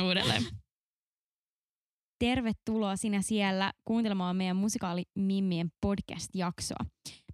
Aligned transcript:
aloitan 0.00 0.24
uudelleen. 0.24 0.42
Tervetuloa 2.18 2.96
sinä 2.96 3.22
siellä 3.22 3.72
kuuntelemaan 3.84 4.36
meidän 4.36 4.56
musikaalimimmien 4.56 5.68
podcast-jaksoa. 5.80 6.84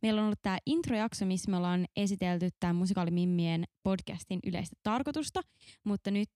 Meillä 0.02 0.20
on 0.20 0.24
ollut 0.24 0.42
tämä 0.42 0.58
introjakso, 0.66 1.26
missä 1.26 1.50
me 1.50 1.56
ollaan 1.56 1.86
esitelty 1.96 2.48
tämän 2.60 2.76
musikaalimimmien 2.76 3.64
podcastin 3.82 4.40
yleistä 4.46 4.76
tarkoitusta, 4.82 5.40
mutta 5.84 6.10
nyt 6.10 6.28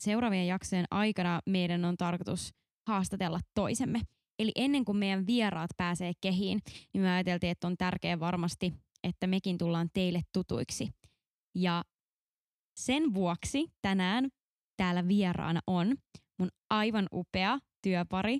seuraavien 0.00 0.46
jaksojen 0.46 0.84
aikana 0.90 1.40
meidän 1.46 1.84
on 1.84 1.96
tarkoitus 1.96 2.50
haastatella 2.88 3.40
toisemme. 3.54 4.00
Eli 4.38 4.52
ennen 4.54 4.84
kuin 4.84 4.98
meidän 4.98 5.26
vieraat 5.26 5.70
pääsee 5.76 6.12
kehiin, 6.20 6.60
niin 6.94 7.02
me 7.02 7.10
ajateltiin, 7.10 7.50
että 7.50 7.66
on 7.66 7.76
tärkeää 7.76 8.20
varmasti, 8.20 8.72
että 9.04 9.26
mekin 9.26 9.58
tullaan 9.58 9.88
teille 9.92 10.20
tutuiksi. 10.32 10.88
Ja 11.54 11.84
sen 12.78 13.14
vuoksi 13.14 13.66
tänään 13.82 14.28
täällä 14.76 15.08
vieraana 15.08 15.60
on 15.66 15.96
mun 16.38 16.48
aivan 16.70 17.08
upea 17.12 17.58
työpari, 17.82 18.38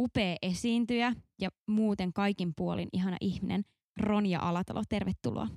upea 0.00 0.36
esiintyjä 0.42 1.14
ja 1.40 1.48
muuten 1.70 2.12
kaikin 2.12 2.52
puolin 2.56 2.88
ihana 2.92 3.16
ihminen 3.20 3.62
Ronja 4.00 4.40
Alatalo. 4.40 4.82
Tervetuloa. 4.88 5.48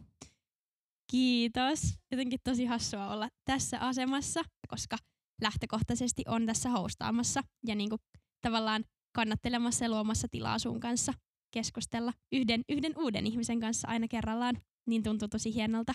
Kiitos. 1.12 1.98
Jotenkin 2.12 2.40
tosi 2.44 2.66
hassua 2.66 3.14
olla 3.14 3.30
tässä 3.46 3.80
asemassa, 3.80 4.44
koska 4.68 4.98
lähtökohtaisesti 5.42 6.24
on 6.28 6.46
tässä 6.46 6.70
hostaamassa 6.70 7.44
ja 7.68 7.76
niin 7.76 7.90
kuin 7.90 8.02
tavallaan 8.42 8.84
kannattelemassa 9.16 9.86
ja 9.86 9.90
luomassa 9.90 10.28
tilaa 10.32 10.60
sun 10.60 10.80
kanssa 10.80 11.14
keskustella 11.54 12.14
yhden, 12.32 12.62
yhden 12.70 12.94
uuden 12.98 13.28
ihmisen 13.28 13.60
kanssa 13.60 13.88
aina 13.88 14.08
kerrallaan. 14.08 14.58
Niin 14.88 15.04
tuntuu 15.04 15.28
tosi 15.28 15.54
hienolta 15.54 15.94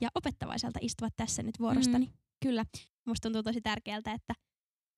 ja 0.00 0.08
opettavaiselta 0.14 0.78
istua 0.82 1.08
tässä 1.16 1.42
nyt 1.42 1.58
vuorostani. 1.58 2.06
Mm, 2.06 2.12
kyllä. 2.42 2.64
Musta 3.06 3.22
tuntuu 3.22 3.42
tosi 3.42 3.60
tärkeältä, 3.60 4.12
että 4.12 4.34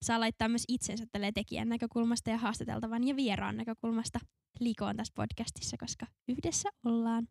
saa 0.05 0.19
laittaa 0.19 0.47
myös 0.47 0.63
itsensä 0.67 1.05
tekijän 1.33 1.69
näkökulmasta 1.69 2.29
ja 2.29 2.37
haastateltavan 2.37 3.07
ja 3.07 3.15
vieraan 3.15 3.57
näkökulmasta 3.57 4.19
liikoon 4.59 4.97
tässä 4.97 5.13
podcastissa, 5.15 5.77
koska 5.79 6.05
yhdessä 6.27 6.69
ollaan. 6.85 7.27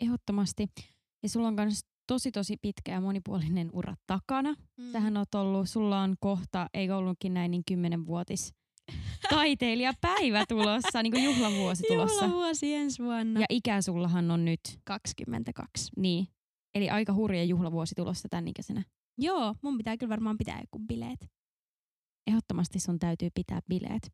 Ehdottomasti. 0.00 0.68
Ja 1.22 1.28
sulla 1.28 1.48
on 1.48 1.54
myös 1.54 1.80
tosi 2.06 2.32
tosi 2.32 2.56
pitkä 2.62 2.92
ja 2.92 3.00
monipuolinen 3.00 3.70
ura 3.72 3.94
takana. 4.06 4.54
Mm. 4.76 4.92
Sähän 4.92 5.16
on 5.16 5.26
ollut, 5.34 5.68
sulla 5.68 6.00
on 6.00 6.14
kohta, 6.20 6.68
ei 6.74 6.90
ollutkin 6.90 7.34
näin 7.34 7.50
niin 7.50 7.62
kymmenenvuotis 7.68 8.54
taiteilijapäivä 9.30 10.44
tulossa, 10.48 11.02
niin 11.02 11.12
kuin 11.12 11.24
juhlavuosi 11.24 11.82
tulossa. 11.88 12.24
Juhlavuosi 12.24 12.74
ensi 12.74 13.02
vuonna. 13.02 13.40
Ja 13.40 13.46
ikä 13.50 13.82
sullahan 13.82 14.30
on 14.30 14.44
nyt? 14.44 14.60
22. 14.84 15.90
Niin. 15.96 16.26
Eli 16.74 16.90
aika 16.90 17.12
hurja 17.12 17.44
juhlavuosi 17.44 17.94
tulossa 17.94 18.28
tämän 18.28 18.48
ikäisenä. 18.48 18.84
Joo, 19.18 19.54
mun 19.62 19.78
pitää 19.78 19.96
kyllä 19.96 20.10
varmaan 20.10 20.38
pitää 20.38 20.60
joku 20.60 20.78
bileet. 20.78 21.26
Ehdottomasti 22.26 22.80
sun 22.80 22.98
täytyy 22.98 23.28
pitää 23.34 23.60
bileet. 23.68 24.12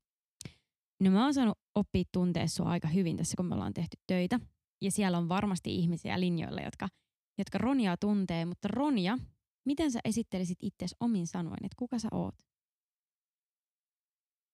No 1.00 1.10
mä 1.10 1.24
oon 1.24 1.34
saanut 1.34 1.58
oppia 1.74 2.04
tuntea 2.12 2.48
sua 2.48 2.68
aika 2.68 2.88
hyvin 2.88 3.16
tässä, 3.16 3.36
kun 3.36 3.46
me 3.46 3.54
ollaan 3.54 3.74
tehty 3.74 3.96
töitä. 4.06 4.40
Ja 4.80 4.90
siellä 4.90 5.18
on 5.18 5.28
varmasti 5.28 5.74
ihmisiä 5.74 6.20
linjoilla, 6.20 6.60
jotka, 6.60 6.88
jotka 7.38 7.58
Ronjaa 7.58 7.96
tuntee. 7.96 8.44
Mutta 8.44 8.68
Ronja, 8.68 9.18
miten 9.66 9.92
sä 9.92 10.00
esittelisit 10.04 10.58
itsesi 10.62 10.96
omin 11.00 11.26
sanoin, 11.26 11.64
että 11.64 11.76
kuka 11.78 11.98
sä 11.98 12.08
oot? 12.12 12.34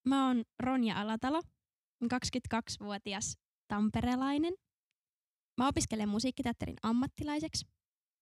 Mä 0.08 0.26
oon 0.26 0.44
Ronja 0.62 1.00
Alatalo, 1.00 1.40
22-vuotias 2.04 3.38
tamperelainen. 3.68 4.54
Mä 5.58 5.68
opiskelen 5.68 6.08
musiikkiteatterin 6.08 6.76
ammattilaiseksi. 6.82 7.66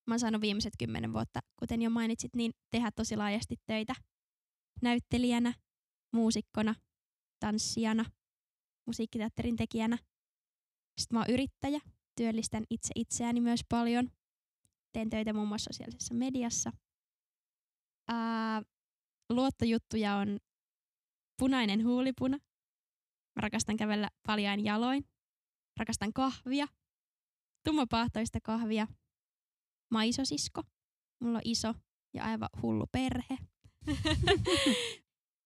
Mä 0.07 0.15
oon 0.15 0.21
saanut 0.21 0.41
viimeiset 0.41 0.73
kymmenen 0.79 1.13
vuotta, 1.13 1.41
kuten 1.59 1.83
jo 1.83 1.91
mainitsit, 1.91 2.37
niin 2.37 2.53
tehdä 2.71 2.91
tosi 2.91 3.17
laajasti 3.17 3.57
töitä 3.67 3.95
näyttelijänä, 4.83 5.55
muusikkona, 6.13 6.75
tanssijana, 7.41 8.05
musiikkiteatterin 8.87 9.57
tekijänä. 9.57 9.99
Sitten 10.99 11.17
mä 11.17 11.21
oon 11.21 11.31
yrittäjä, 11.31 11.81
työllistän 12.17 12.65
itse 12.71 12.91
itseäni 12.95 13.41
myös 13.41 13.61
paljon. 13.69 14.11
Teen 14.93 15.11
töitä 15.11 15.33
muun 15.33 15.49
muassa 15.49 15.73
sosiaalisessa 15.73 16.15
mediassa. 16.15 16.73
Ää, 18.09 18.63
luottojuttuja 19.31 20.17
on 20.17 20.39
punainen 21.39 21.85
huulipuna. 21.85 22.39
Mä 23.37 23.41
rakastan 23.41 23.77
kävellä 23.77 24.11
paljain 24.27 24.65
jaloin. 24.65 25.05
Rakastan 25.77 26.13
kahvia. 26.13 26.67
Tummapahtoista 27.65 28.39
kahvia. 28.43 28.87
Mä 29.91 30.05
isosisko. 30.05 30.63
Mulla 31.21 31.39
on 31.39 31.43
iso 31.45 31.75
ja 32.15 32.25
aivan 32.25 32.49
hullu 32.63 32.87
perhe. 32.93 33.39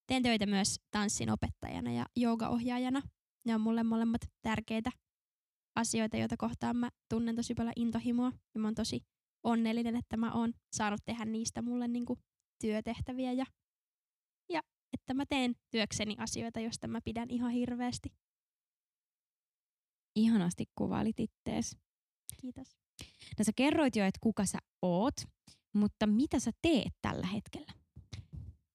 Teen 0.06 0.22
töitä 0.22 0.46
myös 0.46 0.80
tanssin 0.90 1.30
opettajana 1.30 1.92
ja 1.92 2.06
joogaohjaajana. 2.16 3.02
Ne 3.46 3.54
on 3.54 3.60
mulle 3.60 3.82
molemmat 3.82 4.20
tärkeitä 4.42 4.90
asioita, 5.76 6.16
joita 6.16 6.36
kohtaan 6.36 6.76
mä 6.76 6.90
tunnen 7.08 7.36
tosi 7.36 7.54
paljon 7.54 7.72
intohimoa. 7.76 8.32
Ja 8.54 8.60
mä 8.60 8.66
oon 8.66 8.74
tosi 8.74 9.00
onnellinen, 9.42 9.96
että 9.96 10.16
mä 10.16 10.32
oon 10.32 10.52
saanut 10.72 11.00
tehdä 11.04 11.24
niistä 11.24 11.62
mulle 11.62 11.88
niinku 11.88 12.18
työtehtäviä 12.60 13.32
ja, 13.32 13.44
ja 14.48 14.60
että 14.92 15.14
mä 15.14 15.26
teen 15.26 15.54
työkseni 15.70 16.16
asioita, 16.18 16.60
joista 16.60 16.88
mä 16.88 17.00
pidän 17.04 17.30
ihan 17.30 17.50
hirveästi. 17.50 18.08
Ihanasti 20.16 20.64
kuvailit 20.74 21.20
ittees. 21.20 21.76
Kiitos. 22.40 22.76
No 23.38 23.44
sä 23.44 23.52
kerroit 23.56 23.96
jo, 23.96 24.04
että 24.04 24.18
kuka 24.22 24.46
sä 24.46 24.58
oot, 24.82 25.14
mutta 25.74 26.06
mitä 26.06 26.38
sä 26.38 26.50
teet 26.62 26.92
tällä 27.02 27.26
hetkellä? 27.26 27.72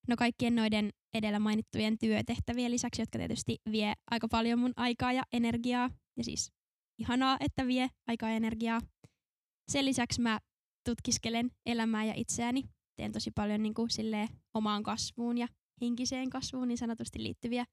No 0.07 0.15
kaikkien 0.15 0.55
noiden 0.55 0.89
edellä 1.13 1.39
mainittujen 1.39 1.97
työtehtävien 1.97 2.71
lisäksi, 2.71 3.01
jotka 3.01 3.17
tietysti 3.17 3.57
vie 3.71 3.93
aika 4.11 4.27
paljon 4.27 4.59
mun 4.59 4.73
aikaa 4.75 5.13
ja 5.13 5.23
energiaa, 5.33 5.89
ja 6.17 6.23
siis 6.23 6.51
ihanaa, 7.01 7.37
että 7.39 7.67
vie 7.67 7.89
aikaa 8.07 8.29
ja 8.29 8.35
energiaa. 8.35 8.81
Sen 9.71 9.85
lisäksi 9.85 10.21
mä 10.21 10.39
tutkiskelen 10.85 11.51
elämää 11.65 12.05
ja 12.05 12.13
itseäni. 12.15 12.63
Teen 12.95 13.11
tosi 13.11 13.31
paljon 13.31 13.63
niin 13.63 13.73
kuin, 13.73 13.89
silleen, 13.89 14.27
omaan 14.53 14.83
kasvuun 14.83 15.37
ja 15.37 15.47
henkiseen 15.81 16.29
kasvuun 16.29 16.67
niin 16.67 16.77
sanotusti 16.77 17.23
liittyviä 17.23 17.65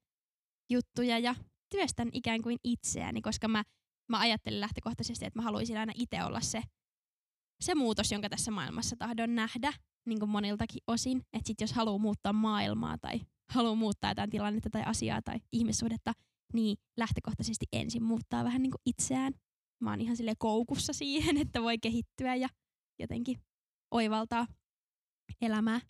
juttuja 0.71 1.19
ja 1.19 1.35
työstän 1.69 2.09
ikään 2.13 2.41
kuin 2.41 2.57
itseäni, 2.63 3.21
koska 3.21 3.47
mä, 3.47 3.63
mä 4.09 4.19
ajattelen 4.19 4.61
lähtökohtaisesti, 4.61 5.25
että 5.25 5.39
mä 5.39 5.43
haluaisin 5.43 5.77
aina 5.77 5.93
itse 5.95 6.23
olla 6.23 6.41
se, 6.41 6.61
se 7.61 7.75
muutos, 7.75 8.11
jonka 8.11 8.29
tässä 8.29 8.51
maailmassa 8.51 8.95
tahdon 8.99 9.35
nähdä 9.35 9.73
niin 10.05 10.19
kuin 10.19 10.29
moniltakin 10.29 10.81
osin. 10.87 11.17
Että 11.33 11.47
sit 11.47 11.61
jos 11.61 11.73
haluaa 11.73 11.97
muuttaa 11.97 12.33
maailmaa 12.33 12.97
tai 12.97 13.21
haluaa 13.51 13.75
muuttaa 13.75 14.11
jotain 14.11 14.29
tilannetta 14.29 14.69
tai 14.69 14.83
asiaa 14.85 15.21
tai 15.21 15.39
ihmissuhdetta, 15.51 16.13
niin 16.53 16.77
lähtökohtaisesti 16.97 17.65
ensin 17.71 18.03
muuttaa 18.03 18.43
vähän 18.43 18.61
niin 18.61 18.71
kuin 18.71 18.81
itseään. 18.85 19.33
Mä 19.81 19.89
oon 19.89 20.01
ihan 20.01 20.17
sille 20.17 20.33
koukussa 20.39 20.93
siihen, 21.03 21.37
että 21.37 21.61
voi 21.61 21.77
kehittyä 21.77 22.35
ja 22.35 22.49
jotenkin 22.99 23.37
oivaltaa 23.91 24.47
elämää. 25.41 25.81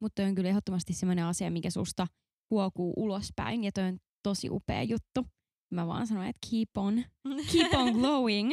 Mutta 0.00 0.22
on 0.22 0.34
kyllä 0.34 0.48
ehdottomasti 0.48 0.92
sellainen 0.92 1.24
asia, 1.24 1.50
mikä 1.50 1.70
susta 1.70 2.06
huokuu 2.50 2.92
ulospäin 2.96 3.64
ja 3.64 3.72
toi 3.72 3.84
on 3.84 3.98
tosi 4.22 4.50
upea 4.50 4.82
juttu. 4.82 5.26
Mä 5.72 5.86
vaan 5.86 6.06
sanoin, 6.06 6.28
että 6.28 6.48
keep 6.50 6.76
on, 6.76 7.04
keep 7.52 7.74
on 7.74 7.92
glowing. 7.92 8.52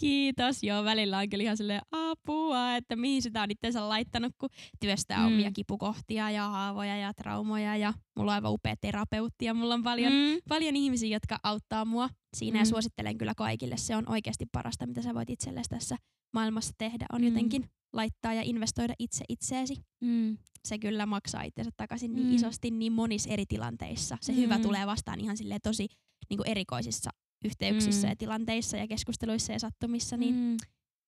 Kiitos. 0.00 0.62
Joo, 0.62 0.84
välillä 0.84 1.18
on 1.18 1.28
kyllä 1.28 1.44
ihan 1.44 1.56
silleen 1.56 1.82
apua, 1.92 2.76
että 2.76 2.96
mihin 2.96 3.22
sitä 3.22 3.42
on 3.42 3.50
itseensä 3.50 3.88
laittanut, 3.88 4.32
kun 4.38 4.48
työstää 4.80 5.18
mm. 5.18 5.26
omia 5.26 5.50
kipukohtia 5.52 6.30
ja 6.30 6.48
haavoja 6.48 6.96
ja 6.96 7.14
traumoja. 7.14 7.76
Ja 7.76 7.92
mulla 8.16 8.32
on 8.32 8.34
aivan 8.34 8.52
upea 8.52 8.74
terapeutti 8.80 9.44
ja 9.44 9.54
mulla 9.54 9.74
on 9.74 9.82
paljon, 9.82 10.12
mm. 10.12 10.38
paljon 10.48 10.76
ihmisiä, 10.76 11.08
jotka 11.08 11.38
auttaa 11.42 11.84
mua 11.84 12.08
siinä 12.36 12.58
mm. 12.58 12.60
ja 12.60 12.66
suosittelen 12.66 13.18
kyllä 13.18 13.34
kaikille. 13.36 13.76
Se 13.76 13.96
on 13.96 14.08
oikeasti 14.08 14.46
parasta, 14.52 14.86
mitä 14.86 15.02
sä 15.02 15.14
voit 15.14 15.30
itsellesi 15.30 15.70
tässä 15.70 15.96
maailmassa 16.34 16.72
tehdä, 16.78 17.06
on 17.12 17.20
mm. 17.20 17.26
jotenkin 17.26 17.64
laittaa 17.92 18.34
ja 18.34 18.42
investoida 18.44 18.94
itse 18.98 19.24
itseesi. 19.28 19.76
Mm. 20.00 20.38
Se 20.64 20.78
kyllä 20.78 21.06
maksaa 21.06 21.42
itsensä 21.42 21.70
takaisin 21.76 22.14
niin 22.14 22.26
mm. 22.26 22.34
isosti 22.34 22.70
niin 22.70 22.92
monissa 22.92 23.30
eri 23.30 23.44
tilanteissa. 23.46 24.18
Se 24.20 24.32
mm. 24.32 24.38
hyvä 24.38 24.58
tulee 24.58 24.86
vastaan 24.86 25.20
ihan 25.20 25.36
tosi 25.62 25.88
niin 26.32 26.38
kuin 26.38 26.48
erikoisissa 26.48 27.10
yhteyksissä 27.44 28.06
mm. 28.06 28.10
ja 28.10 28.16
tilanteissa 28.16 28.76
ja 28.76 28.88
keskusteluissa 28.88 29.52
ja 29.52 29.58
sattumissa, 29.58 30.16
niin 30.16 30.34
mm. 30.34 30.56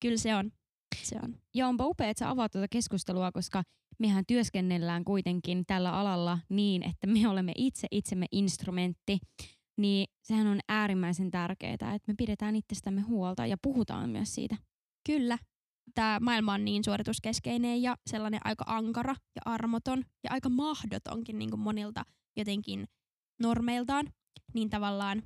kyllä 0.01 0.17
se 0.17 0.35
on. 0.35 0.51
se 1.03 1.17
on. 1.23 1.37
Ja 1.55 1.69
onpa 1.69 1.87
upea, 1.87 2.09
että 2.09 2.19
sä 2.19 2.31
avaat 2.31 2.53
tuota 2.53 2.69
keskustelua, 2.71 3.33
koska 3.33 3.63
mehän 3.99 4.25
työskennellään 4.27 5.05
kuitenkin 5.05 5.65
tällä 5.67 5.93
alalla 5.93 6.39
niin, 6.49 6.83
että 6.83 7.07
me 7.07 7.29
olemme 7.29 7.53
itse 7.57 7.87
itsemme 7.91 8.27
instrumentti, 8.33 9.19
niin 9.79 10.07
sehän 10.23 10.47
on 10.47 10.61
äärimmäisen 10.69 11.31
tärkeää, 11.31 11.73
että 11.73 12.03
me 12.07 12.15
pidetään 12.19 12.57
itsestämme 12.57 13.01
huolta 13.01 13.47
ja 13.47 13.57
puhutaan 13.63 14.11
myös 14.11 14.35
siitä. 14.35 14.57
Kyllä. 15.07 15.39
Tämä 15.95 16.19
maailma 16.21 16.55
on 16.55 16.65
niin 16.65 16.85
suorituskeskeinen 16.85 17.83
ja 17.83 17.97
sellainen 18.07 18.41
aika 18.45 18.65
ankara 18.67 19.15
ja 19.37 19.43
armoton 19.45 20.05
ja 20.25 20.31
aika 20.33 20.49
mahdotonkin 20.49 21.39
niin 21.39 21.51
kuin 21.51 21.61
monilta 21.61 22.05
jotenkin 22.37 22.89
normeiltaan 23.41 24.07
niin 24.55 24.71
tavallaan 24.71 25.23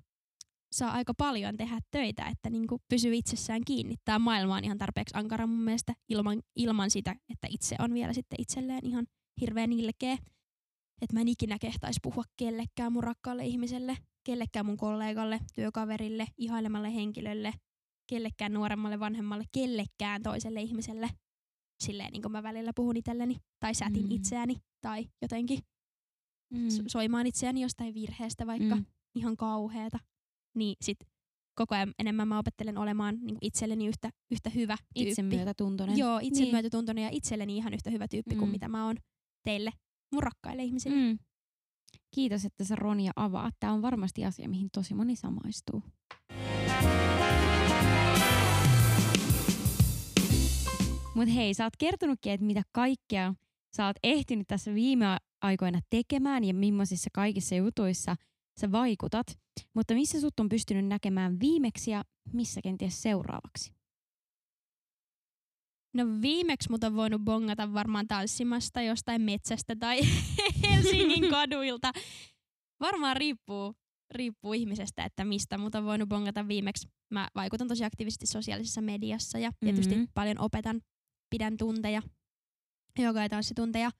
saa 0.72 0.90
aika 0.90 1.14
paljon 1.14 1.56
tehdä 1.56 1.78
töitä, 1.90 2.26
että 2.26 2.50
niin 2.50 2.66
kuin 2.66 2.80
pysyy 2.88 3.14
itsessään 3.14 3.62
kiinni. 3.66 3.94
Tämä 4.04 4.18
maailma 4.18 4.56
on 4.56 4.64
ihan 4.64 4.78
tarpeeksi 4.78 5.16
ankara 5.18 5.46
mun 5.46 5.60
mielestä 5.64 5.94
ilman, 6.08 6.42
ilman 6.56 6.90
sitä, 6.90 7.16
että 7.32 7.46
itse 7.50 7.76
on 7.78 7.94
vielä 7.94 8.12
sitten 8.12 8.40
itselleen 8.40 8.86
ihan 8.86 9.06
hirveän 9.40 9.72
ilkeä. 9.72 10.12
Että 11.02 11.14
mä 11.14 11.20
en 11.20 11.28
ikinä 11.28 11.56
kehtaisi 11.60 12.00
puhua 12.02 12.24
kellekään 12.36 12.92
mun 12.92 13.04
rakkaalle 13.04 13.44
ihmiselle, 13.46 13.96
kellekään 14.24 14.66
mun 14.66 14.76
kollegalle, 14.76 15.40
työkaverille, 15.54 16.26
ihailemalle 16.36 16.94
henkilölle, 16.94 17.52
kellekään 18.10 18.52
nuoremmalle, 18.52 19.00
vanhemmalle, 19.00 19.44
kellekään 19.52 20.22
toiselle 20.22 20.62
ihmiselle. 20.62 21.10
Silleen 21.84 22.12
niin 22.12 22.22
kuin 22.22 22.32
mä 22.32 22.42
välillä 22.42 22.72
puhun 22.76 22.96
itselleni, 22.96 23.36
tai 23.60 23.74
sätin 23.74 24.04
Mm. 24.04 24.10
itseäni, 24.10 24.56
tai 24.80 25.04
jotenkin 25.22 25.58
Mm. 26.54 26.68
so- 26.70 26.82
soimaan 26.86 27.26
itseäni 27.26 27.60
jostain 27.62 27.94
virheestä 27.94 28.46
vaikka 28.46 28.74
Mm. 28.76 28.84
Ihan 29.18 29.36
kauheeta. 29.36 29.98
Niin 30.54 30.76
sit 30.80 30.98
koko 31.54 31.74
ajan 31.74 31.94
enemmän 31.98 32.28
mä 32.28 32.38
opettelen 32.38 32.78
olemaan 32.78 33.18
niin 33.20 33.38
itselleni 33.40 33.86
yhtä, 33.86 34.10
yhtä 34.30 34.50
hyvä 34.50 34.76
tyyppi. 34.94 35.10
Itsemyötätuntoinen. 35.10 35.98
Joo, 35.98 36.18
itsemyötätuntoinen 36.22 37.04
ja 37.04 37.10
itselleni 37.12 37.56
ihan 37.56 37.74
yhtä 37.74 37.90
hyvä 37.90 38.08
tyyppi 38.08 38.36
kuin 38.36 38.48
Mm. 38.48 38.52
mitä 38.52 38.68
mä 38.68 38.86
oon 38.86 38.96
teille, 39.44 39.70
mun 40.12 40.22
rakkaille 40.22 40.62
ihmisille. 40.64 40.96
Mm. 40.96 41.18
Kiitos, 42.14 42.44
että 42.44 42.64
sä 42.64 42.76
Ronja 42.76 43.12
avaat. 43.16 43.54
Tämä 43.60 43.72
on 43.72 43.82
varmasti 43.82 44.24
asia, 44.24 44.48
mihin 44.48 44.68
tosi 44.74 44.94
moni 44.94 45.16
samaistuu. 45.16 45.82
Mut 51.14 51.34
hei, 51.34 51.54
sä 51.54 51.64
oot 51.64 51.76
kertonutkin, 51.78 52.32
että 52.32 52.46
mitä 52.46 52.62
kaikkea 52.72 53.34
sä 53.76 53.86
oot 53.86 53.96
ehtinyt 54.02 54.46
tässä 54.46 54.74
viime 54.74 55.16
aikoina 55.42 55.80
tekemään 55.90 56.44
ja 56.44 56.54
millaisissa 56.54 57.10
kaikissa 57.14 57.54
jutuissa 57.54 58.16
sä 58.60 58.72
vaikutat. 58.72 59.26
Mutta 59.74 59.94
missä 59.94 60.20
sut 60.20 60.40
on 60.40 60.48
pystynyt 60.48 60.86
näkemään 60.86 61.40
viimeksi 61.40 61.90
ja 61.90 62.04
missä 62.32 62.60
kenties 62.62 63.02
seuraavaksi? 63.02 63.72
No 65.94 66.04
viimeksi 66.22 66.70
mut 66.70 66.84
on 66.84 66.94
voinut 66.96 67.22
bongata 67.22 67.72
varmaan 67.72 68.06
tanssimasta 68.08 68.82
jostain 68.82 69.22
metsästä 69.22 69.76
tai 69.76 70.00
Helsingin 70.70 71.30
kaduilta. 71.34 71.92
Varmaan 72.80 73.16
riippuu, 73.16 73.74
riippuu 74.10 74.52
ihmisestä, 74.52 75.04
että 75.04 75.24
mistä 75.24 75.58
mut 75.58 75.74
on 75.74 75.84
voinut 75.84 76.08
bongata 76.08 76.48
viimeksi. 76.48 76.88
Mä 77.10 77.28
vaikutan 77.34 77.68
tosi 77.68 77.84
aktiivisesti 77.84 78.26
sosiaalisessa 78.26 78.80
mediassa 78.80 79.38
ja 79.38 79.52
tietysti 79.60 79.94
Mhm. 79.94 80.04
paljon 80.14 80.40
opetan, 80.40 80.80
pidän 81.30 81.56
tunteja, 81.56 82.02
joka 82.98 83.20
ja 83.22 83.28
tanssitunteja. 83.28 83.90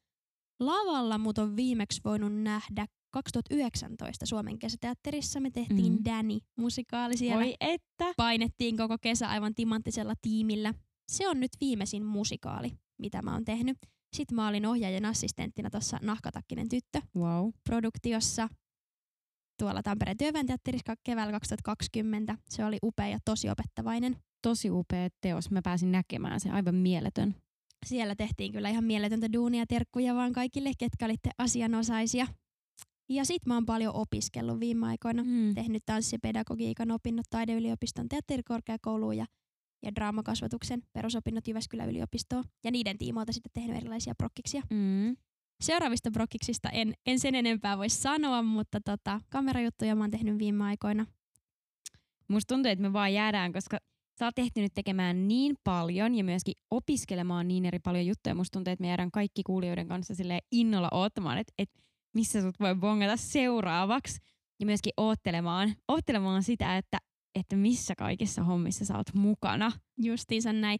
Lavalla 0.60 1.18
mut 1.18 1.38
on 1.38 1.56
viimeksi 1.56 2.00
voinut 2.04 2.34
nähdä 2.42 2.86
2019 3.10 4.26
Suomen 4.26 4.58
kesäteatterissa. 4.58 5.40
Me 5.40 5.50
tehtiin 5.50 5.92
Mhm. 5.92 6.04
Danny 6.04 6.38
musikaali 6.56 7.16
siellä 7.16 7.44
Oi 7.44 7.54
että! 7.60 8.12
painettiin 8.16 8.76
koko 8.76 8.96
kesä 9.00 9.28
aivan 9.28 9.54
timanttisella 9.54 10.14
tiimillä. 10.22 10.74
Se 11.12 11.28
on 11.28 11.40
nyt 11.40 11.50
viimeisin 11.60 12.04
musikaali, 12.04 12.72
mitä 12.98 13.22
mä 13.22 13.32
oon 13.32 13.44
tehnyt. 13.44 13.78
Sitten 14.16 14.36
mä 14.36 14.48
olin 14.48 14.66
ohjaajan 14.66 15.04
assistenttina 15.04 15.70
tuossa 15.70 15.98
Nahkatakkinen 16.02 16.68
tyttö 16.68 17.00
Wow. 17.16 17.50
produktiossa 17.68 18.48
tuolla 19.58 19.82
Tampereen 19.82 20.16
työväen 20.16 20.46
teatterissa 20.46 20.94
keväällä 21.04 21.32
2020. 21.32 22.36
Se 22.50 22.64
oli 22.64 22.78
upea 22.82 23.08
ja 23.08 23.18
tosi 23.24 23.50
opettavainen. 23.50 24.16
Tosi 24.42 24.70
upea 24.70 25.08
teos. 25.20 25.50
Mä 25.50 25.60
pääsin 25.62 25.92
näkemään 25.92 26.40
se. 26.40 26.50
Aivan 26.50 26.74
mieletön. 26.74 27.34
Siellä 27.86 28.14
tehtiin 28.14 28.52
kyllä 28.52 28.68
ihan 28.68 28.84
mieletöntä 28.84 29.32
duunia 29.32 29.66
terkkuja 29.66 30.14
vaan 30.14 30.32
kaikille, 30.32 30.70
ketkä 30.78 31.04
olitte 31.04 31.30
asianosaisia. 31.38 32.26
Ja 33.08 33.24
sit 33.24 33.46
mä 33.46 33.54
oon 33.54 33.66
paljon 33.66 33.94
opiskellut 33.94 34.60
viime 34.60 34.86
aikoina. 34.86 35.24
Mm. 35.24 35.54
tehnyt 35.54 35.82
tanssipedagogiikan 35.86 36.90
opinnot 36.90 37.26
taideyliopiston 37.30 38.08
teatterikorkeakouluun 38.08 39.16
ja, 39.16 39.26
ja 39.82 39.94
draamakasvatuksen 39.94 40.82
perusopinnot 40.92 41.48
Jyväskylän 41.48 41.90
yliopistoon. 41.90 42.44
Ja 42.64 42.70
niiden 42.70 42.98
tiimoilta 42.98 43.32
sitten 43.32 43.52
tehnyt 43.54 43.76
erilaisia 43.76 44.14
prokkiksia. 44.14 44.62
Mm. 44.70 45.16
Seuraavista 45.60 46.10
prokkiksista 46.10 46.68
en, 46.70 46.94
en 47.06 47.20
sen 47.20 47.34
enempää 47.34 47.78
voi 47.78 47.88
sanoa, 47.88 48.42
mutta 48.42 48.80
tota, 48.80 49.20
kamerajuttuja 49.28 49.96
mä 49.96 50.02
oon 50.02 50.10
tehnyt 50.10 50.38
viime 50.38 50.64
aikoina. 50.64 51.06
Musta 52.28 52.54
tuntuu, 52.54 52.72
että 52.72 52.82
me 52.82 52.92
vaan 52.92 53.14
jäädään, 53.14 53.52
koska 53.52 53.78
sä 54.18 54.24
oot 54.24 54.38
ehtinyt 54.38 54.74
tekemään 54.74 55.28
niin 55.28 55.56
paljon 55.64 56.14
ja 56.14 56.24
myöskin 56.24 56.54
opiskelemaan 56.70 57.48
niin 57.48 57.64
eri 57.64 57.78
paljon 57.78 58.06
juttuja. 58.06 58.34
Musta 58.34 58.56
tuntuu, 58.56 58.72
että 58.72 58.82
me 58.82 58.88
jäädään 58.88 59.10
kaikki 59.10 59.42
kuulijoiden 59.42 59.88
kanssa 59.88 60.14
innolla 60.52 60.88
oottamaan, 60.92 61.38
että, 61.38 61.52
että 61.58 61.80
missä 62.14 62.42
sut 62.42 62.60
voi 62.60 62.74
bongata 62.74 63.16
seuraavaksi. 63.16 64.18
Ja 64.60 64.66
myöskin 64.66 64.92
oottelemaan, 64.96 65.74
oottelemaan 65.88 66.42
sitä, 66.42 66.76
että, 66.76 66.98
että 67.34 67.56
missä 67.56 67.94
kaikissa 67.98 68.42
hommissa 68.42 68.84
sä 68.84 68.96
oot 68.96 69.14
mukana. 69.14 69.72
Justiinsa 70.02 70.52
näin. 70.52 70.78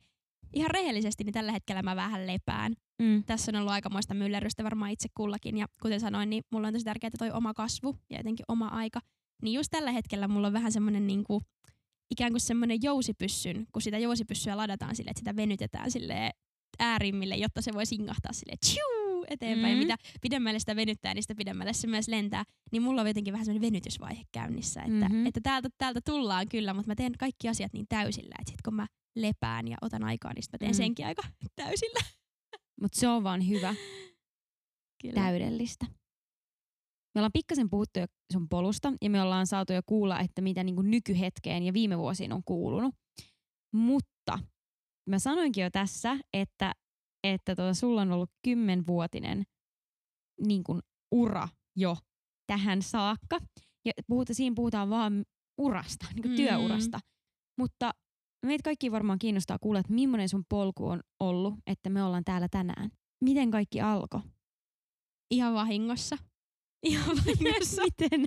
Ihan 0.53 0.71
rehellisesti, 0.71 1.25
niin 1.25 1.35
tällä 1.35 1.53
hetkellä 1.53 1.83
mä 1.83 1.97
vähän 1.97 2.27
lepään. 2.27 2.75
Mm. 3.03 3.25
Tässä 3.25 3.51
on 3.51 3.57
ollut 3.57 3.73
aikamoista 3.73 4.15
myllerrystä 4.15 4.65
varmaan 4.65 4.91
itse 4.91 5.09
kullakin. 5.15 5.59
Ja 5.59 5.67
kuten 5.83 6.01
sanoin, 6.01 6.31
niin 6.31 6.45
mulla 6.53 6.69
on 6.69 6.75
tosi 6.75 6.85
tärkeää 6.85 7.11
toi 7.19 7.31
oma 7.31 7.55
kasvu 7.55 7.97
ja 8.11 8.17
jotenkin 8.17 8.45
oma 8.49 8.69
aika. 8.69 9.01
Niin 9.43 9.55
just 9.55 9.69
tällä 9.71 9.93
hetkellä 9.93 10.29
mulla 10.29 10.47
on 10.47 10.53
vähän 10.53 10.73
semmoinen 10.73 11.07
niinku, 11.07 11.43
ikään 12.11 12.33
kuin 12.33 12.41
semmoinen 12.41 12.79
jousipyssyn, 12.83 13.67
kun 13.73 13.83
sitä 13.83 13.99
jousipyssyä 13.99 14.57
ladataan 14.57 14.97
sille, 14.97 15.11
että 15.11 15.21
sitä 15.21 15.37
venytetään 15.37 15.91
sille 15.91 16.31
äärimmille, 16.79 17.37
jotta 17.37 17.63
se 17.63 17.73
voi 17.75 17.87
singahtaa 17.87 18.33
sille 18.33 18.55
tjuu, 19.19 19.27
eteenpäin. 19.31 19.75
Mm. 19.75 19.79
Mitä 19.79 19.97
pidemmälle 20.21 20.59
sitä 20.59 20.77
venyttää, 20.77 21.15
niin 21.15 21.23
sitä 21.23 21.35
pidemmälle 21.35 21.73
se 21.73 21.87
myös 21.87 22.09
lentää. 22.09 22.45
Niin 22.73 22.83
mulla 22.83 23.01
on 23.01 23.07
jotenkin 23.07 23.33
vähän 23.33 23.45
semmoinen 23.45 23.67
venytysvaihe 23.73 24.23
käynnissä, 24.33 24.81
että, 24.81 24.93
Mhm. 24.93 25.03
mm-hmm. 25.13 25.27
että 25.27 25.41
täältä, 25.43 25.69
täältä 25.79 26.01
tullaan 26.05 26.49
kyllä, 26.49 26.75
mutta 26.75 26.91
mä 26.91 26.95
teen 26.95 27.13
kaikki 27.19 27.49
asiat 27.49 27.73
niin 27.73 27.87
täysillä, 27.89 28.35
että 28.41 28.51
sit 28.51 28.63
kun 28.63 28.75
mä 28.75 28.87
lepään 29.17 29.69
ja 29.69 29.77
otan 29.83 30.05
aikaa, 30.05 30.33
niin 30.35 30.43
sit 30.43 30.53
mä 30.53 30.59
teen 30.59 30.71
Mm. 30.73 30.77
senkin 30.77 31.07
aika 31.07 31.23
täysillä. 31.57 32.01
Mutta 32.81 33.01
se 33.01 33.09
on 33.09 33.25
vaan 33.25 33.49
hyvä, 33.49 33.75
Kyllä. 35.03 35.15
täydellistä. 35.15 35.87
Me 37.15 37.19
ollaan 37.21 37.33
pikkasen 37.33 37.71
puhuttu 37.71 37.99
jo 38.01 38.07
sun 38.33 38.49
polusta 38.49 38.93
ja 39.03 39.11
me 39.11 39.23
ollaan 39.23 39.47
saatu 39.47 39.73
jo 39.73 39.81
kuulla, 39.87 40.21
että 40.21 40.43
mitä 40.43 40.65
niin 40.65 40.77
nykyhetkeen 40.91 41.63
ja 41.63 41.73
viime 41.73 41.99
vuosiin 41.99 42.33
on 42.33 42.43
kuulunut. 42.45 42.95
Mutta 43.75 44.39
mä 45.09 45.19
sanoinkin 45.19 45.63
jo 45.65 45.71
tässä, 45.71 46.17
että, 46.33 46.73
että 47.35 47.57
tota, 47.57 47.75
sulla 47.75 48.03
on 48.03 48.13
ollut 48.13 48.31
kymmenvuotinen 48.45 49.45
niin 50.41 50.65
kuin 50.65 50.81
ura 51.15 51.49
jo 51.77 51.97
tähän 52.47 52.83
saakka. 52.83 53.39
Ja 53.85 53.93
puhuta, 54.07 54.35
siinä 54.35 54.55
puhutaan 54.57 54.91
vaan 54.91 55.25
urasta, 55.61 56.07
niin 56.15 56.23
kuin 56.23 56.33
Mm. 56.33 56.37
työurasta. 56.37 57.01
Mutta 57.59 57.91
meitä 58.47 58.63
kaikki 58.63 58.93
varmaan 58.93 59.19
kiinnostaa 59.19 59.59
kuulla, 59.61 59.81
että 59.81 59.93
millainen 59.93 60.29
sun 60.29 60.45
polku 60.49 60.87
on 60.89 61.01
ollut, 61.21 61.55
että 61.67 61.91
me 61.91 62.03
ollaan 62.03 62.25
täällä 62.25 62.49
tänään. 62.51 62.91
Miten 63.25 63.51
kaikki 63.51 63.81
alkoi? 63.81 64.21
Ihan 65.31 65.55
vahingossa. 65.55 66.19
Ihan 66.83 67.17
vahingossa. 67.27 67.83
Miten? 67.83 68.25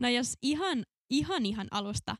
no 0.00 0.08
jos 0.08 0.34
ihan, 0.42 0.84
ihan 1.10 1.46
ihan 1.46 1.68
alusta 1.70 2.16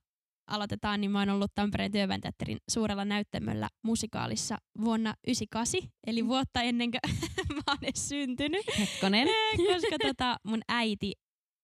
aloitetaan, 0.48 1.00
niin 1.00 1.10
mä 1.10 1.18
oon 1.18 1.28
ollut 1.28 1.54
Tampereen 1.54 1.92
työväen 1.92 2.20
teatterin 2.20 2.58
suurella 2.70 3.04
näyttämöllä 3.04 3.68
musikaalissa 3.84 4.58
vuonna 4.80 5.14
98, 5.26 5.90
eli 6.06 6.26
vuotta 6.26 6.62
ennen 6.62 6.90
kuin 6.90 7.00
mä 7.56 7.62
oon 7.66 7.78
edes 7.82 8.08
syntynyt. 8.08 8.78
Hetkonen. 8.78 9.28
Koska 9.56 9.96
tota, 10.06 10.36
mun 10.44 10.60
äiti 10.68 11.12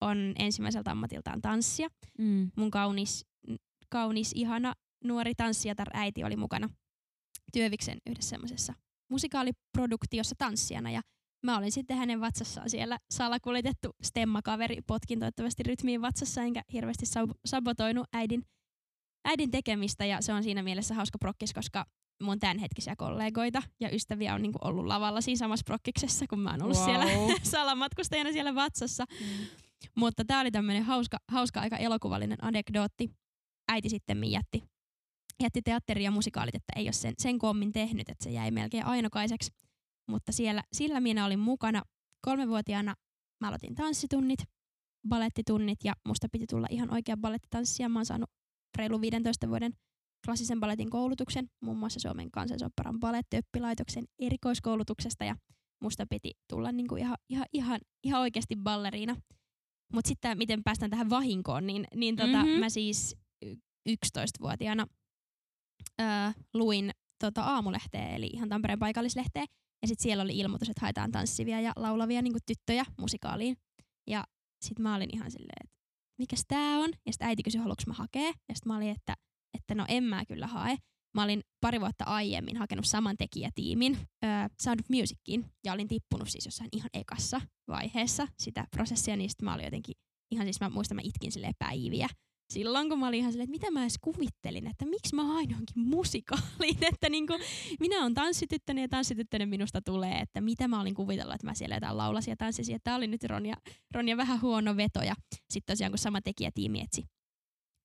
on 0.01 0.33
ensimmäiseltä 0.39 0.91
ammatiltaan 0.91 1.43
tanssia. 1.43 1.89
Mm. 2.19 2.51
Mun 2.57 2.71
kaunis, 2.71 3.27
kaunis, 3.89 4.33
ihana 4.35 4.75
nuori 5.05 5.35
tanssijatar 5.35 5.89
äiti 5.93 6.25
oli 6.25 6.37
mukana 6.37 6.69
Työviksen 7.53 7.99
yhdessä 8.07 8.31
semmoisessa 8.31 8.75
musikaaliproduktiossa 9.11 10.35
tanssijana 10.39 10.91
ja 10.91 11.03
mä 11.43 11.59
olin 11.59 11.73
sitten 11.73 11.97
hänen 11.97 12.21
vatsassaan 12.21 12.71
siellä 12.71 12.99
salakuljetettu 13.11 13.91
stemmakaveri, 14.03 14.77
potkin 14.87 15.19
toivottavasti 15.19 15.63
rytmiin 15.63 16.03
vatsassa 16.03 16.43
enkä 16.43 16.63
hirveästi 16.73 17.07
sab- 17.07 17.39
sabotoinut 17.45 18.07
äidin, 18.13 18.43
äidin 19.25 19.51
tekemistä 19.51 20.05
ja 20.05 20.23
se 20.23 20.33
on 20.33 20.43
siinä 20.43 20.63
mielessä 20.63 20.95
hauska 20.95 21.19
prokkis, 21.19 21.53
koska 21.53 21.87
mun 22.23 22.39
tämänhetkisiä 22.39 22.97
kollegoita 22.97 23.63
ja 23.81 23.95
ystäviä 23.95 24.35
on 24.35 24.43
niinku 24.43 24.59
ollut 24.63 24.87
lavalla 24.87 25.21
siinä 25.21 25.39
samassa 25.39 25.65
prokkiksessa, 25.67 26.27
kun 26.27 26.41
mä 26.41 26.51
oon 26.51 26.63
ollut 26.63 26.77
wow. 26.77 26.85
siellä 26.85 27.07
salamatkustajana 27.43 28.33
siellä 28.33 28.55
vatsassa. 28.55 29.05
Mm. 29.21 29.47
Mutta 29.97 30.25
tämä 30.25 30.41
oli 30.41 30.51
tämmöinen 30.51 30.83
hauska, 30.83 31.17
hauska, 31.29 31.61
aika 31.61 31.77
elokuvallinen 31.77 32.45
anekdootti. 32.45 33.11
Äiti 33.69 33.89
sitten 33.89 34.31
jätti, 34.31 34.63
jätti 35.43 35.63
teatteri 35.63 36.05
ja 36.05 36.11
musikaalit, 36.11 36.55
että 36.55 36.73
ei 36.77 36.87
ole 36.87 36.93
sen, 36.93 37.15
sen 37.19 37.39
koommin 37.39 37.73
tehnyt, 37.73 38.09
että 38.09 38.25
se 38.25 38.31
jäi 38.31 38.51
melkein 38.51 38.87
ainokaiseksi. 38.87 39.51
Mutta 40.09 40.33
siellä, 40.33 40.63
sillä 40.73 41.01
minä 41.01 41.25
olin 41.25 41.39
mukana. 41.39 41.83
Kolmevuotiaana 42.25 42.95
mä 43.41 43.49
aloitin 43.49 43.75
tanssitunnit, 43.75 44.39
balettitunnit 45.09 45.79
ja 45.85 45.93
musta 46.05 46.29
piti 46.33 46.47
tulla 46.51 46.67
ihan 46.71 46.95
oikea 46.95 47.17
balettitanssija. 47.17 47.89
Mä 47.89 47.99
oon 47.99 48.07
saanut 48.07 48.31
reilu 48.79 49.01
15 49.01 49.49
vuoden 49.49 49.73
klassisen 50.25 50.61
balletin 50.61 50.91
koulutuksen, 50.91 51.47
muun 51.63 51.77
muassa 51.79 52.01
Suomen 52.01 52.31
kansallisopperan 52.31 53.01
balettioppilaitoksen 53.01 54.05
erikoiskoulutuksesta 54.19 55.25
ja 55.25 55.37
musta 55.83 56.07
piti 56.11 56.31
tulla 56.51 56.73
niinku 56.73 56.97
ihan, 56.97 57.17
ihan, 57.31 57.47
ihan, 57.53 57.81
ihan 58.05 58.21
oikeasti 58.21 58.57
balleriina. 58.57 59.17
Mutta 59.93 60.09
sitten 60.09 60.39
miten 60.39 60.63
päästään 60.65 60.91
tähän 60.91 61.11
vahinkoon, 61.11 61.67
niin, 61.67 61.85
niin 61.95 62.17
tota, 62.17 62.29
Mhm. 62.39 62.47
mm-hmm. 62.47 62.61
mä 62.61 62.69
siis 62.69 63.17
y- 63.47 63.55
11-vuotiaana 63.91 64.87
ää, 65.99 66.33
luin 66.55 66.91
tota 67.21 67.43
aamulehteä, 67.43 68.09
eli 68.09 68.27
ihan 68.33 68.49
Tampereen 68.49 68.79
paikallislehteä, 68.79 69.45
Ja 69.83 69.89
sitten 69.89 70.03
siellä 70.03 70.23
oli 70.23 70.39
ilmoitus, 70.39 70.69
että 70.69 70.81
haetaan 70.81 71.13
tanssivia 71.13 71.61
ja 71.61 71.73
laulavia 71.77 72.23
niin 72.23 72.35
tyttöjä 72.47 72.85
musikaaliin. 72.99 73.57
Ja 74.07 74.25
sitten 74.65 74.83
mä 74.83 74.95
olin 74.95 75.09
ihan 75.15 75.31
silleen, 75.31 75.57
että 75.65 75.74
mikäs 76.19 76.45
tää 76.49 76.79
on? 76.79 76.91
Ja 77.07 77.13
sitten 77.13 77.29
äiti 77.29 77.43
kysyi, 77.43 77.61
haluanko 77.61 77.83
mä 77.87 77.95
hakea? 77.95 78.27
Ja 78.27 78.55
sitten 78.55 78.73
mä 78.73 78.77
olin, 78.77 78.89
että, 78.89 79.15
että 79.55 79.75
no 79.75 79.85
en 79.89 80.05
mä 80.05 80.25
kyllä 80.25 80.47
hae. 80.47 80.77
Mä 81.15 81.23
olin 81.23 81.41
pari 81.61 81.81
vuotta 81.81 82.05
aiemmin 82.05 82.57
hakenut 82.57 82.87
saman 82.87 83.17
tekijätiimin 83.17 83.99
äh, 84.25 84.51
Sound 84.63 84.81
of 84.81 84.87
Musiciin 84.91 85.45
ja 85.65 85.73
olin 85.73 85.89
tippunut 85.89 86.29
siis 86.29 86.45
jossain 86.45 86.69
ihan 86.73 86.91
ekassa 86.95 87.41
vaiheessa 87.69 88.29
sitä 88.39 88.67
prosessia, 88.71 89.17
niin 89.17 89.31
sitten 89.31 89.45
mä 89.45 89.55
olin 89.55 89.65
jotenkin, 89.65 89.95
ihan 90.31 90.47
siis 90.47 90.61
mä 90.61 90.71
muistan, 90.71 90.97
mä 90.97 91.01
itkin 91.05 91.33
sille 91.33 91.53
päiviä 91.59 92.09
silloin, 92.55 92.89
kun 92.89 92.99
mä 92.99 93.09
olin 93.09 93.19
ihan 93.19 93.33
silleen, 93.33 93.45
että 93.45 93.67
mitä 93.67 93.71
mä 93.71 93.83
edes 93.83 93.99
kuvittelin, 94.01 94.67
että 94.67 94.87
miksi 94.87 95.15
mä 95.15 95.25
hain 95.25 95.51
johonkin 95.51 95.79
musikaaliin, 95.79 96.85
että 96.93 97.09
niin 97.11 97.27
kuin, 97.27 97.41
minä 97.81 98.01
olen 98.01 98.15
tanssityttönen 98.15 98.83
ja 98.83 98.89
tanssityttönen 98.89 99.49
minusta 99.49 99.83
tulee, 99.83 100.19
että 100.19 100.41
mitä 100.41 100.69
mä 100.69 100.81
olin 100.81 100.95
kuvitellut, 100.95 101.35
että 101.35 101.47
mä 101.47 101.55
siellä 101.55 101.77
jotain 101.77 101.97
laulasin 101.97 102.33
ja 102.33 102.37
tanssisin, 102.37 102.77
että 102.77 102.85
tämä 102.85 102.97
oli 102.97 103.07
nyt 103.07 103.25
Ronja, 103.25 103.55
Ronja 103.95 104.17
vähän 104.17 104.41
huono 104.43 104.77
veto 104.77 105.03
ja 105.03 105.15
sitten 105.53 105.73
tosiaan 105.73 105.93
kun 105.93 105.99
sama 105.99 106.21
tekijätiimi 106.21 106.81
etsi 106.81 107.05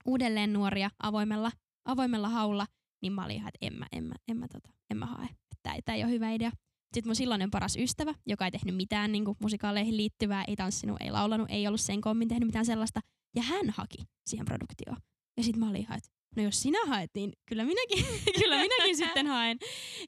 uudelleen 0.06 0.54
nuoria 0.54 0.90
avoimella, 1.04 1.52
avoimella 1.86 2.30
haulla, 2.30 2.66
niin 3.02 3.14
mä 3.14 3.26
olin 3.26 3.36
ihan, 3.36 3.52
että 3.54 3.66
en 3.68 3.80
mä, 3.80 3.86
en 3.92 4.04
mä, 4.04 4.16
en 4.28 4.38
mä, 4.38 4.48
tota, 4.48 4.70
en 4.90 4.98
mä 4.98 5.06
hae, 5.06 5.26
että 5.26 5.82
tämä 5.86 5.96
ei 5.96 6.04
ole 6.04 6.12
hyvä 6.12 6.32
idea. 6.32 6.52
Sitten 6.94 7.10
mun 7.10 7.16
silloinen 7.16 7.52
paras 7.52 7.76
ystävä, 7.76 8.14
joka 8.28 8.46
ei 8.46 8.52
tehnyt 8.52 8.76
mitään 8.76 9.12
niin 9.12 9.26
kuin 9.26 9.38
musikaaleihin 9.42 9.98
liittyvää, 9.98 10.44
ei 10.48 10.56
tanssinut, 10.56 11.02
ei 11.02 11.12
laulanut, 11.12 11.48
ei 11.50 11.68
ollut 11.68 11.82
sen 11.82 12.02
kommin 12.02 12.28
tehnyt 12.28 12.48
mitään 12.48 12.66
sellaista, 12.66 13.00
ja 13.36 13.44
hän 13.44 13.70
haki 13.70 13.98
siihen 14.28 14.46
produktioon. 14.46 14.98
Ja 15.38 15.44
sitten 15.44 15.60
mä 15.60 15.70
olin 15.70 15.82
ihan, 15.82 15.98
että 15.98 16.10
no 16.36 16.44
jos 16.44 16.62
sinä 16.62 16.86
haet, 16.88 17.12
niin 17.16 17.34
kyllä 17.46 17.66
minäkin, 17.66 18.06
kyllä 18.40 18.58
minäkin 18.58 18.98
sitten 18.98 19.28
haen. 19.28 19.58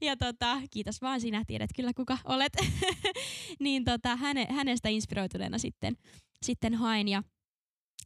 Ja 0.02 0.18
tota, 0.18 0.62
kiitos 0.72 1.02
vaan, 1.02 1.22
sinä 1.22 1.44
tiedät 1.48 1.70
kyllä 1.76 1.92
kuka 1.94 2.18
olet. 2.26 2.54
niin 3.60 3.84
tota, 3.84 4.16
häne, 4.16 4.48
hänestä 4.50 4.90
inspiroituneena 4.90 5.58
sitten, 5.58 5.98
sitten 6.46 6.74
hain. 6.74 7.08
Ja 7.08 7.24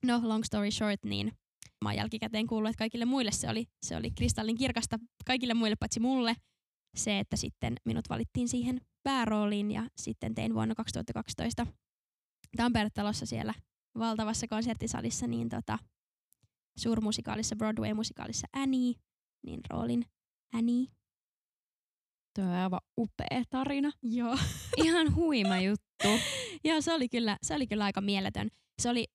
no 0.04 0.22
long 0.24 0.44
story 0.44 0.72
short, 0.72 1.04
niin 1.04 1.32
mä 1.84 1.90
oon 1.90 1.96
jälkikäteen 1.96 2.48
kuullut, 2.48 2.70
että 2.70 2.80
kaikille 2.80 3.06
muille 3.06 3.32
se 3.32 3.50
oli, 3.50 3.66
se 3.86 3.96
oli 3.96 4.12
kristallin 4.12 4.58
kirkasta, 4.58 5.00
kaikille 5.26 5.54
muille 5.54 5.76
paitsi 5.76 6.00
mulle 6.00 6.36
se, 6.96 7.20
että 7.20 7.36
sitten 7.36 7.76
minut 7.86 8.10
valittiin 8.10 8.48
siihen 8.48 8.82
päärooliin 9.04 9.72
ja 9.72 9.90
sitten 9.98 10.36
tein 10.36 10.54
vuonna 10.54 10.76
2012 10.76 11.68
Tampere-talossa 12.58 13.26
siellä 13.26 13.54
valtavassa 14.00 14.48
konserttisalissa 14.48 15.28
niin 15.28 15.50
tota, 15.50 15.80
suurmusikaalissa, 16.78 17.56
Broadway-musikaalissa 17.56 18.48
Annie, 18.54 18.94
niin 19.46 19.60
roolin 19.70 20.06
Annie. 20.54 20.88
Tuo 22.36 22.46
on 22.46 22.52
aivan 22.52 22.80
upea 22.98 23.44
tarina. 23.50 23.92
Joo. 24.04 24.38
Ihan 24.86 25.16
huima 25.16 25.60
juttu. 25.60 26.08
Joo, 26.64 26.82
se 26.82 26.94
oli, 26.94 27.10
kyllä, 27.10 27.38
se 27.44 27.56
oli 27.56 27.68
kyllä 27.68 27.84
aika 27.84 28.02
mieletön. 28.02 28.50
Se 28.82 28.90
oli 28.90 29.06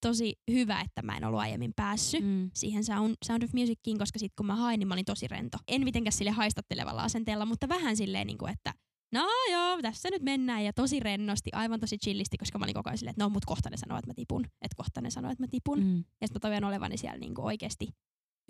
tosi 0.00 0.34
hyvä, 0.50 0.80
että 0.80 1.02
mä 1.02 1.16
en 1.16 1.24
ollut 1.24 1.40
aiemmin 1.40 1.72
päässyt 1.76 2.24
mm. 2.24 2.50
siihen 2.54 2.84
Sound, 2.84 3.14
Sound 3.24 3.42
of 3.42 3.52
Musiciin, 3.52 3.98
koska 3.98 4.18
sitten 4.18 4.36
kun 4.36 4.46
mä 4.46 4.56
hain, 4.56 4.78
niin 4.78 4.88
mä 4.88 4.94
olin 4.94 5.04
tosi 5.04 5.28
rento. 5.28 5.58
En 5.68 5.84
mitenkään 5.84 6.12
sille 6.12 6.30
haistattelevalla 6.30 7.02
asenteella, 7.02 7.46
mutta 7.46 7.68
vähän 7.68 7.96
silleen, 7.96 8.26
niin 8.26 8.38
kuin, 8.38 8.52
että 8.52 8.72
no 9.12 9.26
joo, 9.52 9.82
tässä 9.82 10.08
nyt 10.10 10.22
mennään 10.22 10.64
ja 10.64 10.72
tosi 10.72 11.00
rennosti, 11.00 11.50
aivan 11.52 11.80
tosi 11.80 11.98
chillisti, 11.98 12.38
koska 12.38 12.58
mä 12.58 12.64
olin 12.64 12.74
koko 12.74 12.90
ajan 12.90 12.98
silleen, 12.98 13.10
että 13.10 13.24
no 13.24 13.28
mut 13.28 13.44
kohta 13.44 13.70
ne 13.70 13.76
sanoo, 13.76 13.98
että 13.98 14.10
mä 14.10 14.14
tipun, 14.14 14.44
että 14.44 14.76
kohta 14.76 15.00
ne 15.00 15.10
sanoo, 15.10 15.30
että 15.30 15.42
mä 15.42 15.48
tipun. 15.50 15.78
Mm. 15.78 15.96
Ja 15.96 16.26
sitten 16.26 16.36
mä 16.36 16.40
toivon 16.40 16.64
olevani 16.64 16.96
siellä 16.96 17.18
niinku 17.18 17.42
oikeasti 17.46 17.88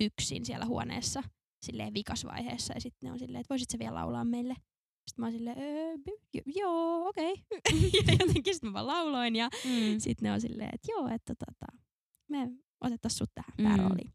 yksin 0.00 0.46
siellä 0.46 0.66
huoneessa 0.66 1.22
silleen 1.62 1.94
vikasvaiheessa 1.94 2.74
ja 2.74 2.80
sitten 2.80 3.06
ne 3.06 3.12
on 3.12 3.18
silleen, 3.18 3.40
että 3.40 3.52
voisit 3.52 3.70
sä 3.70 3.78
vielä 3.78 3.94
laulaa 3.94 4.24
meille. 4.24 4.54
Sitten 5.08 5.22
mä 5.22 5.26
oon 5.26 5.32
silleen, 5.32 5.56
joo, 6.46 7.08
okei. 7.08 7.32
Okay. 7.32 7.90
ja 8.06 8.16
jotenkin 8.20 8.54
sitten 8.54 8.70
mä 8.70 8.74
vaan 8.74 8.86
lauloin 8.86 9.36
ja 9.36 9.48
mm. 9.64 9.98
sitten 9.98 10.26
ne 10.26 10.32
on 10.32 10.40
silleen, 10.40 10.70
että 10.72 10.92
joo, 10.92 11.08
että 11.08 11.34
tota, 11.34 11.78
me 12.30 12.50
otettaisiin 12.80 13.18
sut 13.18 13.30
tähän 13.34 13.52
mm. 13.58 13.64
päärooliin. 13.64 14.14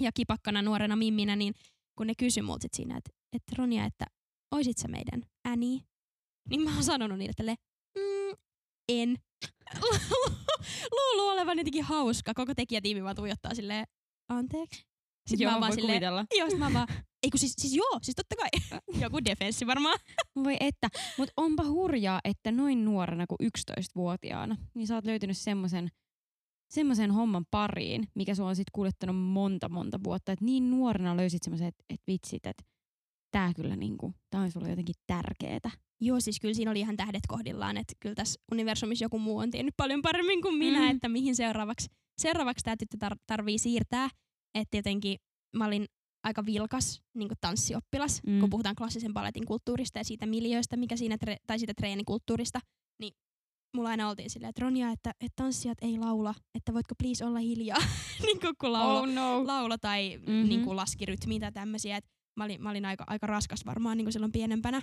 Ja 0.00 0.12
kipakkana 0.12 0.62
nuorena 0.62 0.96
mimminä, 0.96 1.36
niin 1.36 1.54
kun 1.96 2.06
ne 2.06 2.14
kysyi 2.18 2.42
multa 2.42 2.62
sit 2.62 2.74
siinä, 2.74 2.96
että, 2.96 3.10
että 3.32 3.54
Ronja, 3.58 3.84
että 3.84 4.06
oisit 4.54 4.78
sä 4.78 4.88
meidän 4.88 5.22
Annie? 5.44 5.80
Niin 6.50 6.60
mä 6.60 6.74
oon 6.74 6.84
sanonut 6.84 7.18
niille 7.18 7.32
tälle, 7.36 7.54
mm, 7.98 8.36
en. 8.88 9.18
Luulu 10.96 11.28
olevan 11.28 11.58
jotenkin 11.58 11.84
hauska. 11.84 12.34
Koko 12.34 12.54
tekijätiimi 12.54 13.04
vaan 13.04 13.16
tuijottaa 13.16 13.54
silleen, 13.54 13.86
anteeksi. 14.28 14.84
Sitten 15.28 15.44
joo, 15.44 15.52
mä 15.52 15.60
vaan 15.60 15.72
silleen, 15.72 15.92
kuvitella. 15.92 16.24
Joo, 16.38 16.50
sit 16.50 16.58
mä 16.58 16.72
vaan, 16.72 16.88
ei 17.22 17.30
kun 17.30 17.40
siis, 17.40 17.54
siis 17.58 17.74
joo, 17.74 17.98
siis 18.02 18.14
totta 18.14 18.36
kai. 18.36 18.80
Joku 19.02 19.24
defenssi 19.24 19.66
varmaan. 19.66 19.98
Voi 20.44 20.56
että, 20.60 20.88
mut 21.18 21.30
onpa 21.36 21.64
hurjaa, 21.64 22.20
että 22.24 22.52
noin 22.52 22.84
nuorena 22.84 23.26
kuin 23.26 23.50
11-vuotiaana, 23.72 24.56
niin 24.74 24.86
sä 24.86 24.94
oot 24.94 25.04
löytynyt 25.04 25.38
semmoisen 25.38 25.88
semmoisen 26.70 27.10
homman 27.10 27.44
pariin, 27.50 28.08
mikä 28.14 28.34
sua 28.34 28.48
on 28.48 28.56
sit 28.56 28.70
kuljettanut 28.72 29.16
monta 29.16 29.68
monta 29.68 29.98
vuotta. 30.04 30.32
Että 30.32 30.44
niin 30.44 30.70
nuorena 30.70 31.16
löysit 31.16 31.42
semmoisen, 31.42 31.68
että 31.68 31.84
et 31.90 32.00
vitsit, 32.06 32.46
että 32.46 32.64
tää 33.34 33.54
kyllä 33.54 33.76
niinku, 33.76 34.14
tää 34.30 34.40
on 34.40 34.50
sulle 34.50 34.70
jotenkin 34.70 34.94
tärkeetä. 35.06 35.70
Joo, 36.00 36.20
siis 36.20 36.40
kyllä 36.40 36.54
siinä 36.54 36.70
oli 36.70 36.80
ihan 36.80 36.96
tähdet 36.96 37.22
kohdillaan, 37.28 37.76
että 37.76 37.94
kyllä 38.00 38.14
tässä 38.14 38.40
universumissa 38.52 39.04
joku 39.04 39.18
muu 39.18 39.38
on 39.38 39.50
tiennyt 39.50 39.74
paljon 39.76 40.02
paremmin 40.02 40.42
kuin 40.42 40.54
minä, 40.54 40.78
mm. 40.78 40.90
että 40.90 41.08
mihin 41.08 41.36
seuraavaksi, 41.36 41.88
seuraavaksi 42.18 42.64
tämä 42.64 42.76
tyttö 42.76 42.96
tar- 43.06 43.22
tarvii 43.26 43.58
siirtää. 43.58 44.08
Että 44.54 44.76
jotenkin 44.76 45.18
mä 45.56 45.66
olin 45.66 45.86
aika 46.24 46.46
vilkas 46.46 47.02
niin 47.14 47.28
tanssioppilas, 47.40 48.22
mm. 48.26 48.40
kun 48.40 48.50
puhutaan 48.50 48.74
klassisen 48.74 49.12
balletin 49.12 49.46
kulttuurista 49.46 49.98
ja 49.98 50.04
siitä 50.04 50.26
miljöistä, 50.26 50.76
mikä 50.76 50.96
siinä 50.96 51.16
tre- 51.26 51.42
tai 51.46 51.58
siitä 51.58 51.74
treenikulttuurista, 51.76 52.60
niin 53.00 53.12
mulla 53.76 53.88
aina 53.88 54.08
oltiin 54.08 54.30
silleen, 54.30 54.48
että 54.48 54.62
Ronja, 54.62 54.90
että, 54.90 55.10
että 55.10 55.42
tanssijat 55.42 55.78
ei 55.82 55.98
laula, 55.98 56.34
että 56.54 56.74
voitko 56.74 56.94
please 57.02 57.24
olla 57.24 57.38
hiljaa, 57.38 57.82
niin 58.26 58.38
kun 58.60 58.72
laula, 58.72 59.00
oh 59.00 59.06
no. 59.06 59.46
laula 59.46 59.78
tai 59.78 60.16
mm-hmm. 60.16 60.48
niin 60.48 60.76
laski 60.76 61.06
rytmiä 61.06 61.40
tai 61.40 61.52
tämmöisiä. 61.52 61.96
Että 61.96 62.10
mä 62.36 62.44
olin, 62.44 62.62
mä 62.62 62.70
olin 62.70 62.84
aika, 62.84 63.04
aika 63.06 63.26
raskas 63.26 63.66
varmaan 63.66 63.96
niin 63.96 64.04
kuin 64.04 64.12
silloin 64.12 64.32
pienempänä. 64.32 64.82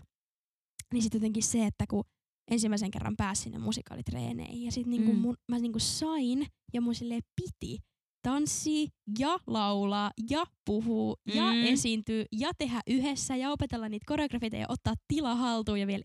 Niin 0.93 1.03
sitten 1.03 1.19
jotenkin 1.19 1.43
se, 1.43 1.65
että 1.65 1.85
kun 1.89 2.03
ensimmäisen 2.51 2.91
kerran 2.91 3.17
pääsin 3.17 3.43
sinne 3.43 3.57
musikaalitreeneihin 3.57 4.63
ja 4.63 4.71
sitten 4.71 4.91
niin 4.91 5.15
mm. 5.15 5.15
mun, 5.15 5.35
mä 5.51 5.59
niin 5.59 5.71
kuin 5.71 5.81
sain 5.81 6.47
ja 6.73 6.81
mun 6.81 6.93
piti 7.35 7.77
tanssia 8.21 8.87
ja 9.19 9.39
laulaa 9.47 10.11
ja 10.29 10.43
puhua 10.65 11.15
mm. 11.27 11.35
ja 11.35 11.53
esiintyä 11.53 12.25
ja 12.31 12.51
tehdä 12.57 12.81
yhdessä 12.87 13.35
ja 13.35 13.51
opetella 13.51 13.89
niitä 13.89 14.03
koreografioita 14.07 14.57
ja 14.57 14.65
ottaa 14.69 14.93
tila 15.07 15.35
haltuun 15.35 15.79
ja 15.79 15.87
vielä 15.87 16.03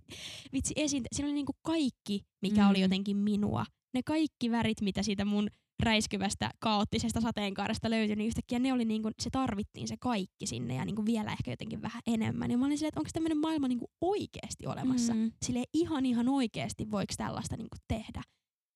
vitsi 0.53 0.75
esiintyä. 0.77 1.09
Siinä 1.13 1.27
oli 1.27 1.35
niinku 1.35 1.53
kaikki, 1.63 2.21
mikä 2.43 2.63
mm. 2.63 2.71
oli 2.71 2.81
jotenkin 2.81 3.17
minua. 3.17 3.65
Ne 3.95 4.01
kaikki 4.03 4.51
värit, 4.51 4.81
mitä 4.81 5.03
siitä 5.03 5.25
mun 5.25 5.49
räiskyvästä, 5.83 6.51
kaoottisesta 6.59 7.21
sateenkaaresta 7.21 7.91
löytyi, 7.91 8.17
niin 8.17 8.27
yhtäkkiä 8.27 8.59
ne 8.59 8.73
oli 8.73 8.85
niin 8.85 9.03
kuin, 9.03 9.15
se 9.23 9.31
tarvittiin 9.31 9.89
se 9.89 9.97
kaikki 10.01 10.47
sinne 10.47 10.75
ja 10.75 10.85
niin 10.85 10.97
kuin 10.97 11.07
vielä 11.07 11.33
ehkä 11.33 11.51
jotenkin 11.51 11.83
vähän 11.83 12.03
enemmän. 12.07 12.51
Ja 12.51 12.59
mä 12.59 12.67
olin 12.67 12.79
silleen, 12.79 12.89
että 12.89 13.01
onko 13.01 13.11
tämmöinen 13.13 13.39
maailma 13.39 13.69
niin 13.69 13.79
kuin 13.79 13.91
oikeasti 14.01 14.67
olemassa? 14.67 15.15
Mm. 15.15 15.33
Sille 15.45 15.65
ihan 15.75 16.07
ihan 16.07 16.29
oikeasti 16.29 16.91
voiko 16.91 17.15
tällaista 17.17 17.57
niin 17.57 17.69
kuin 17.71 17.81
tehdä? 17.89 18.23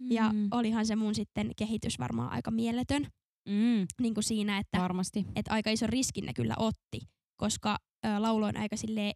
Mm. 0.03 0.13
Ja 0.13 0.33
olihan 0.51 0.87
se 0.87 0.97
mun 0.97 1.15
sitten 1.15 1.51
kehitys 1.57 1.99
varmaan 1.99 2.33
aika 2.33 2.51
mieletön 2.51 3.07
mm. 3.49 3.87
niin 4.01 4.15
kuin 4.15 4.25
siinä, 4.25 4.59
että, 4.59 4.79
Varmasti. 4.79 5.25
että 5.37 5.53
aika 5.53 5.71
iso 5.71 5.87
riskin 5.87 6.27
ne 6.27 6.33
kyllä 6.35 6.55
otti, 6.59 7.01
koska 7.37 7.77
ä, 8.07 8.23
lauloin 8.23 8.57
aika 8.57 8.77
sille 8.77 9.13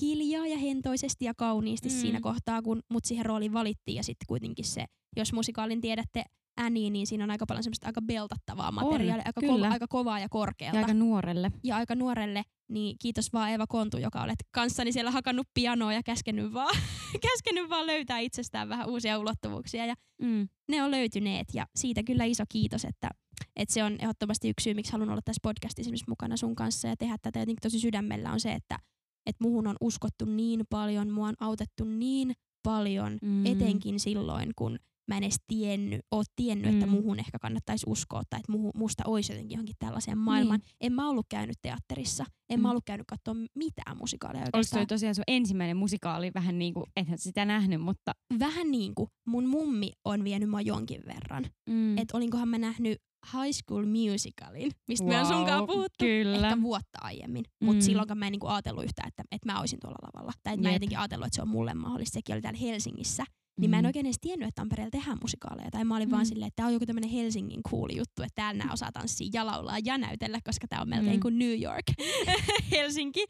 hiljaa 0.00 0.46
ja 0.46 0.58
hentoisesti 0.58 1.24
ja 1.24 1.34
kauniisti 1.34 1.88
mm. 1.88 1.94
siinä 1.94 2.20
kohtaa, 2.20 2.62
kun 2.62 2.82
mut 2.90 3.04
siihen 3.04 3.26
rooliin 3.26 3.52
valittiin 3.52 3.96
ja 3.96 4.02
sitten 4.02 4.26
kuitenkin 4.26 4.64
se, 4.64 4.84
jos 5.16 5.32
musikaalin 5.32 5.80
tiedätte 5.80 6.24
Annie, 6.58 6.90
niin 6.90 7.06
siinä 7.06 7.24
on 7.24 7.30
aika 7.30 7.46
paljon 7.46 7.62
semmoista 7.62 7.86
aika 7.86 8.02
beltattavaa 8.02 8.72
materiaalia, 8.72 9.22
aika, 9.26 9.40
kova, 9.40 9.68
aika 9.68 9.86
kovaa 9.88 10.20
ja 10.20 10.28
korkealta. 10.28 10.76
Ja 10.76 10.82
aika 10.82 10.94
nuorelle. 10.94 11.52
Ja 11.64 11.76
aika 11.76 11.94
nuorelle, 11.94 12.42
niin 12.68 12.96
kiitos 13.02 13.32
vaan 13.32 13.52
Eva 13.52 13.66
Kontu, 13.66 13.96
joka 13.96 14.22
olet 14.22 14.38
kanssani 14.50 14.92
siellä 14.92 15.10
hakannut 15.10 15.46
pianoa 15.54 15.92
ja 15.92 16.02
käskenyt 16.02 16.52
vaan, 16.52 16.76
käskenyt 17.30 17.70
vaan 17.70 17.86
löytää 17.86 18.18
itsestään 18.18 18.68
vähän 18.68 18.88
uusia 18.88 19.18
ulottuvuuksia. 19.18 19.86
Ja 19.86 19.94
mm. 20.22 20.48
ne 20.68 20.82
on 20.82 20.90
löytyneet 20.90 21.48
ja 21.54 21.66
siitä 21.76 22.02
kyllä 22.02 22.24
iso 22.24 22.44
kiitos, 22.48 22.84
että, 22.84 23.10
että 23.56 23.74
se 23.74 23.84
on 23.84 23.96
ehdottomasti 24.00 24.48
yksi 24.48 24.64
syy, 24.64 24.74
miksi 24.74 24.92
haluan 24.92 25.10
olla 25.10 25.22
tässä 25.24 25.40
podcastissa 25.42 25.90
mukana 26.08 26.36
sun 26.36 26.56
kanssa 26.56 26.88
ja 26.88 26.96
tehdä 26.96 27.16
tätä 27.22 27.38
jotenkin 27.38 27.62
tosi 27.62 27.80
sydämellä 27.80 28.32
on 28.32 28.40
se, 28.40 28.52
että 28.52 28.78
että 29.26 29.44
muhun 29.44 29.66
on 29.66 29.76
uskottu 29.80 30.24
niin 30.24 30.64
paljon, 30.70 31.10
mua 31.10 31.28
on 31.28 31.34
autettu 31.40 31.84
niin 31.84 32.32
paljon, 32.62 33.18
mm. 33.22 33.46
etenkin 33.46 34.00
silloin, 34.00 34.52
kun 34.56 34.78
mä 35.08 35.16
en 35.16 35.22
edes 35.22 35.36
tiennyt, 35.46 36.00
oot 36.10 36.26
tiennyt, 36.36 36.72
mm. 36.72 36.78
että 36.78 36.86
muhun 36.86 37.18
ehkä 37.18 37.38
kannattaisi 37.38 37.86
uskoa 37.88 38.22
tai 38.30 38.40
että 38.40 38.52
muhu, 38.52 38.70
musta 38.74 39.02
olisi 39.06 39.32
jotenkin 39.32 39.56
johonkin 39.56 39.76
tällaiseen 39.78 40.18
maailmaan. 40.18 40.60
Niin. 40.60 40.76
En 40.80 40.92
mä 40.92 41.08
ollut 41.08 41.26
käynyt 41.28 41.56
teatterissa, 41.62 42.24
en 42.50 42.58
mm. 42.58 42.62
mä 42.62 42.70
ollut 42.70 42.84
käynyt 42.84 43.06
katsoa 43.06 43.34
mitään 43.54 43.96
musikaaleja 43.96 44.44
oikeastaan. 44.44 44.80
Oliko 44.80 44.88
tosiaan 44.88 45.14
sun 45.14 45.24
ensimmäinen 45.26 45.76
musikaali 45.76 46.30
vähän 46.34 46.58
niin 46.58 46.74
kuin, 46.74 46.84
ethän 46.96 47.18
sitä 47.18 47.44
nähnyt, 47.44 47.80
mutta... 47.80 48.12
Vähän 48.38 48.70
niin 48.70 48.94
kuin 48.94 49.08
mun 49.26 49.46
mummi 49.46 49.92
on 50.04 50.24
vienyt 50.24 50.50
mua 50.50 50.60
jonkin 50.60 51.02
verran. 51.06 51.46
Mm. 51.70 51.98
Että 51.98 52.16
olinkohan 52.16 52.48
mä 52.48 52.58
nähnyt 52.58 52.98
High 53.32 53.56
School 53.64 53.86
Musicalin, 53.86 54.70
mistä 54.88 55.04
wow, 55.04 55.14
me 55.14 55.20
on 55.20 55.26
sunkaan 55.26 55.66
puhuttu 55.66 56.04
kyllä. 56.04 56.48
ehkä 56.48 56.62
vuotta 56.62 56.98
aiemmin. 57.00 57.44
Mutta 57.64 57.82
Mm. 57.82 57.86
silloinkaan 57.86 58.18
mä 58.18 58.26
en 58.26 58.32
niinku 58.32 58.46
ajatellut 58.46 58.84
yhtään, 58.84 59.08
että, 59.08 59.22
että 59.32 59.52
mä 59.52 59.60
olisin 59.60 59.78
tuolla 59.80 59.98
lavalla. 60.02 60.32
Tai 60.42 60.54
että 60.54 60.62
mä 60.62 60.68
en 60.68 60.74
jotenkin 60.74 60.98
ajatellut, 60.98 61.26
että 61.26 61.36
se 61.36 61.42
on 61.42 61.48
mulle 61.48 61.74
mahdollista. 61.74 62.14
Sekin 62.14 62.34
oli 62.34 62.42
täällä 62.42 62.58
Helsingissä. 62.58 63.24
Niin 63.58 63.70
mä 63.70 63.78
en 63.78 63.86
oikein 63.86 64.06
edes 64.06 64.18
tiennyt, 64.20 64.48
että 64.48 64.60
Tampereella 64.60 64.90
tehdään 64.90 65.18
musikaaleja. 65.20 65.70
Tai 65.70 65.84
mä 65.84 65.96
olin 65.96 66.08
mm. 66.08 66.12
vaan 66.12 66.22
Mm. 66.22 66.28
silleen, 66.28 66.48
että 66.48 66.56
tää 66.56 66.66
on 66.66 66.72
joku 66.72 66.86
tämmönen 66.86 67.10
Helsingin 67.10 67.62
cool 67.62 67.88
juttu, 67.96 68.22
että 68.22 68.34
täällä 68.34 68.64
nää 68.64 68.72
osaa 68.72 68.92
tanssia 68.92 69.28
ja 69.32 69.46
laulaa 69.46 69.76
ja 69.84 69.98
näytellä, 69.98 70.38
koska 70.44 70.68
tää 70.68 70.80
on 70.82 70.88
melkein 70.88 71.16
Mm. 71.16 71.20
kuin 71.20 71.38
New 71.38 71.62
York, 71.62 71.84
Helsinki. 72.72 73.24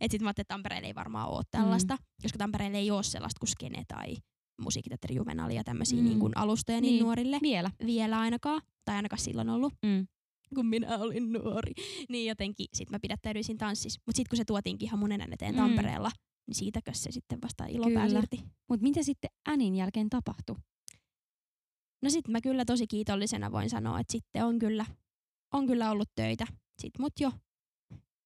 Et 0.00 0.10
sit 0.10 0.22
mä 0.22 0.28
ajattelin, 0.28 0.44
että 0.44 0.54
Tampereella 0.54 0.86
ei 0.86 0.94
varmaan 0.94 1.28
ole 1.28 1.42
tällaista, 1.50 1.94
mm. 1.94 2.04
koska 2.22 2.38
Tampereella 2.38 2.78
ei 2.78 2.90
ole 2.90 3.02
sellaista 3.02 3.38
kuin 3.40 3.48
Skene 3.50 3.82
tai 3.88 4.14
musiikkiteatteri 4.60 5.14
Juvenali 5.14 5.54
ja 5.54 5.64
tämmöisiä 5.64 5.98
Mm. 5.98 6.04
niin 6.04 6.18
kuin 6.20 6.32
alustoja 6.36 6.80
niin, 6.80 6.92
Niin. 6.92 7.02
nuorille. 7.04 7.38
Vielä. 7.42 7.70
Vielä 7.86 8.18
ainakaan, 8.20 8.62
tai 8.84 8.96
ainakaan 8.96 9.20
silloin 9.20 9.48
ollut 9.48 9.72
Mm. 9.86 10.06
kun 10.54 10.66
minä 10.66 10.98
olin 10.98 11.32
nuori. 11.32 11.72
Niin 12.08 12.28
jotenkin 12.28 12.66
sit 12.74 12.90
mä 12.90 12.98
pidättäydyin 13.02 13.44
siinä 13.44 13.58
tanssissa. 13.58 14.00
Mut 14.06 14.16
sit 14.16 14.28
kun 14.28 14.36
se 14.36 14.44
tuotiinkin 14.44 14.86
ihan 14.88 14.98
mun 14.98 15.12
eteen 15.12 15.54
Mm. 15.54 15.58
Tampereella, 15.60 16.10
niin 16.46 16.54
siitäkö 16.54 16.94
se 16.94 17.12
sitten 17.12 17.38
vasta 17.42 17.66
ilo 17.66 17.86
pääsi 17.94 18.16
irti. 18.16 18.44
Mutta 18.68 18.82
mitä 18.82 19.02
sitten 19.02 19.30
Änin 19.48 19.76
jälkeen 19.76 20.10
tapahtui? 20.10 20.56
No 22.02 22.10
sit 22.10 22.28
mä 22.28 22.40
kyllä 22.40 22.64
tosi 22.64 22.86
kiitollisena 22.86 23.52
voin 23.52 23.70
sanoa, 23.70 24.00
että 24.00 24.12
sitten 24.12 24.44
on 24.44 24.58
kyllä, 24.58 24.86
on 25.52 25.66
kyllä 25.66 25.90
ollut 25.90 26.08
töitä. 26.14 26.46
Sit 26.78 26.98
mut 26.98 27.12
jo, 27.20 27.32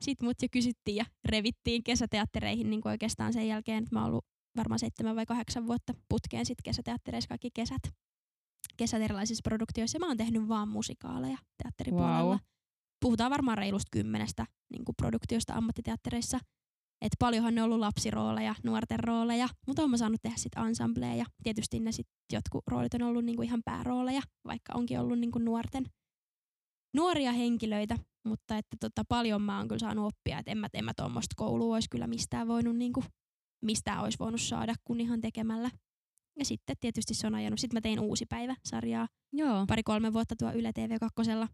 sit 0.00 0.22
mut 0.22 0.42
jo 0.42 0.48
kysyttiin 0.52 0.96
ja 0.96 1.04
revittiin 1.24 1.82
kesäteattereihin 1.84 2.70
niin 2.70 2.80
kuin 2.80 2.90
oikeastaan 2.90 3.32
sen 3.32 3.48
jälkeen, 3.48 3.82
että 3.82 3.94
mä 3.94 4.00
oon 4.00 4.08
ollut 4.10 4.26
varmaan 4.56 4.78
seitsemän 4.78 5.16
vai 5.16 5.26
kahdeksan 5.26 5.66
vuotta 5.66 5.94
putkeen 6.08 6.46
sit 6.46 6.58
kesäteattereissa 6.64 7.28
kaikki 7.28 7.50
kesät. 7.54 7.82
Kesät 8.76 9.02
erilaisissa 9.02 9.42
produktioissa. 9.44 9.98
Mä 9.98 10.06
oon 10.06 10.16
tehnyt 10.16 10.48
vaan 10.48 10.68
musikaaleja 10.68 11.38
teatteripuolella. 11.62 12.24
Wow. 12.24 12.38
Puhutaan 13.00 13.30
varmaan 13.30 13.58
reilusta 13.58 13.88
kymmenestä 13.92 14.46
niin 14.72 14.84
kuin 14.84 14.96
produktiosta 14.96 15.54
ammattiteattereissa. 15.54 16.38
Et 17.00 17.12
paljonhan 17.18 17.54
ne 17.54 17.62
on 17.62 17.64
ollut 17.64 17.78
lapsirooleja, 17.78 18.54
nuorten 18.64 19.00
rooleja, 19.00 19.48
mutta 19.66 19.82
oon 19.82 19.90
mä 19.90 19.96
saanut 19.96 20.22
tehdä 20.22 20.36
sit 20.36 20.52
ensembleja. 20.66 21.14
Ja 21.14 21.24
tietysti 21.42 21.80
ne 21.80 21.92
sit 21.92 22.06
jotkut 22.32 22.62
roolit 22.66 22.94
on 22.94 23.02
ollut 23.02 23.24
niinku 23.24 23.42
ihan 23.42 23.62
päärooleja, 23.64 24.22
vaikka 24.44 24.72
onkin 24.74 25.00
ollut 25.00 25.18
niinku 25.18 25.38
nuorten 25.38 25.84
nuoria 26.96 27.32
henkilöitä. 27.32 27.96
Mutta 28.24 28.56
että 28.56 28.76
tota, 28.80 29.02
paljon 29.08 29.42
mä 29.42 29.58
oon 29.58 29.68
kyllä 29.68 29.78
saanut 29.78 30.06
oppia, 30.06 30.38
että 30.38 30.50
en 30.50 30.58
mä, 30.58 30.68
en 30.74 30.84
mä 30.84 30.92
tuommoista 30.96 31.34
koulua 31.36 31.74
olisi 31.74 31.90
kyllä 31.90 32.06
mistään 32.06 32.48
voinut, 32.48 32.76
niinku, 32.76 33.04
mistään 33.64 34.02
olisi 34.02 34.18
voinut 34.18 34.40
saada 34.40 34.74
kuin 34.84 35.00
ihan 35.00 35.20
tekemällä. 35.20 35.70
Ja 36.38 36.44
sitten 36.44 36.76
tietysti 36.80 37.14
se 37.14 37.26
on 37.26 37.34
ajanut. 37.34 37.58
Sitten 37.58 37.76
mä 37.76 37.80
tein 37.80 38.00
uusi 38.00 38.26
päivä 38.26 38.56
sarjaa 38.64 39.08
Joo. 39.32 39.66
pari-kolme 39.66 40.12
vuotta 40.12 40.36
tuo 40.38 40.52
Yle 40.52 40.70
TV2. 40.78 41.48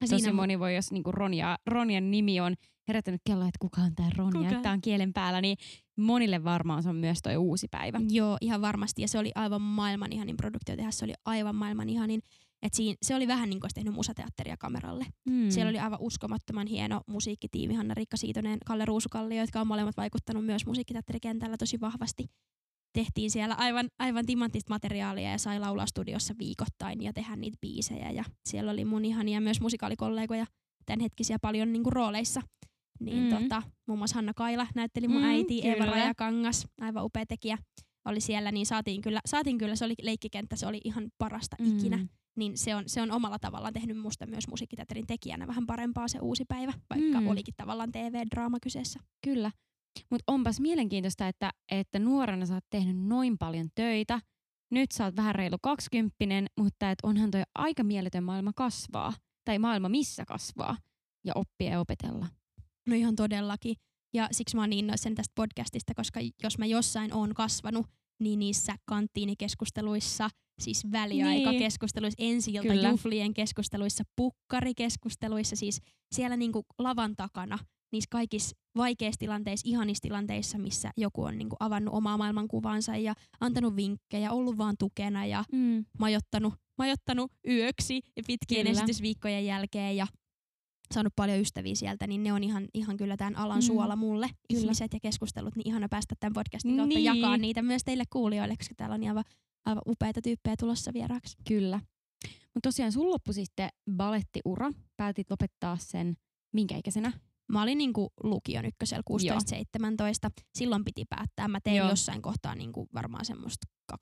Tosi 0.00 0.18
siinä 0.18 0.32
moni 0.32 0.58
voi, 0.58 0.74
jos 0.74 0.92
niinku 0.92 1.12
Ronja, 1.12 1.58
Ronjan 1.66 2.10
nimi 2.10 2.40
on 2.40 2.54
herättänyt 2.88 3.20
kelloa, 3.26 3.48
että 3.48 3.58
kuka 3.60 3.80
on 3.80 3.94
tämä 3.94 4.10
Ronja, 4.16 4.32
Kuka? 4.32 4.48
että 4.48 4.62
tää 4.62 4.72
on 4.72 4.80
kielen 4.80 5.12
päällä, 5.12 5.40
niin 5.40 5.56
monille 5.96 6.44
varmaan 6.44 6.82
se 6.82 6.88
on 6.88 6.96
myös 6.96 7.18
toi 7.22 7.36
uusi 7.36 7.68
päivä. 7.70 8.00
Joo, 8.08 8.36
ihan 8.40 8.60
varmasti. 8.60 9.02
Ja 9.02 9.08
se 9.08 9.18
oli 9.18 9.32
aivan 9.34 9.62
maailman 9.62 10.12
ihanin 10.12 10.36
produktio 10.36 10.76
tehdä. 10.76 10.90
Se 10.90 11.04
oli 11.04 11.14
aivan 11.24 11.54
maailman 11.54 11.88
ihanin. 11.88 12.22
Et 12.62 12.74
siinä, 12.74 12.96
se 13.02 13.14
oli 13.14 13.28
vähän 13.28 13.50
niin 13.50 13.60
kuin 13.60 13.64
olisi 13.64 13.74
tehnyt 13.74 13.94
musateatteria 13.94 14.56
kameralle. 14.56 15.06
Mm. 15.24 15.32
Mm. 15.32 15.50
Siellä 15.50 15.70
oli 15.70 15.78
aivan 15.78 16.00
uskomattoman 16.00 16.66
hieno 16.66 17.00
musiikkitiimi, 17.06 17.74
Hanna-Riikka 17.74 18.16
Siitonen, 18.16 18.58
Kalle 18.66 18.84
Ruusukallio, 18.84 19.40
jotka 19.40 19.60
on 19.60 19.66
molemmat 19.66 19.96
vaikuttanut 19.96 20.46
myös 20.46 20.66
musiikkiteatterikentällä 20.66 21.56
tosi 21.56 21.80
vahvasti. 21.80 22.26
Tehtiin 22.96 23.30
siellä 23.30 23.54
aivan, 23.54 23.88
aivan 23.98 24.26
timanttista 24.26 24.74
materiaalia 24.74 25.30
ja 25.30 25.38
sai 25.38 25.60
laulaa 25.60 25.86
studiossa 25.86 26.34
viikoittain 26.38 27.02
ja 27.02 27.12
tehdä 27.12 27.36
niitä 27.36 27.58
biisejä. 27.60 28.10
Ja 28.10 28.24
siellä 28.46 28.70
oli 28.70 28.84
mun 28.84 29.04
ihania 29.04 29.40
myös 29.40 29.60
musikaalikollegoja 29.60 30.46
tämänhetkisiä 30.86 31.38
paljon 31.42 31.72
niinku 31.72 31.90
rooleissa. 31.90 32.40
Niin 33.00 33.32
Mm. 33.32 33.42
tota, 33.42 33.62
muun 33.86 33.98
muassa 33.98 34.14
Hanna 34.14 34.32
Kaila 34.34 34.66
näytteli 34.74 35.08
mun 35.08 35.22
Mm, 35.22 35.28
äiti, 35.28 35.68
Eeva. 35.68 35.86
Rajakangas, 35.86 36.66
aivan 36.80 37.04
upea 37.04 37.26
tekijä 37.26 37.58
oli 38.04 38.20
siellä, 38.20 38.52
niin 38.52 38.66
saatiin 38.66 39.02
kyllä, 39.02 39.20
saatiin 39.26 39.58
kyllä, 39.58 39.76
se 39.76 39.84
oli 39.84 39.94
leikkikenttä, 40.02 40.56
se 40.56 40.66
oli 40.66 40.80
ihan 40.84 41.08
parasta 41.18 41.56
mm. 41.60 41.78
ikinä 41.78 42.06
niin 42.36 42.58
se 42.58 42.74
on, 42.74 42.84
se 42.86 43.02
on 43.02 43.10
omalla 43.10 43.38
tavallaan 43.38 43.72
tehnyt 43.72 43.98
musta 43.98 44.26
myös 44.26 44.48
musiikkiteatterin 44.48 45.06
tekijänä 45.06 45.46
vähän 45.46 45.66
parempaa 45.66 46.08
se 46.08 46.18
uusi 46.18 46.44
päivä, 46.44 46.72
vaikka 46.90 47.20
mm. 47.20 47.26
olikin 47.26 47.54
tavallaan 47.56 47.92
TV-draama 47.92 48.58
kyseessä. 48.62 49.00
Kyllä. 49.24 49.50
Mutta 50.10 50.32
onpas 50.32 50.60
mielenkiintoista, 50.60 51.28
että, 51.28 51.50
että 51.70 51.98
nuorena 51.98 52.46
sä 52.46 52.54
oot 52.54 52.64
tehnyt 52.70 52.96
noin 52.96 53.38
paljon 53.38 53.68
töitä. 53.74 54.20
Nyt 54.70 54.92
sä 54.92 55.04
oot 55.04 55.16
vähän 55.16 55.34
reilu 55.34 55.56
kaksikymppinen, 55.62 56.46
mutta 56.58 56.90
et 56.90 56.98
onhan 57.02 57.30
toi 57.30 57.42
aika 57.54 57.84
mieletön 57.84 58.24
maailma 58.24 58.52
kasvaa. 58.56 59.12
Tai 59.44 59.58
maailma 59.58 59.88
missä 59.88 60.24
kasvaa 60.24 60.76
ja 61.24 61.32
oppia 61.34 61.70
ja 61.70 61.80
opetella. 61.80 62.26
No 62.86 62.94
ihan 62.94 63.16
todellakin. 63.16 63.76
Ja 64.14 64.28
siksi 64.32 64.56
mä 64.56 64.62
oon 64.62 64.70
niin 64.70 64.78
innoissani 64.78 65.14
tästä 65.14 65.32
podcastista, 65.34 65.94
koska 65.94 66.20
jos 66.42 66.58
mä 66.58 66.66
jossain 66.66 67.14
oon 67.14 67.34
kasvanut, 67.34 67.86
niin 68.20 68.38
niissä 68.38 68.76
kanttiinikeskusteluissa, 68.84 70.30
siis 70.58 70.92
väliaikakeskusteluissa, 70.92 72.24
ensi 72.24 72.52
Kyllä. 72.52 72.88
juhlien 72.88 73.34
keskusteluissa, 73.34 74.04
pukkarikeskusteluissa, 74.16 75.56
siis 75.56 75.80
siellä 76.14 76.36
niinku 76.36 76.66
lavan 76.78 77.16
takana, 77.16 77.58
niissä 77.92 78.08
kaikissa 78.10 78.56
vaikeissa 78.76 79.18
tilanteissa, 79.18 79.68
ihanissa 79.68 80.02
tilanteissa, 80.02 80.58
missä 80.58 80.90
joku 80.96 81.22
on 81.22 81.38
niinku 81.38 81.56
avannut 81.60 81.94
omaa 81.94 82.16
maailmankuvansa 82.18 82.96
ja 82.96 83.14
antanut 83.40 83.76
vinkkejä, 83.76 84.32
ollut 84.32 84.58
vaan 84.58 84.74
tukena 84.78 85.26
ja 85.26 85.44
Mm. 85.52 85.84
majottanut, 85.98 86.54
majottanut 86.78 87.32
yöksi 87.48 88.00
ja 88.16 88.22
pitkien 88.26 88.66
Kyllä. 88.66 88.78
esitysviikkojen 88.78 89.46
jälkeen 89.46 89.96
ja 89.96 90.06
saanut 90.94 91.12
paljon 91.16 91.40
ystäviä 91.40 91.74
sieltä, 91.74 92.06
niin 92.06 92.22
ne 92.22 92.32
on 92.32 92.44
ihan, 92.44 92.68
ihan 92.74 92.96
kyllä 92.96 93.16
tämän 93.16 93.36
alan 93.36 93.58
Mm. 93.58 93.62
suola 93.62 93.96
mulle. 93.96 94.26
Kyllä. 94.26 94.60
Ihmiset 94.60 94.92
ja 94.94 95.00
keskustelut, 95.02 95.56
niin 95.56 95.68
ihana 95.68 95.88
päästä 95.88 96.14
tämän 96.20 96.32
podcastin 96.32 96.76
kautta 96.76 96.94
Niin. 96.94 97.04
jakaa 97.04 97.36
niitä 97.36 97.62
myös 97.62 97.82
teille 97.84 98.04
kuulijoille, 98.12 98.56
koska 98.56 98.74
täällä 98.76 98.94
on 98.94 99.08
aivan, 99.08 99.24
aivan 99.66 99.82
upeita 99.88 100.22
tyyppejä 100.22 100.54
tulossa 100.58 100.92
vieraaksi. 100.92 101.36
Kyllä. 101.48 101.80
Mutta 102.54 102.68
tosiaan 102.68 102.92
sun 102.92 103.10
loppu 103.10 103.32
sitten 103.32 103.68
balettiura. 103.96 104.72
Päätit 104.96 105.30
lopettaa 105.30 105.76
sen 105.80 106.16
minkä 106.54 106.76
ikäisenä? 106.76 107.12
Mä 107.52 107.62
olin 107.62 107.78
niinku 107.78 108.12
lukion 108.22 108.64
ykkösellä 108.64 109.02
16-17. 110.28 110.30
Silloin 110.54 110.84
piti 110.84 111.04
päättää. 111.10 111.48
Mä 111.48 111.60
tein 111.60 111.76
Joo. 111.76 111.88
jossain 111.88 112.22
kohtaa 112.22 112.54
niinku 112.54 112.88
varmaan 112.94 113.24
semmoista 113.24 113.66
20-30 113.92 113.96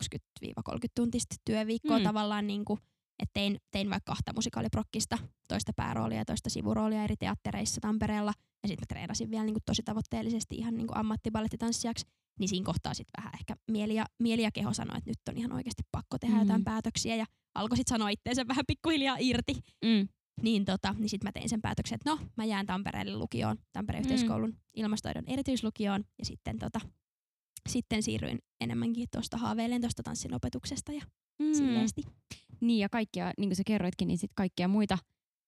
tuntista 0.97 1.37
työviikkoa 1.45 1.99
Mm. 1.99 2.05
tavallaan. 2.05 2.47
Niinku, 2.47 2.79
et 3.23 3.29
tein, 3.33 3.59
tein 3.71 3.91
vaikka 3.91 4.13
kahta 4.13 4.33
musikaaliprokkista, 4.35 5.19
toista 5.49 5.73
pääroolia 5.77 6.19
ja 6.19 6.25
toista 6.25 6.51
sivuroolia 6.51 7.05
eri 7.05 7.17
teattereissa 7.17 7.81
Tampereella. 7.81 8.33
Ja 8.63 8.69
sitten 8.69 8.83
mä 8.83 8.87
treenasin 8.89 9.31
vielä 9.31 9.45
niinku 9.45 9.61
tosi 9.67 9.83
tavoitteellisesti 9.83 10.57
ihan 10.57 10.75
niinku 10.77 10.93
ammattibalettitanssijaksi. 10.97 12.07
Niin 12.41 12.49
siinä 12.49 12.65
kohtaa 12.65 12.95
sitten 12.95 13.13
vähän 13.23 13.33
ehkä 13.41 13.57
mieli 13.71 13.95
ja, 13.95 14.07
mieli 14.23 14.43
ja 14.43 14.51
keho 14.53 14.75
sanoi, 14.75 14.99
että 14.99 15.11
nyt 15.11 15.19
on 15.29 15.37
ihan 15.37 15.53
oikeasti 15.53 15.83
pakko 15.93 16.19
tehdä 16.19 16.35
mm. 16.35 16.41
jotain 16.41 16.65
päätöksiä. 16.65 17.17
Ja 17.17 17.25
alkoi 17.55 17.77
sitten 17.77 17.95
sanoa 17.95 18.09
itteensä 18.09 18.49
vähän 18.49 18.65
pikkuhiljaa 18.67 19.17
irti 19.21 19.55
Mm. 19.85 20.09
Niin, 20.43 20.65
tota, 20.65 20.95
niin 20.99 21.09
sitten 21.09 21.29
mä 21.29 21.33
tein 21.33 21.49
sen 21.49 21.63
päätöksen, 21.63 21.97
että 21.97 22.11
no, 22.11 22.19
mä 22.37 22.45
jään 22.45 22.67
Tampereelle 22.67 23.17
lukioon, 23.17 23.57
Tampereen 23.73 24.05
Mm. 24.05 24.11
yhteiskoulun 24.11 24.57
ilmastoidon 24.75 25.25
erityislukioon. 25.27 26.05
Ja 26.19 26.25
sitten, 26.25 26.59
tota, 26.59 26.81
sitten 27.69 28.03
siirryin 28.03 28.39
enemmänkin 28.61 29.09
tuosta 29.13 29.37
haaveilen 29.37 29.81
tuosta 29.81 30.03
tanssin 30.03 30.35
opetuksesta 30.35 30.93
ja 30.93 31.03
mm. 31.39 31.55
silleesti. 31.55 32.03
Niin 32.61 32.81
ja 32.81 32.89
kaikkia, 32.89 33.33
niin 33.39 33.49
kuin 33.49 33.57
sä 33.57 33.63
kerroitkin, 33.67 34.09
niin 34.09 34.19
sit 34.19 34.31
kaikkia 34.35 34.69
muita 34.69 34.99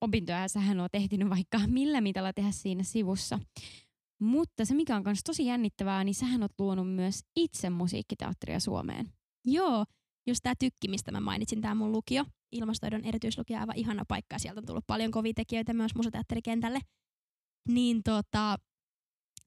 opintoja 0.01 0.49
sähän 0.49 0.81
oot 0.81 0.95
ehtinyt 0.95 1.31
vaikka 1.31 1.59
millä 1.67 2.01
mitalla 2.01 2.33
tehdä 2.33 2.51
siinä 2.51 2.83
sivussa. 2.83 3.39
Mutta 4.21 4.65
se 4.65 4.75
mikä 4.75 4.97
on 4.97 5.03
myös 5.05 5.21
tosi 5.25 5.47
jännittävää, 5.47 6.05
niin 6.05 6.15
sähän 6.15 6.43
oot 6.43 6.53
luonut 6.59 6.95
myös 6.95 7.21
itse 7.37 7.71
musiikkiteatteria 7.71 8.61
Suomeen. 8.61 9.13
Joo, 9.45 9.85
just 10.27 10.41
tämä 10.43 10.55
tykki, 10.59 10.89
mistä 10.89 11.13
mä 11.13 11.21
mainitsin, 11.21 11.61
tämä 11.61 11.75
mun 11.75 11.93
lukio, 11.93 12.25
ilmastoidon 12.53 13.05
erityislukio, 13.05 13.59
aivan 13.59 13.77
ihana 13.77 14.05
paikka. 14.09 14.35
ja 14.35 14.39
Sieltä 14.39 14.61
on 14.61 14.67
tullut 14.67 14.87
paljon 14.87 15.11
kovia 15.11 15.33
tekijöitä 15.35 15.75
myös 15.75 15.95
musateatterikentälle. 15.95 16.79
Niin 17.69 18.03
tota, 18.03 18.57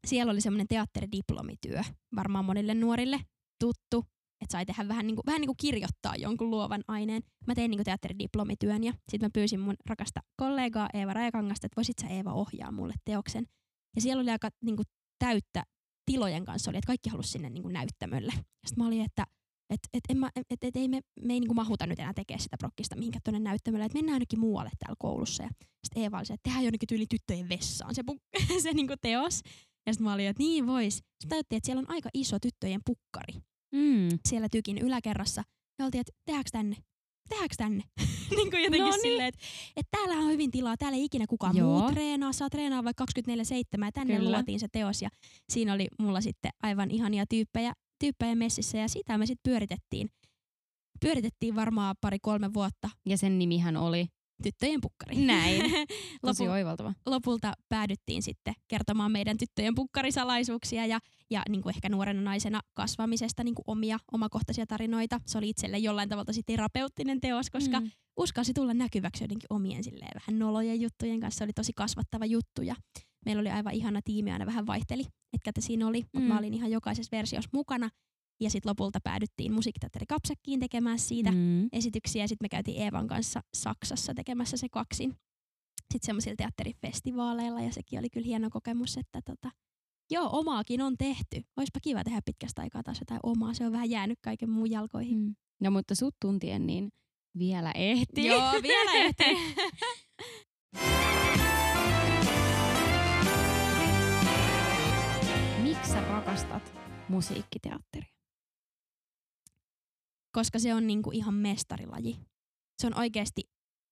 siellä 0.07 0.31
oli 0.31 0.41
semmoinen 0.41 0.67
teatteridiplomityö, 0.67 1.81
varmaan 2.15 2.45
monille 2.45 2.73
nuorille 2.73 3.19
tuttu, 3.59 4.05
että 4.41 4.51
sai 4.51 4.65
tehdä 4.65 4.87
vähän 4.87 5.07
niinku, 5.07 5.21
vähän 5.25 5.41
niinku 5.41 5.55
kirjoittaa 5.57 6.15
jonkun 6.15 6.49
luovan 6.49 6.83
aineen. 6.87 7.21
Mä 7.47 7.55
tein 7.55 7.71
niinku 7.71 7.83
teatteridiplomityön 7.83 8.83
ja 8.83 8.93
sitten 9.11 9.27
mä 9.27 9.29
pyysin 9.33 9.59
mun 9.59 9.75
rakasta 9.85 10.19
kollegaa 10.35 10.89
Eeva 10.93 11.13
Rajakangasta, 11.13 11.65
että 11.65 11.75
voisit 11.75 11.99
sä 12.01 12.07
Eeva 12.07 12.33
ohjaa 12.33 12.71
mulle 12.71 12.93
teoksen. 13.05 13.45
Ja 13.95 14.01
siellä 14.01 14.21
oli 14.21 14.31
aika 14.31 14.49
niinku 14.63 14.83
täyttä 15.19 15.63
tilojen 16.05 16.45
kanssa 16.45 16.71
oli, 16.71 16.77
että 16.77 16.87
kaikki 16.87 17.09
halusi 17.09 17.31
sinne 17.31 17.49
niinku 17.49 17.69
näyttämölle. 17.69 18.31
Sitten 18.33 18.83
mä 18.83 18.87
olin, 18.87 19.01
että 19.01 19.25
et, 19.69 19.79
et, 19.93 20.03
en 20.09 20.17
mä, 20.17 20.29
et, 20.35 20.63
et 20.63 20.75
ei 20.75 20.87
me, 20.87 20.99
me 21.21 21.33
ei 21.33 21.39
niinku 21.39 21.53
mahuta 21.53 21.87
nyt 21.87 21.99
enää 21.99 22.13
tekemään 22.13 22.41
sitä 22.43 22.57
prokkista 22.59 22.95
mihinkään 22.95 23.21
tuonne 23.23 23.39
näyttämölle, 23.39 23.85
että 23.85 23.97
mennään 23.97 24.15
jonnekin 24.15 24.39
muualle 24.39 24.69
täällä 24.79 24.95
koulussa. 24.99 25.43
Ja 25.43 25.49
sitten 25.83 26.03
Eeva 26.03 26.17
oli 26.17 26.25
se, 26.25 26.33
että 26.33 26.43
tehdään 26.43 26.65
jonnekin 26.65 26.87
tyyli 26.87 27.05
tyttöjen 27.09 27.49
vessaan 27.49 27.95
se, 27.95 28.01
puk- 28.11 28.61
se 28.63 28.73
niinku 28.73 28.93
teos. 29.01 29.41
Ja 29.87 29.93
sitten 29.93 30.03
mä 30.03 30.13
olin, 30.13 30.27
että 30.27 30.43
niin 30.43 30.67
vois. 30.67 30.95
Sitten 30.95 31.29
tajuttiin, 31.29 31.57
että 31.57 31.65
siellä 31.65 31.79
on 31.79 31.89
aika 31.89 32.09
iso 32.13 32.39
tyttöjen 32.39 32.81
pukkari 32.85 33.33
Mm. 33.75 34.09
siellä 34.29 34.47
tykin 34.51 34.77
yläkerrassa. 34.77 35.43
Ja 35.79 35.85
oltiin, 35.85 36.01
että 36.01 36.11
tehdäänkö 36.25 36.49
tänne? 36.51 36.75
tehdäänkö 37.29 37.55
tänne? 37.57 37.83
niin 38.35 38.49
kuin 38.51 38.63
jotenkin 38.63 38.79
Noniin. 38.79 39.01
silleen, 39.01 39.27
että 39.27 39.39
et 39.75 39.87
täällä 39.91 40.15
on 40.15 40.31
hyvin 40.31 40.51
tilaa, 40.51 40.77
täällä 40.77 40.95
ei 40.97 41.05
ikinä 41.05 41.25
kukaan 41.29 41.57
Joo. 41.57 41.79
muu 41.79 41.91
treenaa, 41.91 42.33
saa 42.33 42.49
treenaa 42.49 42.83
vaikka 42.83 43.05
24-7 43.29 43.85
ja 43.85 43.91
tänne 43.91 44.15
Kyllä. 44.17 44.31
luotiin 44.31 44.59
se 44.59 44.67
teos 44.71 45.01
ja 45.01 45.09
siinä 45.51 45.73
oli 45.73 45.87
mulla 45.99 46.21
sitten 46.21 46.51
aivan 46.63 46.91
ihania 46.91 47.25
tyyppejä, 47.29 47.73
tyyppejä 47.99 48.35
messissä 48.35 48.77
ja 48.77 48.87
sitä 48.87 49.17
me 49.17 49.25
sitten 49.25 49.51
pyöritettiin. 49.51 50.09
Pyöritettiin 51.01 51.55
varmaan 51.55 51.95
pari-kolme 52.01 52.53
vuotta 52.53 52.89
Ja 53.05 53.17
sen 53.17 53.39
nimihän 53.39 53.77
oli 53.77 54.07
tyttöjen 54.43 54.81
pukkari. 54.81 55.15
Näin. 55.15 55.61
tosi 56.21 56.43
Lopu- 56.43 56.51
oivaltava. 56.51 56.93
lopulta 57.05 57.53
päädyttiin 57.69 58.23
sitten 58.23 58.53
kertomaan 58.67 59.11
meidän 59.11 59.37
tyttöjen 59.37 59.75
pukkarisalaisuuksia 59.75 60.85
ja, 60.85 60.99
ja 61.29 61.43
niin 61.49 61.61
kuin 61.61 61.75
ehkä 61.75 61.89
nuorena 61.89 62.21
naisena 62.21 62.61
kasvamisesta 62.73 63.43
niin 63.43 63.55
kuin 63.55 63.63
omia 63.67 63.99
omakohtaisia 64.11 64.65
tarinoita. 64.65 65.21
Se 65.25 65.37
oli 65.37 65.49
itselle 65.49 65.77
jollain 65.77 66.09
tavalla 66.09 66.25
tosi 66.25 66.41
terapeuttinen 66.45 67.21
teos, 67.21 67.49
koska 67.49 67.79
mm. 67.79 67.91
Uskalsi 68.19 68.53
tulla 68.53 68.73
näkyväksi 68.73 69.23
jotenkin 69.23 69.47
omien 69.49 69.83
silleen, 69.83 70.11
vähän 70.15 70.39
nolojen 70.39 70.81
juttujen 70.81 71.19
kanssa. 71.19 71.37
Se 71.37 71.43
oli 71.43 71.53
tosi 71.53 71.71
kasvattava 71.75 72.25
juttu 72.25 72.61
ja 72.61 72.75
meillä 73.25 73.39
oli 73.39 73.49
aivan 73.49 73.73
ihana 73.73 74.01
tiimi, 74.05 74.31
aina 74.31 74.45
vähän 74.45 74.67
vaihteli, 74.67 75.01
että 75.01 75.43
ketä 75.45 75.61
siinä 75.61 75.87
oli, 75.87 76.01
mutta 76.01 76.19
Mm. 76.19 76.25
mä 76.25 76.37
olin 76.39 76.53
ihan 76.53 76.71
jokaisessa 76.71 77.09
versiossa 77.17 77.49
mukana. 77.53 77.89
Ja 78.41 78.49
sitten 78.49 78.69
lopulta 78.69 78.99
päädyttiin 79.03 79.53
musiikkiteatteri 79.53 80.05
Kapsakkiin 80.05 80.59
tekemään 80.59 80.99
siitä 80.99 81.31
Mm. 81.31 81.69
esityksiä. 81.71 82.27
Sitten 82.27 82.45
me 82.45 82.49
käytiin 82.49 82.81
Eevan 82.81 83.07
kanssa 83.07 83.41
Saksassa 83.53 84.13
tekemässä 84.13 84.57
se 84.57 84.67
kaksin. 84.71 85.09
Sitten 85.93 86.05
semmoisilla 86.05 86.35
teatterifestivaaleilla 86.35 87.61
ja 87.61 87.71
sekin 87.71 87.99
oli 87.99 88.09
kyllä 88.09 88.25
hieno 88.25 88.49
kokemus, 88.49 88.97
että 88.97 89.21
tota, 89.25 89.51
joo, 90.11 90.29
omaakin 90.31 90.81
on 90.81 90.97
tehty. 90.97 91.41
Oispa 91.57 91.79
kiva 91.79 92.03
tehdä 92.03 92.21
pitkästä 92.25 92.61
aikaa 92.61 92.83
taas 92.83 92.99
jotain 92.99 93.19
omaa. 93.23 93.53
Se 93.53 93.65
on 93.65 93.71
vähän 93.71 93.89
jäänyt 93.89 94.19
kaiken 94.21 94.49
muun 94.49 94.71
jalkoihin. 94.71 95.17
Mm. 95.19 95.35
No 95.61 95.71
mutta 95.71 95.95
sut 95.95 96.15
tuntien 96.21 96.67
niin 96.67 96.89
vielä 97.37 97.71
ehtii. 97.71 98.25
Joo, 98.27 98.51
vielä 98.63 98.91
ehtii. 99.05 99.37
Miksi 105.79 105.91
sä 105.91 106.01
rakastat 106.01 106.73
musiikkiteatteria? 107.09 108.13
Koska 110.31 110.59
se 110.59 110.73
on 110.73 110.87
niinku 110.87 111.11
ihan 111.11 111.33
mestarilaji. 111.33 112.19
Se 112.81 112.87
on 112.87 112.97
oikeasti 112.99 113.43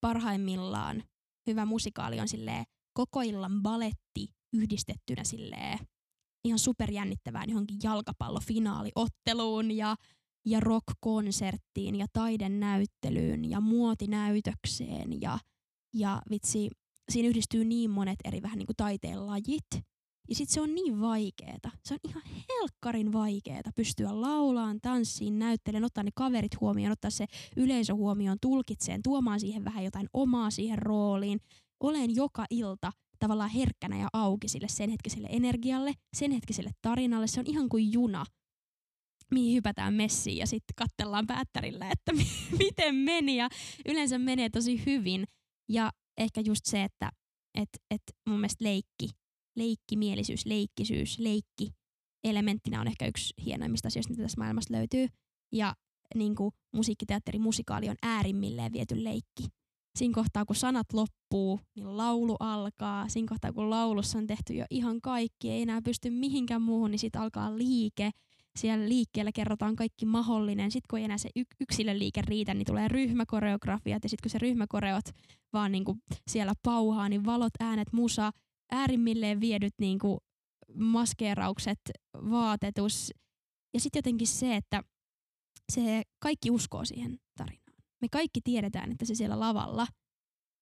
parhaimmillaan 0.01 1.03
hyvä 1.47 1.65
musikaali 1.65 2.19
on 2.19 2.27
silleen 2.27 2.65
koko 2.93 3.21
illan 3.21 3.61
baletti 3.61 4.27
yhdistettynä 4.53 5.23
silleen 5.23 5.79
ihan 6.43 6.59
superjännittävään 6.59 7.49
johonkin 7.49 7.77
jalkapallofinaaliotteluun 7.83 9.71
ja, 9.71 9.95
ja 10.45 10.59
rock-konserttiin 10.59 11.95
ja 11.95 12.05
taidenäyttelyyn 12.13 13.45
ja 13.45 13.61
muotinäytökseen 13.61 15.21
ja, 15.21 15.39
ja 15.93 16.21
vitsi, 16.29 16.69
siinä 17.11 17.29
yhdistyy 17.29 17.65
niin 17.65 17.89
monet 17.89 18.19
eri 18.25 18.41
vähän 18.41 18.57
niin 18.57 18.67
kuin 18.67 18.77
taiteen 18.77 19.27
lajit. 19.27 19.87
Ja 20.29 20.35
sit 20.35 20.49
se 20.49 20.61
on 20.61 20.75
niin 20.75 21.01
vaikeeta. 21.01 21.69
Se 21.83 21.93
on 21.93 21.99
ihan 22.09 22.23
helkkarin 22.49 23.13
vaikeeta 23.13 23.71
pystyä 23.75 24.21
laulaan, 24.21 24.79
tanssiin, 24.81 25.39
näyttelemään, 25.39 25.85
ottaa 25.85 26.03
ne 26.03 26.11
kaverit 26.15 26.61
huomioon, 26.61 26.91
ottaa 26.91 27.11
se 27.11 27.25
yleisö 27.57 27.93
huomioon, 27.93 28.37
tulkitseen, 28.41 29.01
tuomaan 29.03 29.39
siihen 29.39 29.65
vähän 29.65 29.83
jotain 29.83 30.07
omaa 30.13 30.51
siihen 30.51 30.77
rooliin. 30.77 31.39
Olen 31.79 32.15
joka 32.15 32.45
ilta 32.49 32.91
tavallaan 33.19 33.49
herkkänä 33.49 33.99
ja 33.99 34.07
auki 34.13 34.47
sille 34.47 34.67
sen 34.67 34.89
hetkiselle 34.89 35.27
energialle, 35.31 35.93
sen 36.17 36.31
hetkiselle 36.31 36.71
tarinalle. 36.81 37.27
Se 37.27 37.39
on 37.39 37.47
ihan 37.47 37.69
kuin 37.69 37.93
juna, 37.93 38.25
mihin 39.31 39.55
hypätään 39.55 39.93
messiin 39.93 40.37
ja 40.37 40.47
sitten 40.47 40.73
katsellaan 40.75 41.27
päättärillä, 41.27 41.89
että 41.91 42.13
mi- 42.13 42.57
miten 42.65 42.95
meni. 42.95 43.35
Ja 43.37 43.49
yleensä 43.85 44.17
menee 44.17 44.49
tosi 44.49 44.85
hyvin. 44.85 45.27
Ja 45.69 45.91
ehkä 46.17 46.41
just 46.41 46.65
se, 46.65 46.83
että 46.83 47.11
et, 47.57 47.69
et 47.91 48.01
mun 48.29 48.39
mielestä 48.39 48.63
leikki, 48.63 49.09
leikkimielisyys, 49.57 50.45
leikkisyys, 50.45 51.19
leikki 51.19 51.71
elementtinä 52.23 52.81
on 52.81 52.87
ehkä 52.87 53.07
yksi 53.07 53.33
hienoimmista 53.45 53.87
asioista, 53.87 54.11
mitä 54.11 54.23
tässä 54.23 54.41
maailmassa 54.41 54.73
löytyy. 54.73 55.07
Ja 55.51 55.75
niin 56.15 56.35
kuin 56.35 56.51
musiikkiteatteri, 56.73 57.39
musikaali 57.39 57.89
on 57.89 57.95
äärimmilleen 58.03 58.73
viety 58.73 59.03
leikki. 59.03 59.43
Siinä 59.97 60.13
kohtaa, 60.13 60.45
kun 60.45 60.55
sanat 60.55 60.93
loppuu, 60.93 61.59
niin 61.75 61.97
laulu 61.97 62.35
alkaa. 62.39 63.09
Siinä 63.09 63.27
kohtaa, 63.29 63.53
kun 63.53 63.69
laulussa 63.69 64.17
on 64.17 64.27
tehty 64.27 64.53
jo 64.53 64.65
ihan 64.69 65.01
kaikki, 65.01 65.51
ei 65.51 65.61
enää 65.61 65.81
pysty 65.81 66.09
mihinkään 66.09 66.61
muuhun, 66.61 66.91
niin 66.91 66.99
sitten 66.99 67.21
alkaa 67.21 67.57
liike. 67.57 68.11
Siellä 68.59 68.89
liikkeellä 68.89 69.31
kerrotaan 69.31 69.75
kaikki 69.75 70.05
mahdollinen. 70.05 70.71
Sitten 70.71 70.87
kun 70.89 70.99
ei 70.99 71.05
enää 71.05 71.17
se 71.17 71.29
y- 71.35 71.43
yksilöliike 71.59 72.21
riitä, 72.21 72.53
niin 72.53 72.65
tulee 72.65 72.87
ryhmäkoreografiat. 72.87 74.03
Ja 74.03 74.09
sitten 74.09 74.23
kun 74.23 74.31
se 74.31 74.39
ryhmäkoreot 74.39 75.05
vaan 75.53 75.71
niinku 75.71 75.97
siellä 76.27 76.53
pauhaa, 76.63 77.09
niin 77.09 77.25
valot, 77.25 77.53
äänet, 77.59 77.93
musa, 77.93 78.31
äärimmilleen 78.71 79.41
viedyt 79.41 79.73
niinku 79.79 80.17
maskeeraukset, 80.73 81.79
vaatetus. 82.13 83.11
Ja 83.73 83.79
sitten 83.79 83.99
jotenkin 83.99 84.27
se, 84.27 84.55
että 84.55 84.83
se 85.71 86.01
kaikki 86.19 86.51
uskoo 86.51 86.85
siihen 86.85 87.17
tarinaan. 87.37 87.77
Me 88.01 88.07
kaikki 88.11 88.41
tiedetään, 88.43 88.91
että 88.91 89.05
se 89.05 89.15
siellä 89.15 89.39
lavalla 89.39 89.87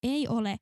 ei 0.03 0.27
ole 0.27 0.57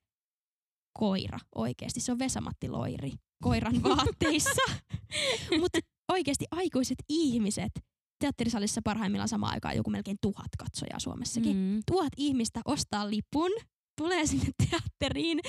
koira 0.98 1.38
oikeasti. 1.54 2.00
Se 2.00 2.12
on 2.12 2.18
Vesamatti 2.18 2.68
Loiri 2.68 3.12
koiran 3.42 3.82
vaatteissa. 3.82 4.62
Mutta 5.60 5.78
oikeasti 6.12 6.44
aikuiset 6.50 6.98
ihmiset, 7.08 7.72
teatterisalissa 8.18 8.80
parhaimmillaan 8.84 9.28
samaan 9.28 9.54
aikaan 9.54 9.76
joku 9.76 9.90
melkein 9.90 10.16
tuhat 10.20 10.56
katsojaa 10.58 10.98
Suomessakin. 10.98 11.56
Mm. 11.56 11.80
Tuhat 11.86 12.12
ihmistä 12.16 12.60
ostaa 12.64 13.10
lipun, 13.10 13.50
tulee 13.96 14.26
sinne 14.30 14.50
teatteriin, 14.70 15.40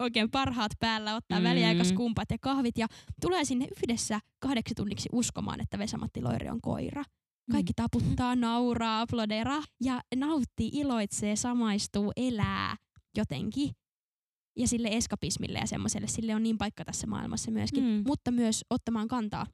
oikein 0.00 0.30
parhaat 0.30 0.72
päällä, 0.80 1.14
ottaa 1.16 1.38
Mm. 1.38 1.44
mm. 1.44 1.48
väliaikaiskumpat 1.48 2.30
ja 2.30 2.36
kahvit 2.40 2.78
ja 2.78 2.86
tulee 3.20 3.44
sinne 3.44 3.66
yhdessä 3.76 4.20
kahdeksi 4.38 4.74
tunniksi 4.74 5.08
uskomaan, 5.12 5.60
että 5.60 5.78
Vesamatti 5.78 6.22
Loiri 6.22 6.48
on 6.48 6.60
koira. 6.60 7.04
Kaikki 7.52 7.72
taputtaa, 7.76 8.36
nauraa, 8.36 9.00
aploderaa 9.00 9.62
ja 9.84 10.00
nauttii, 10.16 10.70
iloitsee, 10.72 11.36
samaistuu, 11.36 12.12
elää 12.16 12.76
jotenkin. 13.16 13.70
Ja 14.56 14.68
sille 14.68 14.88
eskapismille 14.88 15.58
ja 15.58 15.66
semmoiselle, 15.66 16.06
sille 16.08 16.34
on 16.34 16.42
niin 16.42 16.58
paikka 16.58 16.84
tässä 16.84 17.06
maailmassa 17.06 17.50
myöskin. 17.50 17.84
Mm. 17.84 18.02
Mutta 18.06 18.30
myös 18.30 18.64
ottamaan 18.70 19.08
kantaa. 19.08 19.46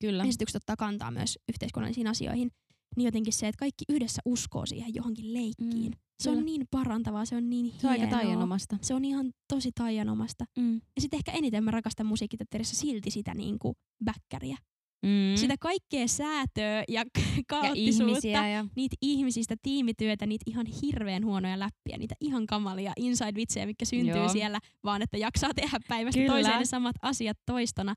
Kyllä. 0.00 0.24
Esitykset 0.24 0.56
ottaa 0.62 0.76
kantaa 0.76 1.10
myös 1.10 1.38
yhteiskunnallisiin 1.48 2.06
asioihin. 2.06 2.50
Niin 2.96 3.04
jotenkin 3.04 3.32
se, 3.32 3.48
että 3.48 3.58
kaikki 3.58 3.84
yhdessä 3.88 4.22
uskoo 4.24 4.66
siihen 4.66 4.94
johonkin 4.94 5.34
leikkiin. 5.34 5.92
Mm, 5.92 5.98
se 6.20 6.30
on 6.30 6.44
niin 6.44 6.66
parantavaa, 6.70 7.24
se 7.24 7.36
on 7.36 7.50
niin 7.50 7.64
hienoa. 7.64 7.80
Se 7.80 7.86
on 7.86 7.92
aika 7.92 8.06
taianomasta. 8.06 8.78
Se 8.82 8.94
on 8.94 9.04
ihan 9.04 9.30
tosi 9.48 9.70
taianomasta. 9.74 10.44
Mm. 10.58 10.74
Ja 10.74 11.00
sitten 11.00 11.18
ehkä 11.18 11.32
eniten 11.32 11.64
mä 11.64 11.70
rakastan 11.70 12.06
musiikkiteatterissa 12.06 12.76
silti 12.76 13.10
sitä 13.10 13.34
niinku 13.34 13.74
bäkkäriä. 14.04 14.56
Mm. 15.02 15.36
Sitä 15.36 15.54
kaikkea 15.60 16.08
säätöä 16.08 16.84
ja 16.88 17.04
ja 17.04 17.04
kaoottisuutta. 17.48 18.04
ihmisiä. 18.04 18.48
Ja... 18.48 18.66
Niitä 18.76 18.96
ihmisistä, 19.02 19.56
tiimityötä, 19.62 20.26
niitä 20.26 20.42
ihan 20.46 20.66
hirveän 20.82 21.24
huonoja 21.24 21.58
läppiä, 21.58 21.98
niitä 21.98 22.14
ihan 22.20 22.46
kamalia 22.46 22.92
inside-vitsejä, 23.00 23.66
mitkä 23.66 23.84
syntyy 23.84 24.16
Joo. 24.16 24.28
siellä, 24.28 24.58
vaan 24.84 25.02
että 25.02 25.16
jaksaa 25.16 25.54
tehdä 25.54 25.78
päivästä 25.88 26.20
Kyllä. 26.20 26.32
toiseen 26.32 26.58
ne 26.58 26.64
samat 26.64 26.96
asiat 27.02 27.38
toistona. 27.46 27.94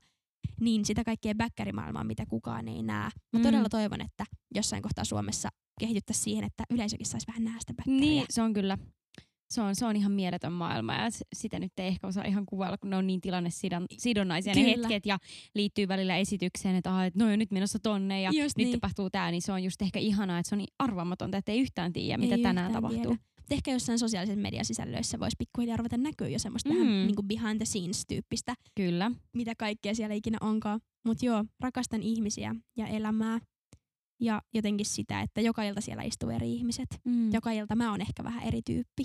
Niin 0.60 0.84
sitä 0.84 1.04
kaikkea 1.04 1.34
bäkkärimaailmaa, 1.34 2.04
mitä 2.04 2.26
kukaan 2.26 2.68
ei 2.68 2.82
näe. 2.82 3.10
Mä 3.32 3.38
Mm. 3.38 3.42
todella 3.42 3.68
toivon, 3.68 4.00
että 4.00 4.24
jossain 4.54 4.82
kohtaa 4.82 5.04
Suomessa 5.04 5.48
kehityttäisiin 5.80 6.24
siihen, 6.24 6.44
että 6.44 6.64
yleisökin 6.70 7.06
saisi 7.06 7.26
vähän 7.26 7.44
nähdä 7.44 7.60
sitä 7.60 7.74
bäkkäriä. 7.74 8.00
Niin, 8.00 8.24
se 8.30 8.42
on 8.42 8.52
kyllä. 8.52 8.78
Se 9.50 9.60
on, 9.60 9.76
se 9.76 9.86
on 9.86 9.96
ihan 9.96 10.12
mieletön 10.12 10.52
maailma 10.52 10.94
ja 10.94 11.08
sitä 11.34 11.58
nyt 11.58 11.72
ei 11.78 11.86
ehkä 11.88 12.06
osaa 12.06 12.24
ihan 12.24 12.46
kuvailla, 12.46 12.78
kun 12.78 12.90
ne 12.90 12.96
on 12.96 13.06
niin 13.06 13.20
tilanne 13.20 13.50
sidonnaisia 13.98 14.54
ne 14.54 14.64
hetket 14.64 15.06
ja 15.06 15.18
liittyy 15.54 15.88
välillä 15.88 16.16
esitykseen, 16.16 16.76
että, 16.76 16.90
aha, 16.90 17.04
että 17.04 17.24
no 17.24 17.30
jo 17.30 17.36
nyt 17.36 17.50
menossa 17.50 17.78
tonne 17.78 18.20
ja 18.22 18.30
Just 18.30 18.56
nyt 18.58 18.66
niin. 18.66 18.80
tapahtuu 18.80 19.10
tää, 19.10 19.30
niin 19.30 19.42
se 19.42 19.52
on 19.52 19.64
just 19.64 19.82
ehkä 19.82 19.98
ihanaa, 19.98 20.38
että 20.38 20.48
se 20.48 20.54
on 20.54 20.58
niin 20.58 20.72
arvaamatonta, 20.78 21.36
että 21.38 21.52
ei 21.52 21.60
yhtään 21.60 21.92
tiedä, 21.92 22.18
mitä 22.18 22.34
Ei 22.34 22.42
tänään 22.42 22.72
tapahtuu. 22.72 23.00
tiedä. 23.02 23.16
Ehkä 23.50 23.70
jossain 23.72 23.98
sosiaalisen 23.98 24.38
median 24.38 24.64
sisällöissä 24.64 25.20
voisi 25.20 25.36
pikkuhiljaa 25.38 25.76
ruveta 25.76 25.96
näkyä 25.96 26.28
jo 26.28 26.38
semmoista 26.38 26.70
Mm. 26.70 26.78
vähän 26.78 27.06
niin 27.06 27.16
kuin 27.16 27.28
behind 27.28 27.56
the 27.56 27.64
scenes 27.64 28.04
tyyppistä, 28.08 28.54
Kyllä. 28.74 29.10
mitä 29.32 29.54
kaikkea 29.58 29.94
siellä 29.94 30.14
ikinä 30.14 30.38
onkaan. 30.40 30.80
Mutta 31.06 31.26
joo, 31.26 31.44
rakastan 31.60 32.02
ihmisiä 32.02 32.54
ja 32.76 32.86
elämää 32.86 33.38
ja 34.20 34.42
jotenkin 34.54 34.86
sitä, 34.86 35.20
että 35.20 35.40
joka 35.40 35.62
ilta 35.62 35.80
siellä 35.80 36.02
istuu 36.02 36.30
eri 36.30 36.52
ihmiset. 36.52 36.88
Mm. 37.04 37.32
Joka 37.32 37.50
ilta 37.52 37.76
mä 37.76 37.90
oon 37.90 38.00
ehkä 38.00 38.24
vähän 38.24 38.42
eri 38.42 38.60
tyyppi 38.66 39.04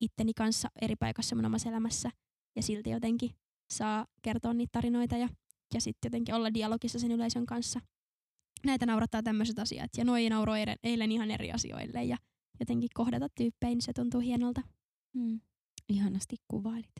itteni 0.00 0.32
kanssa 0.34 0.68
eri 0.82 0.96
paikassa 0.96 1.36
mun 1.36 1.44
omassa 1.44 1.68
elämässä 1.68 2.10
ja 2.56 2.62
silti 2.62 2.90
jotenkin 2.90 3.30
saa 3.72 4.06
kertoa 4.22 4.54
niitä 4.54 4.70
tarinoita 4.72 5.16
ja, 5.16 5.28
ja 5.74 5.80
sitten 5.80 6.08
jotenkin 6.08 6.34
olla 6.34 6.54
dialogissa 6.54 6.98
sen 6.98 7.12
yleisön 7.12 7.46
kanssa. 7.46 7.80
Näitä 8.64 8.86
naurattaa 8.86 9.22
tämmöiset 9.22 9.58
asiat 9.58 9.90
ja 9.96 10.04
noi 10.04 10.28
nauroi 10.28 10.58
eilen 10.82 11.12
ihan 11.12 11.30
eri 11.30 11.52
asioille 11.52 12.04
ja 12.04 12.16
jotenkin 12.60 12.88
kohdata 12.94 13.28
tyyppejä, 13.28 13.70
niin 13.70 13.82
se 13.82 13.92
tuntuu 13.92 14.20
hienolta. 14.20 14.60
Mm. 15.12 15.40
Ihanasti 15.88 16.36
kuvailit. 16.48 16.94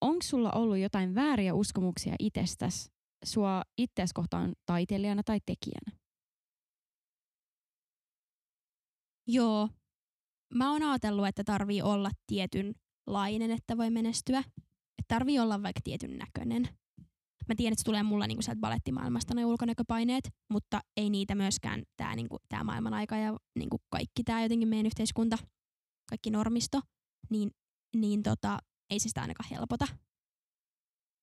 Onko 0.00 0.22
sulla 0.22 0.52
ollut 0.52 0.78
jotain 0.78 1.14
vääriä 1.14 1.54
uskomuksia 1.54 2.14
itsestäsi, 2.18 2.90
sua 3.24 3.62
itseäsi 3.78 4.14
kohtaan 4.14 4.54
taiteilijana 4.66 5.22
tai 5.22 5.40
tekijänä? 5.46 6.00
Joo, 9.26 9.68
mä 10.54 10.72
oon 10.72 10.82
ajatellut, 10.82 11.26
että 11.26 11.44
tarvii 11.44 11.82
olla 11.82 12.10
tietynlainen, 12.26 13.50
että 13.50 13.76
voi 13.76 13.90
menestyä. 13.90 14.38
Että 14.98 15.14
tarvii 15.14 15.38
olla 15.38 15.62
vaikka 15.62 15.80
tietyn 15.84 16.18
näköinen. 16.18 16.68
Mä 17.50 17.54
tiedän, 17.54 17.72
että 17.72 17.80
se 17.80 17.84
tulee 17.84 18.02
mulla 18.02 18.26
niinku 18.26 18.42
sieltä 18.42 18.60
balettimaailmasta 18.60 19.34
ne 19.34 19.44
ulkonäköpaineet, 19.44 20.30
mutta 20.52 20.80
ei 20.96 21.10
niitä 21.10 21.34
myöskään 21.34 21.82
tämä 21.96 22.16
niinku, 22.16 22.36
tää 22.48 22.64
maailman 22.64 22.94
aika 22.94 23.16
ja 23.16 23.36
niinku 23.58 23.76
kaikki 23.88 24.24
tämä 24.24 24.42
jotenkin 24.42 24.68
meidän 24.68 24.86
yhteiskunta, 24.86 25.38
kaikki 26.10 26.30
normisto, 26.30 26.80
niin, 27.30 27.50
niin 27.96 28.22
tota, 28.22 28.58
ei 28.90 28.98
se 28.98 29.08
sitä 29.08 29.20
ainakaan 29.20 29.50
helpota. 29.50 29.86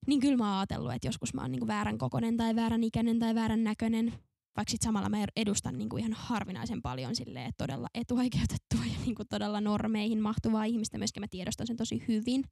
Niin 0.07 0.19
kyllä 0.19 0.37
mä 0.37 0.49
oon 0.49 0.57
ajatellut, 0.57 0.93
että 0.93 1.07
joskus 1.07 1.33
mä 1.33 1.41
oon 1.41 1.51
niinku 1.51 1.67
väärän 1.67 1.97
kokonen 1.97 2.37
tai 2.37 2.55
väärän 2.55 2.83
ikäinen 2.83 3.19
tai 3.19 3.35
väärän 3.35 3.63
näköinen, 3.63 4.13
vaikka 4.57 4.71
sit 4.71 4.81
samalla 4.81 5.09
mä 5.09 5.25
edustan 5.35 5.77
niinku 5.77 5.97
ihan 5.97 6.13
harvinaisen 6.13 6.81
paljon 6.81 7.15
silleen, 7.15 7.53
todella 7.57 7.87
etuoikeutettua 7.93 8.85
ja 8.85 8.99
niinku 9.05 9.23
todella 9.29 9.61
normeihin 9.61 10.21
mahtuvaa 10.21 10.65
ihmistä. 10.65 10.97
Myöskin 10.97 11.23
mä 11.23 11.27
tiedostan 11.27 11.67
sen 11.67 11.77
tosi 11.77 12.03
hyvin. 12.07 12.43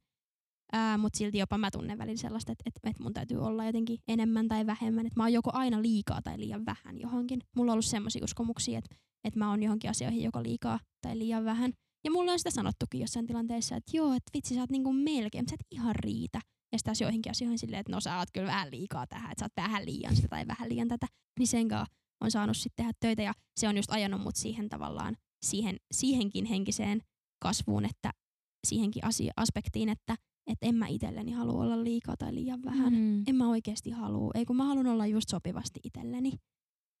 Mutta 0.98 1.18
silti 1.18 1.38
jopa 1.38 1.58
mä 1.58 1.70
tunnen 1.70 1.98
välillä 1.98 2.20
sellaista, 2.20 2.52
että 2.52 2.62
et, 2.66 2.74
et 2.84 2.98
mun 2.98 3.14
täytyy 3.14 3.38
olla 3.38 3.64
jotenkin 3.64 3.98
enemmän 4.08 4.48
tai 4.48 4.66
vähemmän. 4.66 5.06
Että 5.06 5.20
mä 5.20 5.24
oon 5.24 5.32
joko 5.32 5.50
aina 5.52 5.82
liikaa 5.82 6.22
tai 6.22 6.38
liian 6.38 6.66
vähän 6.66 7.00
johonkin. 7.00 7.40
Mulla 7.56 7.72
on 7.72 7.74
ollut 7.74 7.84
semmoisia 7.84 8.24
uskomuksia, 8.24 8.78
että 8.78 8.96
et 9.24 9.36
mä 9.36 9.50
oon 9.50 9.62
johonkin 9.62 9.90
asioihin 9.90 10.22
joko 10.22 10.42
liikaa 10.42 10.80
tai 11.02 11.18
liian 11.18 11.44
vähän. 11.44 11.72
Ja 12.04 12.10
mulla 12.10 12.32
on 12.32 12.38
sitä 12.38 12.50
sanottukin 12.50 13.00
jossain 13.00 13.26
tilanteessa, 13.26 13.76
että 13.76 13.96
joo, 13.96 14.12
että 14.12 14.30
vitsi 14.34 14.54
sä 14.54 14.60
oot 14.60 14.70
niinku 14.70 14.92
melkein, 14.92 15.42
mutta 15.42 15.50
sä 15.50 15.56
et 15.60 15.66
ihan 15.70 15.94
riitä. 15.94 16.40
Ja 16.72 16.78
sitten 16.78 16.94
joihinkin 17.00 17.30
asioihin 17.30 17.58
silleen, 17.58 17.80
että 17.80 17.92
no 17.92 18.00
sä 18.00 18.18
oot 18.18 18.28
kyllä 18.32 18.46
vähän 18.46 18.70
liikaa 18.70 19.06
tähän, 19.06 19.32
että 19.32 19.42
sä 19.42 19.44
oot 19.44 19.56
vähän 19.56 19.86
liian 19.86 20.16
sitä 20.16 20.28
tai 20.28 20.46
vähän 20.46 20.68
liian 20.68 20.88
tätä. 20.88 21.06
Niin 21.38 21.46
sen 21.46 21.68
on 22.20 22.30
saanut 22.30 22.56
sitten 22.56 22.76
tehdä 22.76 22.92
töitä 23.00 23.22
ja 23.22 23.32
se 23.60 23.68
on 23.68 23.76
just 23.76 23.90
ajanut 23.90 24.20
mut 24.20 24.36
siihen 24.36 24.68
tavallaan, 24.68 25.16
siihen, 25.46 25.76
siihenkin 25.92 26.44
henkiseen 26.44 27.02
kasvuun, 27.42 27.84
että 27.84 28.10
siihenkin 28.66 29.04
asia, 29.04 29.32
aspektiin, 29.36 29.88
että 29.88 30.16
et 30.46 30.58
en 30.62 30.74
mä 30.74 30.86
itselleni 30.86 31.32
halua 31.32 31.62
olla 31.62 31.84
liikaa 31.84 32.16
tai 32.16 32.34
liian 32.34 32.62
vähän. 32.64 32.94
Mm. 32.94 33.22
En 33.26 33.36
mä 33.36 33.48
oikeasti 33.48 33.90
halua. 33.90 34.30
Ei 34.34 34.44
kun 34.44 34.56
mä 34.56 34.64
haluan 34.64 34.86
olla 34.86 35.06
just 35.06 35.28
sopivasti 35.28 35.80
itselleni. 35.84 36.32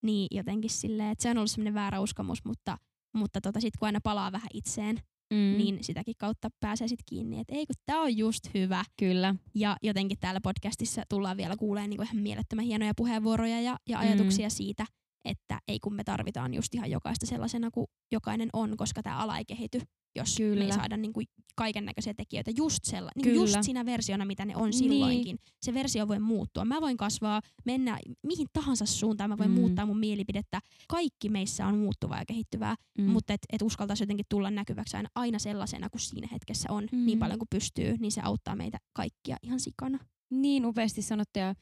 Niin 0.02 0.28
jotenkin 0.30 0.70
silleen, 0.70 1.10
että 1.10 1.22
se 1.22 1.30
on 1.30 1.38
ollut 1.38 1.50
semmoinen 1.50 1.74
väärä 1.74 2.00
uskomus, 2.00 2.44
mutta, 2.44 2.78
mutta 3.16 3.40
tota 3.40 3.60
sit 3.60 3.76
kun 3.76 3.86
aina 3.86 4.00
palaa 4.02 4.32
vähän 4.32 4.48
itseen, 4.54 4.96
mm. 5.30 5.56
niin 5.56 5.84
sitäkin 5.84 6.14
kautta 6.18 6.48
pääsee 6.60 6.88
sit 6.88 7.02
kiinni, 7.06 7.40
että 7.40 7.54
ei 7.54 7.66
kun 7.66 7.74
tää 7.86 8.00
on 8.00 8.16
just 8.16 8.54
hyvä. 8.54 8.84
Kyllä. 8.98 9.34
Ja 9.54 9.76
jotenkin 9.82 10.18
täällä 10.20 10.40
podcastissa 10.40 11.02
tullaan 11.08 11.36
vielä 11.36 11.56
kuulemaan 11.56 11.90
niin 11.90 12.02
ihan 12.02 12.16
mielettömän 12.16 12.64
hienoja 12.64 12.92
puheenvuoroja 12.96 13.60
ja, 13.60 13.78
ja 13.88 13.98
ajatuksia 13.98 14.46
mm. 14.46 14.50
siitä, 14.50 14.86
että 15.26 15.60
ei 15.68 15.78
kun 15.80 15.94
me 15.94 16.04
tarvitaan 16.04 16.54
just 16.54 16.74
ihan 16.74 16.90
jokaista 16.90 17.26
sellaisena 17.26 17.70
kuin 17.70 17.86
jokainen 18.12 18.48
on, 18.52 18.76
koska 18.76 19.02
tämä 19.02 19.18
ala 19.18 19.38
ei 19.38 19.44
kehity, 19.44 19.80
jos 20.16 20.36
Kyllä. 20.36 20.58
me 20.58 20.64
ei 20.64 20.72
saada 20.72 20.96
niin 20.96 21.12
kuin 21.12 21.26
kaiken 21.56 21.84
näköisiä 21.84 22.14
tekijöitä 22.14 22.50
just, 22.56 22.84
sella, 22.84 23.10
niin 23.16 23.34
just 23.34 23.56
siinä 23.60 23.86
versiona, 23.86 24.24
mitä 24.24 24.44
ne 24.44 24.56
on 24.56 24.62
niin. 24.62 24.72
silloinkin. 24.72 25.38
Se 25.62 25.74
versio 25.74 26.08
voi 26.08 26.18
muuttua. 26.18 26.64
Mä 26.64 26.80
voin 26.80 26.96
kasvaa, 26.96 27.40
mennä 27.64 27.98
mihin 28.26 28.46
tahansa 28.52 28.86
suuntaan, 28.86 29.30
mä 29.30 29.38
voin 29.38 29.50
mm. 29.50 29.54
muuttaa 29.54 29.86
mun 29.86 29.98
mielipidettä. 29.98 30.60
Kaikki 30.88 31.28
meissä 31.28 31.66
on 31.66 31.78
muuttuvaa 31.78 32.18
ja 32.18 32.24
kehittyvää, 32.26 32.74
mm. 32.98 33.04
mutta 33.04 33.32
et, 33.32 33.40
et 33.52 33.62
uskaltaisi 33.62 34.02
jotenkin 34.02 34.26
tulla 34.28 34.50
näkyväksi 34.50 34.96
aina, 34.96 35.08
aina 35.14 35.38
sellaisena 35.38 35.90
kuin 35.90 36.00
siinä 36.00 36.28
hetkessä 36.32 36.72
on, 36.72 36.86
mm. 36.92 37.06
niin 37.06 37.18
paljon 37.18 37.38
kuin 37.38 37.48
pystyy, 37.50 37.96
niin 37.98 38.12
se 38.12 38.20
auttaa 38.24 38.56
meitä 38.56 38.78
kaikkia 38.92 39.36
ihan 39.42 39.60
sikana. 39.60 39.98
Niin 40.30 40.66
upeasti 40.66 41.02
sanottu 41.02 41.38
ja, 41.38 41.54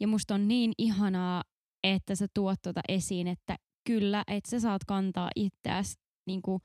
ja 0.00 0.08
musta 0.08 0.34
on 0.34 0.48
niin 0.48 0.72
ihanaa, 0.78 1.42
että 1.84 2.14
sä 2.14 2.26
tuot 2.34 2.58
tuota 2.62 2.80
esiin, 2.88 3.28
että 3.28 3.56
kyllä, 3.86 4.24
että 4.26 4.50
sä 4.50 4.60
saat 4.60 4.84
kantaa 4.84 5.30
itseäsi 5.36 5.94
niinku, 6.26 6.60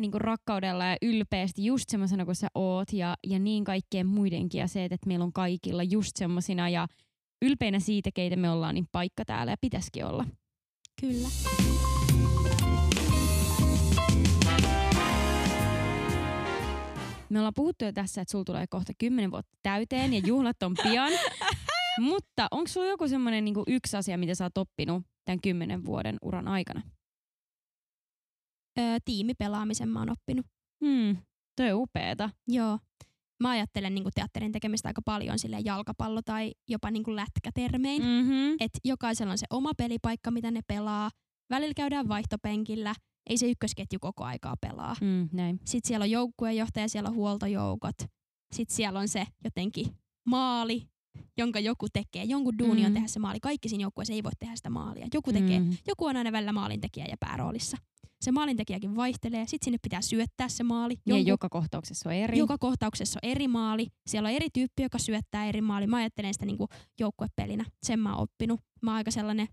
niinku 0.00 0.18
rakkaudella 0.18 0.84
ja 0.84 0.96
ylpeästi 1.02 1.64
just 1.64 1.88
semmoisena 1.88 2.24
kuin 2.24 2.36
sä 2.36 2.48
oot 2.54 2.92
ja, 2.92 3.16
ja 3.26 3.38
niin 3.38 3.64
kaikkien 3.64 4.06
muidenkin 4.06 4.58
ja 4.58 4.68
se, 4.68 4.84
että 4.84 5.06
meillä 5.06 5.24
on 5.24 5.32
kaikilla 5.32 5.82
just 5.82 6.16
semmoisina 6.16 6.68
ja 6.68 6.86
ylpeinä 7.42 7.80
siitä, 7.80 8.10
keitä 8.14 8.36
me 8.36 8.50
ollaan, 8.50 8.74
niin 8.74 8.86
paikka 8.92 9.24
täällä 9.24 9.52
ja 9.52 9.56
pitäisikin 9.60 10.04
olla. 10.04 10.24
Kyllä. 11.00 11.28
Me 17.30 17.38
ollaan 17.38 17.54
puhuttu 17.54 17.84
jo 17.84 17.92
tässä, 17.92 18.20
että 18.20 18.32
sulla 18.32 18.44
tulee 18.44 18.66
kohta 18.66 18.92
kymmenen 18.98 19.30
vuotta 19.30 19.58
täyteen 19.62 20.14
ja 20.14 20.20
juhlat 20.26 20.62
on 20.62 20.74
pian. 20.82 21.12
Mutta 22.00 22.48
onko 22.50 22.68
sulla 22.68 22.86
joku 22.86 23.08
semmoinen 23.08 23.44
niinku 23.44 23.62
yksi 23.66 23.96
asia, 23.96 24.18
mitä 24.18 24.34
sä 24.34 24.44
oot 24.44 24.58
oppinut 24.58 25.02
tämän 25.24 25.40
kymmenen 25.40 25.84
vuoden 25.84 26.16
uran 26.22 26.48
aikana? 26.48 26.82
Öö, 28.78 28.96
tiimipelaamisen 29.04 29.88
mä 29.88 29.98
oon 29.98 30.10
oppinut. 30.10 30.46
Hmm, 30.84 31.16
toi 31.56 31.72
on 31.72 31.82
upeeta. 31.82 32.30
Joo. 32.48 32.78
Mä 33.42 33.50
ajattelen 33.50 33.94
niin 33.94 34.04
teatterin 34.14 34.52
tekemistä 34.52 34.88
aika 34.88 35.02
paljon 35.04 35.38
sille 35.38 35.58
jalkapallo- 35.60 36.22
tai 36.24 36.52
jopa 36.68 36.90
niin 36.90 37.16
lätkätermein. 37.16 38.02
Mm-hmm. 38.02 38.56
Että 38.60 38.78
jokaisella 38.84 39.32
on 39.32 39.38
se 39.38 39.46
oma 39.50 39.70
pelipaikka, 39.76 40.30
mitä 40.30 40.50
ne 40.50 40.60
pelaa. 40.66 41.10
Välillä 41.50 41.74
käydään 41.74 42.08
vaihtopenkillä. 42.08 42.94
Ei 43.30 43.38
se 43.38 43.50
ykkösketju 43.50 43.98
koko 44.00 44.24
aikaa 44.24 44.54
pelaa. 44.60 44.96
Mm, 45.00 45.28
näin. 45.32 45.60
Sitten 45.64 45.88
siellä 45.88 46.04
on 46.04 46.10
joukkuejohtaja, 46.10 46.88
siellä 46.88 47.08
on 47.08 47.14
huoltojoukot. 47.14 47.96
Sitten 48.54 48.76
siellä 48.76 48.98
on 48.98 49.08
se 49.08 49.26
jotenkin 49.44 49.86
maali, 50.26 50.88
jonka 51.38 51.60
joku 51.60 51.86
tekee. 51.92 52.24
Jonkun 52.24 52.58
duuni 52.58 52.80
mm. 52.80 52.86
on 52.86 52.92
tehdä 52.92 53.08
se 53.08 53.18
maali. 53.18 53.40
Kaikki 53.40 53.68
siinä 53.68 53.82
joukkueessa 53.82 54.14
ei 54.14 54.22
voi 54.22 54.32
tehdä 54.38 54.56
sitä 54.56 54.70
maalia. 54.70 55.06
Joku, 55.14 55.32
tekee, 55.32 55.60
mm. 55.60 55.76
joku 55.86 56.04
on 56.04 56.16
aina 56.16 56.32
välillä 56.32 56.52
maalintekijä 56.52 57.06
ja 57.10 57.16
pääroolissa. 57.20 57.76
Se 58.20 58.32
maalintekijäkin 58.32 58.96
vaihtelee. 58.96 59.46
Sitten 59.46 59.64
sinne 59.64 59.78
pitää 59.82 60.02
syöttää 60.02 60.48
se 60.48 60.62
maali. 60.62 60.94
Jonkun, 61.06 61.26
ja 61.26 61.32
joka 61.32 61.48
kohtauksessa 61.48 62.08
on 62.08 62.14
eri. 62.14 62.38
Joka 62.38 62.58
kohtauksessa 62.58 63.20
on 63.22 63.30
eri 63.30 63.48
maali. 63.48 63.86
Siellä 64.06 64.28
on 64.28 64.34
eri 64.34 64.48
tyyppi, 64.52 64.82
joka 64.82 64.98
syöttää 64.98 65.46
eri 65.46 65.60
maali. 65.60 65.86
Mä 65.86 65.96
ajattelen 65.96 66.34
sitä 66.34 66.46
niinku 66.46 66.68
joukkuepelinä. 67.00 67.64
Sen 67.82 68.00
mä 68.00 68.14
oon 68.14 68.22
oppinut. 68.22 68.60
Mä 68.82 68.90
oon 68.90 68.96
aika 68.96 69.10
sellainen 69.10 69.48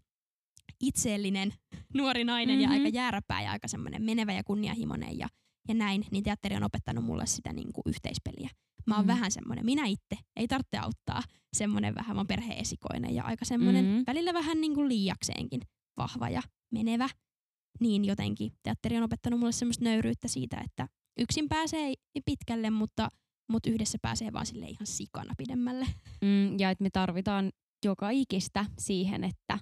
itseellinen 0.81 1.53
nuori 1.93 2.23
nainen 2.23 2.59
mm-hmm. 2.59 2.73
ja 2.73 2.83
aika 2.83 2.97
jääräpää 2.97 3.41
ja 3.41 3.51
aika 3.51 3.67
semmoinen 3.67 4.03
menevä 4.03 4.33
ja 4.33 4.43
kunnianhimoinen 4.43 5.17
ja, 5.17 5.27
ja 5.67 5.73
näin. 5.73 6.05
Niin 6.11 6.23
teatteri 6.23 6.55
on 6.55 6.63
opettanut 6.63 7.03
mulle 7.03 7.25
sitä 7.25 7.53
niinku 7.53 7.81
yhteispeliä. 7.85 8.49
Mä 8.87 8.95
oon 8.95 9.05
mm. 9.05 9.07
vähän 9.07 9.31
semmoinen, 9.31 9.65
minä 9.65 9.85
itse, 9.85 10.23
ei 10.35 10.47
tarvitse 10.47 10.77
auttaa, 10.77 11.21
semmoinen 11.55 11.95
vähän, 11.95 12.15
mä 12.15 12.19
oon 12.19 12.27
perheesikoinen 12.27 13.15
ja 13.15 13.23
aika 13.23 13.45
semmoinen 13.45 13.85
mm. 13.85 14.03
välillä 14.07 14.33
vähän 14.33 14.61
niin 14.61 14.75
kuin 14.75 14.89
liiakseenkin 14.89 15.61
vahva 15.97 16.29
ja 16.29 16.41
menevä. 16.73 17.09
Niin 17.79 18.05
jotenkin 18.05 18.51
teatteri 18.63 18.97
on 18.97 19.03
opettanut 19.03 19.39
mulle 19.39 19.51
semmoista 19.51 19.83
nöyryyttä 19.83 20.27
siitä, 20.27 20.57
että 20.65 20.87
yksin 21.19 21.49
pääsee 21.49 21.93
pitkälle, 22.25 22.69
mutta, 22.69 23.09
mutta 23.51 23.69
yhdessä 23.69 23.97
pääsee 24.01 24.33
vaan 24.33 24.45
sille 24.45 24.65
ihan 24.65 24.87
sikana 24.87 25.33
pidemmälle. 25.37 25.87
Mm, 26.21 26.59
ja 26.59 26.69
että 26.69 26.83
me 26.83 26.89
tarvitaan 26.89 27.51
joka 27.85 28.09
ikistä 28.09 28.65
siihen, 28.79 29.23
että 29.23 29.59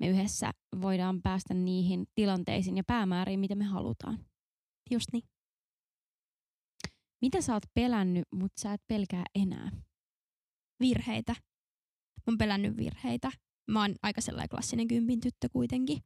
me 0.00 0.08
yhdessä 0.08 0.50
voidaan 0.80 1.22
päästä 1.22 1.54
niihin 1.54 2.06
tilanteisiin 2.14 2.76
ja 2.76 2.84
päämääriin, 2.86 3.40
mitä 3.40 3.54
me 3.54 3.64
halutaan. 3.64 4.18
Just 4.90 5.06
niin. 5.12 5.22
Mitä 7.26 7.40
sä 7.40 7.54
oot 7.54 7.62
pelännyt, 7.74 8.24
mutta 8.34 8.60
sä 8.60 8.72
et 8.72 8.80
pelkää 8.88 9.24
enää? 9.34 9.70
Virheitä. 10.80 11.32
Mä 12.16 12.22
oon 12.26 12.38
pelännyt 12.38 12.76
virheitä. 12.76 13.30
Mä 13.70 13.80
oon 13.80 13.94
aika 14.02 14.20
sellainen 14.20 14.48
klassinen 14.48 14.88
kympin 14.88 15.20
tyttö 15.20 15.48
kuitenkin. 15.52 15.98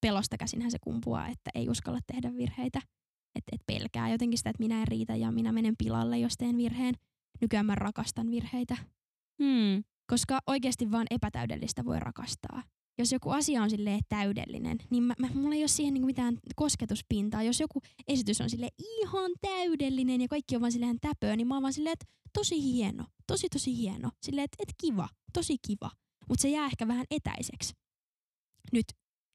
Pelosta 0.00 0.36
käsinhän 0.38 0.70
se 0.70 0.78
kumpuaa, 0.80 1.28
että 1.28 1.50
ei 1.54 1.68
uskalla 1.68 1.98
tehdä 2.06 2.36
virheitä. 2.36 2.78
Että 3.34 3.50
et 3.52 3.60
pelkää 3.66 4.08
jotenkin 4.08 4.38
sitä, 4.38 4.50
että 4.50 4.62
minä 4.62 4.80
en 4.80 4.88
riitä 4.88 5.16
ja 5.16 5.30
minä 5.30 5.52
menen 5.52 5.74
pilalle, 5.78 6.18
jos 6.18 6.34
teen 6.38 6.56
virheen. 6.56 6.94
Nykyään 7.40 7.66
mä 7.66 7.74
rakastan 7.74 8.30
virheitä. 8.30 8.76
Hmm. 9.42 9.84
Koska 10.10 10.38
oikeasti 10.46 10.90
vaan 10.90 11.06
epätäydellistä 11.10 11.84
voi 11.84 12.00
rakastaa 12.00 12.62
jos 12.98 13.12
joku 13.12 13.30
asia 13.30 13.62
on 13.62 13.70
sille 13.70 14.00
täydellinen, 14.08 14.78
niin 14.90 15.02
mä, 15.02 15.14
mä, 15.18 15.28
mulla 15.34 15.54
ei 15.54 15.62
ole 15.62 15.68
siihen 15.68 15.94
niinku 15.94 16.06
mitään 16.06 16.38
kosketuspintaa. 16.56 17.42
Jos 17.42 17.60
joku 17.60 17.82
esitys 18.08 18.40
on 18.40 18.50
sille 18.50 18.68
ihan 18.78 19.30
täydellinen 19.40 20.20
ja 20.20 20.28
kaikki 20.28 20.56
on 20.56 20.60
vaan 20.60 20.72
silleen 20.72 21.00
täpöä, 21.00 21.36
niin 21.36 21.46
mä 21.46 21.54
oon 21.54 21.62
vaan 21.62 21.72
silleen, 21.72 21.92
että 21.92 22.06
tosi 22.32 22.62
hieno, 22.62 23.04
tosi 23.26 23.48
tosi 23.48 23.76
hieno. 23.76 24.10
Silleen, 24.22 24.44
että 24.44 24.56
et 24.62 24.74
kiva, 24.80 25.08
tosi 25.32 25.56
kiva. 25.66 25.90
Mutta 26.28 26.42
se 26.42 26.48
jää 26.48 26.66
ehkä 26.66 26.88
vähän 26.88 27.06
etäiseksi. 27.10 27.74
Nyt 28.72 28.86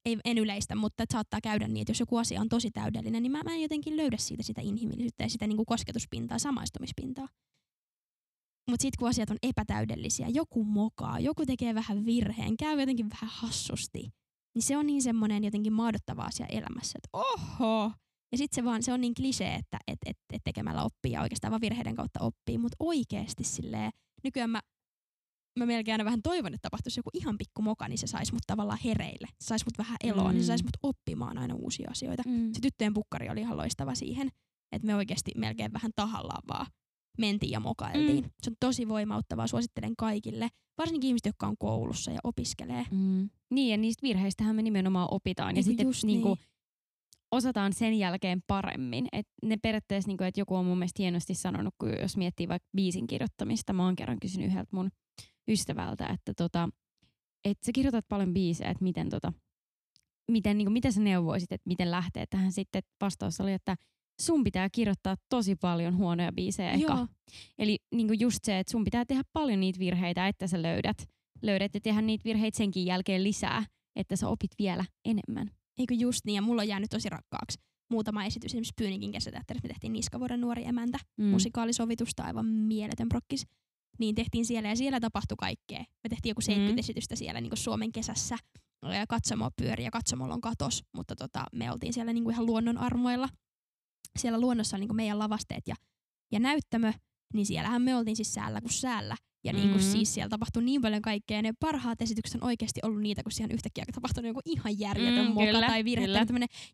ei, 0.06 0.18
en 0.26 0.38
yleistä, 0.38 0.76
mutta 0.76 1.04
saattaa 1.14 1.42
käydä 1.42 1.68
niin, 1.68 1.82
että 1.82 1.92
jos 1.92 2.00
joku 2.00 2.18
asia 2.18 2.42
on 2.42 2.50
tosi 2.50 2.72
täydellinen, 2.72 3.24
niin 3.24 3.32
mä, 3.32 3.44
mä 3.44 3.54
en 3.54 3.62
jotenkin 3.62 3.98
löydä 3.98 4.18
siitä 4.18 4.44
sitä 4.44 4.62
inhimillisyyttä 4.62 5.24
ja 5.24 5.30
sitä 5.30 5.48
niinku 5.48 5.66
kosketuspintaa, 5.66 6.40
samaistumispintaa. 6.40 7.28
Mutta 8.70 8.82
sitten 8.82 9.00
kun 9.00 9.10
asiat 9.10 9.30
on 9.30 9.38
epätäydellisiä, 9.44 10.28
joku 10.28 10.64
mokaa, 10.64 11.20
joku 11.20 11.46
tekee 11.46 11.76
vähän 11.76 12.06
virheen, 12.06 12.58
käy 12.58 12.80
jotenkin 12.80 13.10
vähän 13.10 13.30
hassusti, 13.34 14.14
niin 14.56 14.64
se 14.64 14.78
on 14.78 14.86
niin 14.88 15.02
semmoinen 15.02 15.44
jotenkin 15.44 15.74
maadottava 15.74 16.24
asia 16.24 16.46
elämässä, 16.46 17.00
että 17.00 17.10
oho. 17.14 17.92
Ja 18.32 18.38
sitten 18.38 18.56
se 18.56 18.64
vaan, 18.64 18.84
se 18.84 18.94
on 18.94 19.02
niin 19.02 19.14
klisee, 19.14 19.56
että 19.56 19.78
et, 19.88 20.00
et, 20.06 20.18
et 20.34 20.42
tekemällä 20.44 20.84
oppii 20.84 21.12
ja 21.12 21.22
oikeastaan 21.22 21.52
vaan 21.52 21.62
virheiden 21.62 21.96
kautta 21.96 22.20
oppii, 22.20 22.58
mutta 22.58 22.76
oikeasti 22.80 23.44
silleen, 23.44 23.92
nykyään 24.24 24.50
mä, 24.50 24.62
mä 25.60 25.66
melkein 25.66 25.94
aina 25.94 26.06
vähän 26.06 26.22
toivon, 26.22 26.54
että 26.54 26.66
tapahtuisi 26.66 27.00
joku 27.00 27.10
ihan 27.14 27.38
pikku 27.38 27.62
moka, 27.62 27.88
niin 27.88 27.98
se 27.98 28.08
saisi 28.08 28.34
mut 28.34 28.44
tavallaan 28.48 28.80
hereille. 28.84 29.28
Se 29.42 29.48
saisi 29.48 29.66
mut 29.66 29.78
vähän 29.78 29.98
eloon, 30.04 30.28
mm. 30.28 30.34
niin 30.34 30.44
se 30.44 30.48
saisi 30.48 30.64
mut 30.64 30.78
oppimaan 30.84 31.38
aina 31.38 31.56
uusia 31.56 31.92
asioita. 31.92 32.24
Mm. 32.26 32.54
Se 32.54 32.62
tyttöjen 32.62 32.94
pukkari 32.94 33.30
oli 33.30 33.40
ihan 33.40 33.58
loistava 33.58 33.96
siihen. 33.96 34.28
että 34.72 34.86
me 34.86 34.96
oikeasti 34.96 35.32
melkein 35.38 35.74
vähän 35.74 35.92
tahallaan 35.96 36.44
vaan 36.48 36.66
mentiin 37.18 37.52
ja 37.52 37.60
mokailtiin. 37.60 38.24
Mm. 38.24 38.30
Se 38.42 38.50
on 38.50 38.56
tosi 38.60 38.88
voimauttavaa, 38.88 39.48
suosittelen 39.48 39.96
kaikille, 39.98 40.50
varsinkin 40.78 41.08
ihmiset, 41.08 41.26
jotka 41.26 41.48
on 41.48 41.58
koulussa 41.60 42.12
ja 42.12 42.20
opiskelee. 42.24 42.86
Mm. 42.92 43.30
Niin, 43.52 43.72
ja 43.72 43.78
niistä 43.78 44.04
virheistähän 44.04 44.56
me 44.56 44.62
nimenomaan 44.62 45.08
opitaan. 45.12 45.56
Ja, 45.56 45.60
ja 45.60 45.64
sitten 45.64 45.88
niinku, 46.04 46.36
niin. 46.36 46.46
osataan 47.32 47.74
sen 47.74 47.94
jälkeen 47.94 48.42
paremmin. 48.48 49.08
Et 49.12 49.28
ne 49.44 49.58
periaatteessa, 49.58 50.08
niinku, 50.08 50.24
että 50.24 50.42
joku 50.42 50.56
on 50.56 50.66
mun 50.66 50.78
mielestä 50.78 51.04
hienosti 51.04 51.34
sanonut, 51.34 51.74
kun 51.78 51.90
jos 52.02 52.18
miettii 52.18 52.48
vaikka 52.48 52.70
biisin 52.76 53.08
kirjoittamista, 53.08 53.74
mä 53.74 53.86
oon 53.86 53.96
kerran 53.96 54.20
kysynyt 54.20 54.48
yhdeltä 54.48 54.70
mun 54.72 54.92
ystävältä, 55.48 56.08
että 56.08 56.34
tota, 56.38 56.70
et 57.46 57.58
sä 57.66 57.72
kirjoitat 57.72 58.06
paljon 58.08 58.34
biisejä, 58.34 58.72
että 58.72 58.84
miten, 58.84 59.10
tota, 59.10 59.34
miten, 60.32 60.58
niinku, 60.58 60.72
mitä 60.72 60.92
sä 60.92 61.02
neuvoisit, 61.02 61.52
että 61.52 61.68
miten 61.68 61.92
lähtee 61.92 62.26
tähän 62.30 62.52
sitten. 62.52 62.84
Vastaus 63.02 63.42
oli, 63.42 63.54
että 63.54 63.76
sun 64.22 64.44
pitää 64.44 64.70
kirjoittaa 64.70 65.16
tosi 65.30 65.56
paljon 65.56 65.98
huonoja 65.98 66.32
biisejä 66.32 66.72
eka. 66.72 66.94
Joo. 66.94 67.08
Eli 67.58 67.80
niinku 67.96 68.14
just 68.20 68.40
se, 68.44 68.60
että 68.60 68.72
sun 68.72 68.84
pitää 68.84 69.06
tehdä 69.06 69.24
paljon 69.34 69.60
niitä 69.60 69.80
virheitä, 69.80 70.28
että 70.28 70.48
sä 70.48 70.62
löydät, 70.62 71.10
löydät 71.42 71.74
ja 71.74 71.82
tehdä 71.82 72.02
niitä 72.02 72.24
virheitä 72.24 72.58
senkin 72.58 72.86
jälkeen 72.86 73.24
lisää, 73.24 73.66
että 73.96 74.16
sä 74.16 74.28
opit 74.28 74.52
vielä 74.60 74.86
enemmän. 75.06 75.52
Eikö 75.80 75.94
just 75.94 76.20
niin, 76.26 76.36
ja 76.36 76.42
mulla 76.42 76.62
on 76.62 76.68
jäänyt 76.68 76.90
tosi 76.90 77.10
rakkaaksi 77.10 77.60
muutama 77.92 78.26
esitys, 78.26 78.50
esimerkiksi 78.50 78.74
Pyynikin 78.78 79.12
kesäteatterissa 79.12 79.68
me 79.68 79.68
tehtiin 79.68 79.94
Niskavuoden 79.94 80.42
nuori 80.42 80.66
emäntä, 80.66 81.00
mm. 81.18 81.26
musikaalisovitusta, 81.26 82.24
aivan 82.24 82.46
mieletön 82.46 83.10
prokkis. 83.10 83.48
Niin 84.00 84.16
tehtiin 84.16 84.46
siellä 84.46 84.70
ja 84.70 84.76
siellä 84.76 85.00
tapahtui 85.00 85.36
kaikkea. 85.40 85.80
Me 85.80 86.10
tehtiin 86.10 86.32
joku 86.32 86.42
70 86.42 86.76
mm. 86.76 86.80
esitystä 86.80 87.16
siellä 87.16 87.42
niin 87.42 87.58
Suomen 87.58 87.92
kesässä. 87.92 88.38
Katsomo 89.10 89.50
pyöri 89.62 89.84
ja 89.84 89.92
katsomolla 89.92 90.34
on 90.34 90.42
katos, 90.42 90.84
mutta 90.94 91.16
tota, 91.16 91.46
me 91.54 91.72
oltiin 91.72 91.94
siellä 91.94 92.14
niin 92.14 92.24
kuin 92.24 92.34
ihan 92.34 92.46
luonnon 92.46 92.78
armoilla 92.78 93.30
siellä 94.20 94.40
luonnossa 94.40 94.78
on 94.78 94.82
niin 94.82 94.96
meidän 94.96 95.20
lavasteet 95.20 95.68
ja, 95.68 95.76
ja 96.32 96.40
näyttämö, 96.40 96.94
niin 97.34 97.46
siellähän 97.46 97.82
me 97.82 97.96
oltiin 97.96 98.16
siis 98.16 98.34
säällä 98.34 98.62
kuin 98.62 98.74
säällä. 98.74 99.16
Ja 99.44 99.54
niin 99.54 99.70
kuin 99.70 99.82
mm-hmm. 99.82 99.92
siis 99.92 100.14
siellä 100.14 100.30
tapahtui 100.30 100.64
niin 100.64 100.82
paljon 100.82 101.02
kaikkea. 101.02 101.38
Ja 101.38 101.42
ne 101.42 101.54
parhaat 101.60 102.02
esitykset 102.02 102.42
on 102.42 102.48
oikeasti 102.48 102.80
ollut 102.84 103.02
niitä, 103.02 103.24
kun 103.24 103.32
siellä 103.32 103.54
yhtäkkiä 103.54 103.86
tapahtunut 103.94 104.28
joku 104.28 104.40
ihan 104.46 104.80
järjetön 104.80 105.26
mm, 105.26 105.34
moka 105.34 105.46
kyllä, 105.46 105.68
tai 105.68 105.86
virhe. 105.86 106.08
Tai 106.08 106.26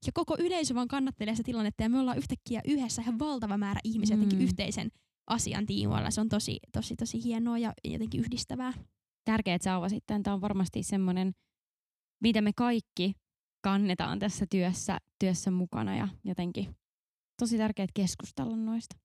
ja 0.05 0.11
koko 0.13 0.35
yleisö 0.39 0.75
vaan 0.75 0.87
kannattelee 0.87 1.35
sitä 1.35 1.45
tilannetta. 1.45 1.83
Ja 1.83 1.89
me 1.89 1.99
ollaan 1.99 2.17
yhtäkkiä 2.17 2.61
yhdessä 2.65 3.01
ihan 3.01 3.19
valtava 3.19 3.57
määrä 3.57 3.79
ihmisiä 3.83 4.15
mm. 4.15 4.21
jotenkin 4.21 4.47
yhteisen 4.47 4.91
asian 5.27 5.65
tiimoilla. 5.65 6.11
Se 6.11 6.21
on 6.21 6.29
tosi, 6.29 6.59
tosi, 6.71 6.95
tosi 6.95 7.23
hienoa 7.23 7.57
ja 7.57 7.73
jotenkin 7.83 8.21
yhdistävää. 8.21 8.73
Tärkeää, 9.25 9.55
että 9.55 9.63
sä 9.63 9.75
avasit 9.75 10.03
Tämä 10.07 10.33
on 10.33 10.41
varmasti 10.41 10.83
semmoinen, 10.83 11.31
mitä 12.21 12.41
me 12.41 12.51
kaikki 12.55 13.13
kannetaan 13.61 14.19
tässä 14.19 14.45
työssä, 14.49 14.97
työssä 15.19 15.51
mukana 15.51 15.95
ja 15.95 16.07
jotenkin 16.23 16.75
tosi 17.41 17.57
tärkeää 17.57 17.87
keskustella 17.93 18.55
noista. 18.55 18.95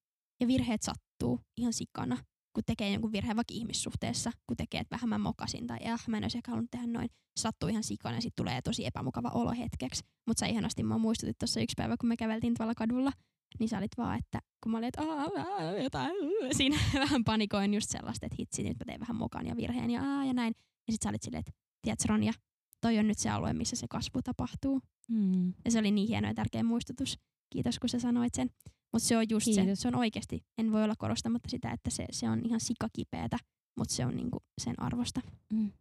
Ja 0.40 0.46
virheet 0.46 0.82
sattuu 0.82 1.40
ihan 1.56 1.72
sikana, 1.72 2.16
kun 2.52 2.64
tekee 2.66 2.92
jonkun 2.92 3.12
virheen 3.12 3.36
vaikka 3.36 3.54
ihmissuhteessa, 3.54 4.30
kun 4.46 4.56
tekee, 4.56 4.80
että 4.80 4.96
vähän 4.96 5.08
mä 5.08 5.18
mokasin 5.18 5.66
tai 5.66 5.78
ah, 5.92 6.08
mä 6.08 6.16
en 6.16 6.24
olisi 6.24 6.38
ehkä 6.38 6.50
halunnut 6.50 6.70
tehdä 6.70 6.86
noin. 6.86 7.08
Sattuu 7.38 7.68
ihan 7.68 7.84
sikana 7.84 8.16
ja 8.16 8.20
sitten 8.20 8.44
tulee 8.44 8.62
tosi 8.62 8.86
epämukava 8.86 9.28
olo 9.28 9.50
hetkeksi. 9.50 10.04
Mutta 10.26 10.40
sä 10.40 10.46
ihanasti 10.46 10.82
mä 10.82 10.98
muistutit 10.98 11.38
tuossa 11.38 11.60
yksi 11.60 11.74
päivä, 11.76 11.96
kun 12.00 12.08
me 12.08 12.16
käveltiin 12.16 12.54
tuolla 12.56 12.74
kadulla, 12.74 13.12
niin 13.58 13.68
sä 13.68 13.78
olit 13.78 13.90
vaan, 13.98 14.18
että 14.18 14.38
kun 14.62 14.72
mä 14.72 14.78
olin, 14.78 14.88
että 14.88 15.02
aah, 15.02 15.82
jotain, 15.82 16.12
siinä 16.58 16.76
vähän 17.04 17.24
panikoin 17.24 17.74
just 17.74 17.90
sellaista, 17.90 18.26
että 18.26 18.36
hitsi, 18.38 18.62
nyt 18.62 18.78
mä 18.78 18.84
teen 18.86 19.00
vähän 19.00 19.16
mokan 19.16 19.46
ja 19.46 19.56
virheen 19.56 19.90
ja 19.90 20.02
aah, 20.02 20.26
ja 20.26 20.32
näin. 20.32 20.54
Ja 20.88 20.92
sit 20.92 21.02
sä 21.02 21.08
olit 21.08 21.22
silleen, 21.22 21.40
että 21.40 21.52
tiedätkö 21.82 22.04
Ronja, 22.08 22.32
toi 22.80 22.98
on 22.98 23.08
nyt 23.08 23.18
se 23.18 23.30
alue, 23.30 23.52
missä 23.52 23.76
se 23.76 23.86
kasvu 23.90 24.22
tapahtuu. 24.22 24.80
Mm. 25.08 25.54
Ja 25.64 25.70
se 25.70 25.78
oli 25.78 25.90
niin 25.90 26.08
hieno 26.08 26.28
ja 26.28 26.34
tärkeä 26.34 26.62
muistutus. 26.62 27.18
Kiitos, 27.50 27.78
kun 27.78 27.88
sä 27.88 27.98
sanoit 27.98 28.34
sen. 28.34 28.50
Mutta 28.92 29.08
se 29.08 29.16
on 29.16 29.26
just 29.30 29.44
Kiitos. 29.44 29.64
se, 29.64 29.74
se 29.74 29.88
on 29.88 29.94
oikeasti, 29.94 30.44
en 30.58 30.72
voi 30.72 30.84
olla 30.84 30.94
korostamatta 30.98 31.48
sitä, 31.48 31.70
että 31.70 31.90
se, 31.90 32.06
se 32.10 32.28
on 32.28 32.40
ihan 32.44 32.60
sikakipeätä, 32.60 33.38
mutta 33.78 33.94
se 33.94 34.06
on 34.06 34.16
niinku 34.16 34.38
sen 34.58 34.82
arvosta. 34.82 35.20
Mm. 35.52 35.72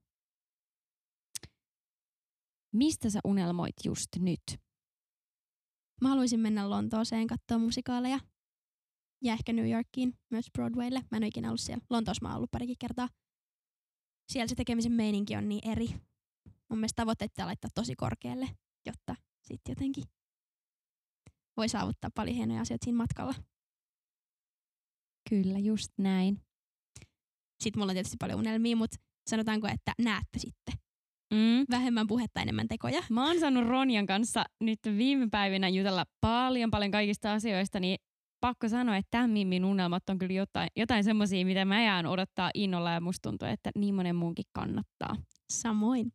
Mistä 2.74 3.10
sä 3.10 3.20
unelmoit 3.24 3.76
just 3.86 4.10
nyt? 4.20 4.42
Mä 6.02 6.10
haluaisin 6.10 6.40
mennä 6.40 6.70
Lontooseen 6.70 7.28
katsoa 7.28 7.58
musikaaleja. 7.58 8.20
Ja 9.24 9.34
ehkä 9.34 9.54
New 9.54 9.72
Yorkiin, 9.72 10.14
myös 10.32 10.46
Broadwaylle. 10.54 11.00
Mä 11.12 11.18
en 11.18 11.24
ole 11.24 11.28
ikinä 11.28 11.48
ollut 11.48 11.62
siellä. 11.62 11.86
Lontoossa 11.90 12.22
mä 12.22 12.30
oon 12.30 12.38
ollut 12.38 12.52
parikin 12.52 12.76
kertaa. 12.80 13.10
Siellä 14.32 14.48
se 14.48 14.56
tekemisen 14.56 14.92
meininki 14.92 15.36
on 15.36 15.50
niin 15.50 15.72
eri. 15.72 15.88
Mun 16.70 16.80
mielestä 16.80 17.02
tavoitteet 17.02 17.32
pitää 17.32 17.46
laittaa 17.46 17.70
tosi 17.76 17.96
korkealle, 17.96 18.50
jotta 18.86 19.16
sitten 19.42 19.72
jotenkin 19.72 20.04
voi 21.58 21.70
saavuttaa 21.70 22.10
paljon 22.16 22.36
hienoja 22.36 22.62
asioita 22.62 22.86
siinä 22.86 22.98
matkalla. 22.98 23.34
Kyllä, 25.30 25.60
just 25.60 25.92
näin. 25.98 26.42
Sitten 27.64 27.80
mulla 27.80 27.92
on 27.92 27.96
tietysti 27.96 28.18
paljon 28.20 28.40
unelmia, 28.40 28.76
mutta 28.76 28.98
sanotaanko, 29.30 29.68
että 29.68 29.94
näette 30.00 30.40
sitten. 30.40 30.74
Mm. 31.34 31.66
Vähemmän 31.72 32.08
puhetta, 32.08 32.42
enemmän 32.42 32.68
tekoja. 32.68 33.02
Mä 33.10 33.28
oon 33.28 33.40
saanut 33.40 33.68
Ronjan 33.68 34.06
kanssa 34.06 34.44
nyt 34.62 34.80
viime 34.98 35.28
päivinä 35.32 35.70
jutella 35.70 36.06
paljon 36.22 36.72
paljon 36.72 36.92
kaikista 36.92 37.34
asioista, 37.34 37.80
niin 37.80 37.98
pakko 38.42 38.70
sanoa, 38.70 38.98
että 38.98 39.12
tämän 39.12 39.30
Mimmin 39.30 39.66
unelmat 39.66 40.10
on 40.10 40.18
kyllä 40.18 40.34
jotain, 40.34 40.70
jotain 40.76 41.04
semmoisia, 41.04 41.46
mitä 41.46 41.66
mä 41.66 41.84
jään 41.84 42.06
odottaa 42.06 42.52
innolla 42.54 42.92
ja 42.92 43.02
musta 43.02 43.30
tuntuu, 43.30 43.48
että 43.48 43.72
niin 43.76 43.96
monen 43.96 44.16
muunkin 44.16 44.46
kannattaa. 44.54 45.16
Samoin. 45.50 46.12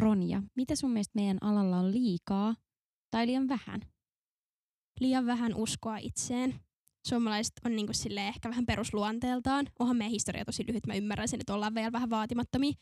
Ronja, 0.00 0.42
mitä 0.56 0.76
sun 0.76 0.90
mielestä 0.90 1.12
meidän 1.14 1.38
alalla 1.40 1.78
on 1.78 1.92
liikaa 1.92 2.54
tai 3.10 3.26
liian 3.26 3.48
vähän? 3.48 3.80
Liian 5.00 5.26
vähän 5.26 5.54
uskoa 5.54 5.96
itseen. 5.96 6.60
Suomalaiset 7.08 7.52
on 7.64 7.76
niinku 7.76 7.92
sille 7.92 8.28
ehkä 8.28 8.48
vähän 8.48 8.66
perusluonteeltaan. 8.66 9.66
Onhan 9.78 9.96
meidän 9.96 10.10
historia 10.10 10.44
tosi 10.44 10.64
lyhyt, 10.68 10.86
mä 10.86 10.94
ymmärrän 10.94 11.28
sen, 11.28 11.40
että 11.40 11.54
ollaan 11.54 11.74
vielä 11.74 11.92
vähän 11.92 12.10
vaatimattomia. 12.10 12.72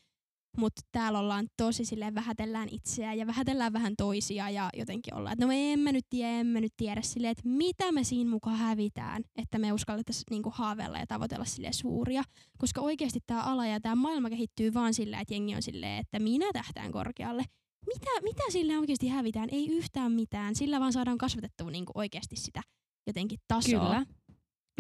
Mutta 0.59 0.83
täällä 0.93 1.19
ollaan 1.19 1.47
tosi 1.57 1.85
silleen 1.85 2.15
vähätellään 2.15 2.69
itseä 2.71 3.15
ja 3.15 3.27
vähätellään 3.27 3.73
vähän 3.73 3.95
toisia 3.97 4.51
ja 4.51 4.71
jotenkin 4.77 5.15
ollaan, 5.15 5.33
että 5.33 5.45
no 5.45 5.49
me 5.49 5.73
emme 5.73 5.93
nyt 5.93 6.05
tiedä, 6.11 6.31
emme 6.31 6.61
nyt 6.61 6.73
tiedä 6.77 7.03
silleen, 7.03 7.31
että 7.31 7.49
mitä 7.49 7.93
me 7.93 8.05
siinä 8.05 8.31
mukaan 8.31 8.57
hävitään, 8.57 9.23
että 9.37 9.59
me 9.59 9.73
uskallettaisiin 9.73 10.25
niinku 10.31 10.51
haaveilla 10.55 10.99
ja 10.99 11.07
tavoitella 11.07 11.45
sille 11.45 11.73
suuria. 11.73 12.23
Koska 12.59 12.81
oikeasti 12.81 13.21
tämä 13.27 13.43
ala 13.43 13.67
ja 13.67 13.81
tämä 13.81 13.95
maailma 13.95 14.31
kehittyy 14.31 14.75
vaan 14.75 14.95
sillä, 14.95 15.21
että 15.21 15.35
jengi 15.35 15.55
on 15.55 15.63
silleen, 15.63 15.99
että 15.99 16.19
minä 16.19 16.47
tähtään 16.53 16.93
korkealle. 16.93 17.45
Mitä, 17.87 18.11
mitä 18.23 18.43
sillä 18.51 18.79
oikeasti 18.79 19.09
hävitään? 19.09 19.49
Ei 19.53 19.69
yhtään 19.69 20.13
mitään. 20.13 20.55
Sillä 20.55 20.81
vaan 20.81 20.93
saadaan 20.93 21.19
kasvatettua 21.19 21.71
niinku 21.71 21.93
oikeasti 21.95 22.37
sitä 22.37 22.63
jotenkin 23.07 23.39
tasoa. 23.49 23.81
Kyllä. 23.81 24.07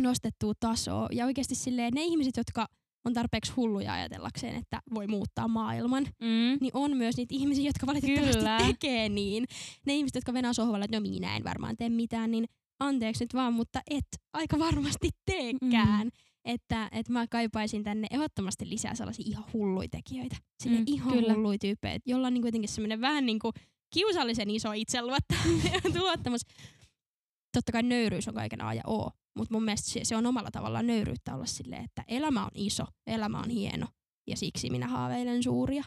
Nostettua 0.00 0.52
tasoa. 0.60 1.08
Ja 1.12 1.24
oikeasti 1.24 1.54
silleen 1.54 1.92
ne 1.94 2.04
ihmiset, 2.04 2.36
jotka 2.36 2.66
on 3.08 3.14
tarpeeksi 3.14 3.52
hulluja 3.56 3.92
ajatellakseen, 3.92 4.54
että 4.54 4.82
voi 4.94 5.06
muuttaa 5.06 5.48
maailman, 5.48 6.04
mm. 6.20 6.58
niin 6.60 6.70
on 6.72 6.96
myös 6.96 7.16
niitä 7.16 7.34
ihmisiä, 7.34 7.66
jotka 7.66 7.86
valitettavasti 7.86 8.38
Kyllä. 8.38 8.58
tekee 8.66 9.08
niin. 9.08 9.44
Ne 9.86 9.94
ihmiset, 9.94 10.14
jotka 10.14 10.32
venää 10.32 10.52
sohvalla, 10.52 10.84
että 10.84 10.96
no 10.96 11.00
minä 11.00 11.36
en 11.36 11.44
varmaan 11.44 11.76
tee 11.76 11.88
mitään, 11.88 12.30
niin 12.30 12.44
anteeksi 12.80 13.24
nyt 13.24 13.34
vaan, 13.34 13.54
mutta 13.54 13.80
et 13.90 14.06
aika 14.32 14.58
varmasti 14.58 15.10
teekään. 15.26 16.06
Mm. 16.06 16.10
Että, 16.44 16.88
että 16.92 17.12
mä 17.12 17.26
kaipaisin 17.26 17.84
tänne 17.84 18.06
ehdottomasti 18.10 18.68
lisää 18.68 18.94
sellaisia 18.94 19.24
ihan 19.28 19.44
hulluja 19.52 19.88
tekijöitä. 19.88 20.36
Sille 20.62 20.78
mm, 20.78 20.84
ihan 20.86 21.12
kyllä. 21.12 21.34
hulluja 21.34 21.58
tyyppejä, 21.58 21.98
jolla 22.06 22.26
on 22.26 22.34
niin 22.34 22.42
kuitenkin 22.42 22.68
semmoinen 22.68 23.00
vähän 23.00 23.26
niin 23.26 23.38
kuin 23.38 23.52
kiusallisen 23.94 24.50
iso 24.50 24.72
itseluottamus. 24.72 26.40
Totta 27.56 27.72
kai 27.72 27.82
nöyryys 27.82 28.28
on 28.28 28.34
kaiken 28.34 28.64
A 28.64 28.74
ja 28.74 28.82
O, 28.86 29.10
mutta 29.38 29.54
mun 29.54 29.64
mielestä 29.64 30.00
se, 30.04 30.16
on 30.16 30.26
omalla 30.26 30.50
tavallaan 30.50 30.86
nöyryyttä 30.86 31.34
olla 31.34 31.46
silleen, 31.46 31.84
että 31.84 32.04
elämä 32.08 32.44
on 32.44 32.50
iso, 32.54 32.84
elämä 33.06 33.38
on 33.38 33.50
hieno 33.50 33.86
ja 34.26 34.36
siksi 34.36 34.70
minä 34.70 34.86
haaveilen 34.86 35.42
suuria. 35.42 35.84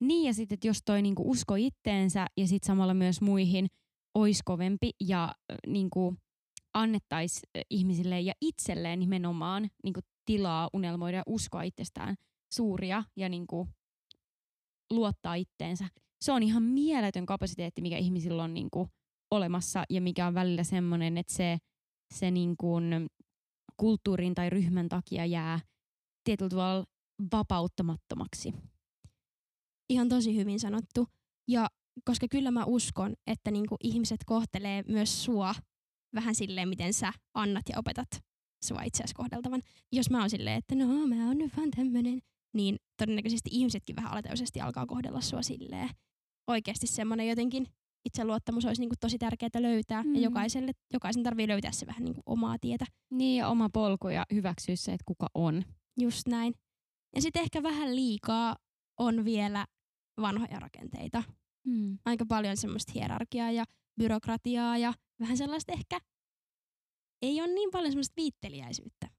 Niin 0.00 0.26
ja 0.26 0.34
sitten, 0.34 0.54
että 0.54 0.66
jos 0.66 0.78
toi 0.84 1.02
niinku 1.02 1.30
usko 1.30 1.54
itteensä 1.54 2.26
ja 2.36 2.46
sitten 2.46 2.66
samalla 2.66 2.94
myös 2.94 3.20
muihin 3.20 3.66
ois 4.14 4.42
kovempi 4.44 4.90
ja 5.00 5.34
niinku 5.66 6.14
annettaisi 6.74 7.40
ihmisille 7.70 8.20
ja 8.20 8.32
itselleen 8.40 8.98
nimenomaan 9.00 9.70
niinku 9.84 10.00
tilaa 10.24 10.70
unelmoida 10.72 11.16
ja 11.16 11.22
uskoa 11.26 11.62
itsestään 11.62 12.14
suuria 12.52 13.04
ja 13.16 13.28
niinku 13.28 13.68
luottaa 14.90 15.34
itteensä. 15.34 15.88
Se 16.24 16.32
on 16.32 16.42
ihan 16.42 16.62
mieletön 16.62 17.26
kapasiteetti, 17.26 17.82
mikä 17.82 17.96
ihmisillä 17.96 18.42
on 18.42 18.54
niinku 18.54 18.88
olemassa 19.30 19.84
ja 19.90 20.00
mikä 20.00 20.26
on 20.26 20.34
välillä 20.34 20.64
semmoinen, 20.64 21.18
että 21.18 21.32
se– 21.32 21.58
se 22.14 22.30
niin 22.30 22.56
kuin 22.56 23.06
kulttuurin 23.76 24.34
tai 24.34 24.50
ryhmän 24.50 24.88
takia 24.88 25.26
jää 25.26 25.60
tietyllä 26.24 26.48
tavalla 26.48 26.84
vapauttamattomaksi. 27.32 28.54
Ihan 29.88 30.08
tosi 30.08 30.36
hyvin 30.36 30.60
sanottu. 30.60 31.06
Ja 31.48 31.68
koska 32.04 32.26
kyllä 32.30 32.50
mä 32.50 32.64
uskon, 32.64 33.14
että 33.26 33.50
niin 33.50 33.68
kuin 33.68 33.78
ihmiset 33.82 34.20
kohtelee 34.26 34.82
myös 34.88 35.24
sua 35.24 35.54
vähän 36.14 36.34
silleen, 36.34 36.68
miten 36.68 36.92
sä 36.94 37.12
annat 37.34 37.62
ja 37.68 37.78
opetat 37.78 38.08
sua 38.64 38.82
itseäsi 38.82 39.14
kohdeltavan. 39.14 39.62
Jos 39.92 40.10
mä 40.10 40.20
oon 40.20 40.30
silleen, 40.30 40.58
että 40.58 40.74
no 40.74 40.86
mä 41.06 41.26
oon 41.26 41.38
nyt 41.38 41.56
vaan 41.56 41.70
tämmönen 41.70 42.20
niin 42.54 42.76
todennäköisesti 42.96 43.50
ihmisetkin 43.52 43.96
vähän 43.96 44.12
alitajuisesti 44.12 44.60
alkaa 44.60 44.86
kohdella 44.86 45.20
sua 45.20 45.42
silleen. 45.42 45.88
Oikeasti 46.46 46.86
semmoinen 46.86 47.28
jotenkin 47.28 47.66
itseluottamus 48.04 48.64
olisi 48.64 48.82
niinku 48.82 48.94
tosi 49.00 49.18
tärkeää 49.18 49.50
löytää 49.62 50.02
mm. 50.02 50.14
ja 50.14 50.20
jokaiselle, 50.20 50.72
jokaisen 50.92 51.22
tarvii 51.22 51.48
löytää 51.48 51.72
se 51.72 51.86
vähän 51.86 52.04
niinku 52.04 52.22
omaa 52.26 52.56
tietä. 52.60 52.84
Niin 53.10 53.38
ja 53.38 53.48
oma 53.48 53.68
polku 53.72 54.08
ja 54.08 54.26
hyväksyä 54.34 54.76
se, 54.76 54.92
että 54.92 55.04
kuka 55.06 55.26
on. 55.34 55.64
Just 56.00 56.26
näin. 56.28 56.54
Ja 57.14 57.22
sitten 57.22 57.42
ehkä 57.42 57.62
vähän 57.62 57.96
liikaa 57.96 58.56
on 58.98 59.24
vielä 59.24 59.66
vanhoja 60.20 60.60
rakenteita. 60.60 61.22
Mm. 61.66 61.98
Aika 62.04 62.26
paljon 62.26 62.56
semmoista 62.56 62.92
hierarkiaa 62.94 63.50
ja 63.50 63.64
byrokratiaa 64.00 64.78
ja 64.78 64.92
vähän 65.20 65.36
sellaista 65.36 65.72
ehkä 65.72 65.98
ei 67.22 67.40
ole 67.40 67.54
niin 67.54 67.70
paljon 67.70 67.92
semmoista 67.92 68.16
viitteliäisyyttä 68.16 69.10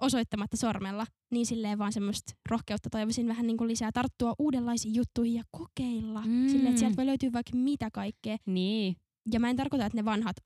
osoittamatta 0.00 0.56
sormella, 0.56 1.06
niin 1.30 1.46
silleen 1.46 1.78
vaan 1.78 1.92
semmoista 1.92 2.32
rohkeutta 2.50 2.90
toivoisin 2.90 3.28
vähän 3.28 3.46
niin 3.46 3.56
kuin 3.56 3.68
lisää 3.68 3.90
tarttua 3.92 4.34
uudenlaisiin 4.38 4.94
juttuihin 4.94 5.34
ja 5.34 5.42
kokeilla. 5.50 6.22
Mm. 6.26 6.48
Silleen, 6.48 6.68
että 6.68 6.78
sieltä 6.78 6.96
voi 6.96 7.06
löytyä 7.06 7.32
vaikka 7.32 7.56
mitä 7.56 7.88
kaikkea. 7.92 8.36
Niin. 8.46 8.96
Ja 9.32 9.40
mä 9.40 9.50
en 9.50 9.56
tarkoita, 9.56 9.86
että 9.86 9.98
ne 9.98 10.04
vanhat 10.04 10.36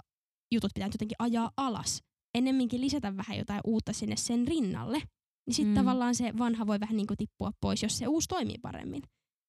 jutut 0.53 0.71
pitää 0.75 0.89
jotenkin 0.93 1.17
ajaa 1.19 1.51
alas. 1.57 2.03
Ennemminkin 2.35 2.81
lisätä 2.81 3.17
vähän 3.17 3.39
jotain 3.39 3.61
uutta 3.65 3.93
sinne 3.93 4.17
sen 4.17 4.49
rinnalle. 4.49 5.03
Niin 5.47 5.55
sitten 5.55 5.75
mm. 5.75 5.75
tavallaan 5.75 6.15
se 6.15 6.39
vanha 6.39 6.67
voi 6.67 6.81
vähän 6.81 6.97
niin 6.97 7.07
kuin 7.07 7.19
tippua 7.19 7.51
pois, 7.61 7.83
jos 7.83 7.99
se 7.99 8.09
uusi 8.09 8.29
toimii 8.29 8.59
paremmin. 8.63 9.03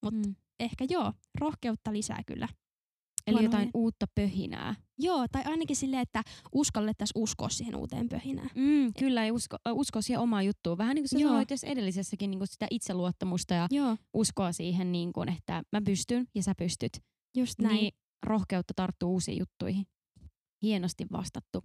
Mutta 0.04 0.28
mm. 0.28 0.36
ehkä 0.60 0.86
joo, 0.90 1.14
rohkeutta 1.40 1.94
lisää 1.94 2.22
kyllä 2.28 2.48
Eli 3.28 3.44
jotain 3.44 3.70
uutta 3.74 4.06
pöhinää. 4.16 4.76
Joo, 5.00 5.26
tai 5.32 5.44
ainakin 5.46 5.76
silleen, 5.76 6.02
että 6.02 6.22
uskallettaisiin 6.52 7.24
uskoa 7.24 7.50
siihen 7.50 7.76
uuteen 7.76 8.10
pöhinään. 8.10 8.50
Mm, 8.56 8.94
kyllä, 9.00 9.26
ja 9.26 9.34
usko, 9.34 9.58
usko 9.72 10.02
siihen 10.02 10.20
omaan 10.20 10.46
juttuun. 10.46 10.78
Vähän 10.78 10.96
niin 10.96 11.04
kuin 11.04 11.10
sä 11.10 11.18
Joo. 11.20 11.30
sanoit 11.30 11.50
edellisessäkin 11.64 12.32
niin 12.32 12.40
kuin 12.40 12.48
sitä 12.48 12.68
itseluottamusta 12.72 13.54
ja 13.54 13.68
Joo. 13.72 13.98
uskoa 14.14 14.52
siihen, 14.52 14.92
niin 14.92 15.14
kuin, 15.14 15.30
että 15.30 15.64
mä 15.72 15.82
pystyn 15.86 16.28
ja 16.36 16.44
sä 16.44 16.54
pystyt. 16.58 16.92
Just 17.38 17.60
näin. 17.60 17.76
Niin 17.76 17.92
rohkeutta 18.26 18.74
tarttuu 18.76 19.14
uusiin 19.14 19.40
juttuihin. 19.40 19.86
Hienosti 20.62 21.06
vastattu. 21.12 21.64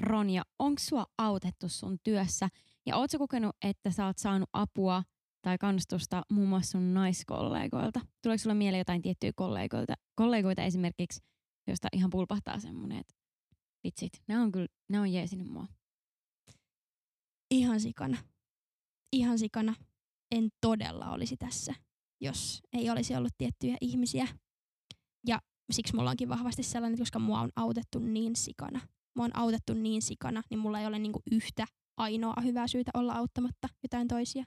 Ronja, 0.00 0.42
onko 0.58 0.78
sua 0.80 1.06
autettu 1.18 1.68
sun 1.68 1.98
työssä? 2.04 2.48
Ja 2.86 2.96
ootko 2.96 3.18
kokenut, 3.18 3.56
että 3.62 3.90
sä 3.90 4.06
oot 4.06 4.18
saanut 4.18 4.48
apua 4.52 5.02
tai 5.42 5.58
kannustusta 5.58 6.22
muun 6.30 6.48
muassa 6.48 6.70
sun 6.70 6.94
naiskollegoilta? 6.94 8.00
Tuleeko 8.22 8.38
sulla 8.38 8.54
mieleen 8.54 8.80
jotain 8.80 9.02
tiettyjä 9.02 9.32
kollegoita, 9.36 9.94
kollegoita 10.14 10.62
esimerkiksi, 10.62 11.20
josta 11.66 11.88
ihan 11.92 12.10
pulpahtaa 12.10 12.60
semmoinen, 12.60 12.98
että 12.98 13.14
vitsit, 13.84 14.12
nämä 14.28 14.42
on 14.42 14.52
kyllä, 14.52 14.68
nämä 14.88 15.02
on 15.02 15.12
jeesinyt 15.12 15.48
mua. 15.48 15.66
Ihan 17.50 17.80
sikana. 17.80 18.16
Ihan 19.12 19.38
sikana. 19.38 19.74
En 20.30 20.48
todella 20.60 21.10
olisi 21.10 21.36
tässä, 21.36 21.74
jos 22.20 22.60
ei 22.72 22.90
olisi 22.90 23.16
ollut 23.16 23.32
tiettyjä 23.38 23.76
ihmisiä. 23.80 24.28
Ja 25.26 25.38
siksi 25.72 25.96
mulla 25.96 26.10
onkin 26.10 26.28
vahvasti 26.28 26.62
sellainen, 26.62 26.98
koska 26.98 27.18
mua 27.18 27.40
on 27.40 27.50
autettu 27.56 27.98
niin 27.98 28.36
sikana. 28.36 28.80
Mua 29.16 29.24
on 29.24 29.36
autettu 29.36 29.74
niin 29.74 30.02
sikana, 30.02 30.42
niin 30.50 30.58
mulla 30.58 30.80
ei 30.80 30.86
ole 30.86 30.98
niinku 30.98 31.22
yhtä 31.30 31.66
ainoa 31.96 32.42
hyvää 32.42 32.68
syytä 32.68 32.90
olla 32.94 33.12
auttamatta 33.12 33.68
jotain 33.82 34.08
toisia. 34.08 34.44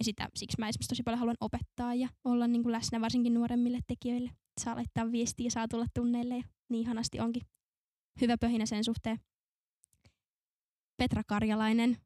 Ja 0.00 0.04
sitä, 0.04 0.28
siksi 0.36 0.56
mä 0.58 0.68
esimerkiksi 0.68 0.88
tosi 0.88 1.02
paljon 1.02 1.18
haluan 1.18 1.36
opettaa 1.40 1.94
ja 1.94 2.08
olla 2.24 2.46
niin 2.46 2.62
kuin 2.62 2.72
läsnä 2.72 3.00
varsinkin 3.00 3.34
nuoremmille 3.34 3.78
tekijöille. 3.86 4.30
Saa 4.60 4.76
laittaa 4.76 5.12
viestiä 5.12 5.46
ja 5.46 5.50
saa 5.50 5.68
tulla 5.68 5.86
tunneille 5.94 6.36
ja 6.36 6.42
niin 6.68 6.82
ihanasti 6.82 7.20
onkin 7.20 7.42
hyvä 8.20 8.36
pöhinä 8.38 8.66
sen 8.66 8.84
suhteen. 8.84 9.18
Petra 10.96 11.22
Karjalainen, 11.26 11.96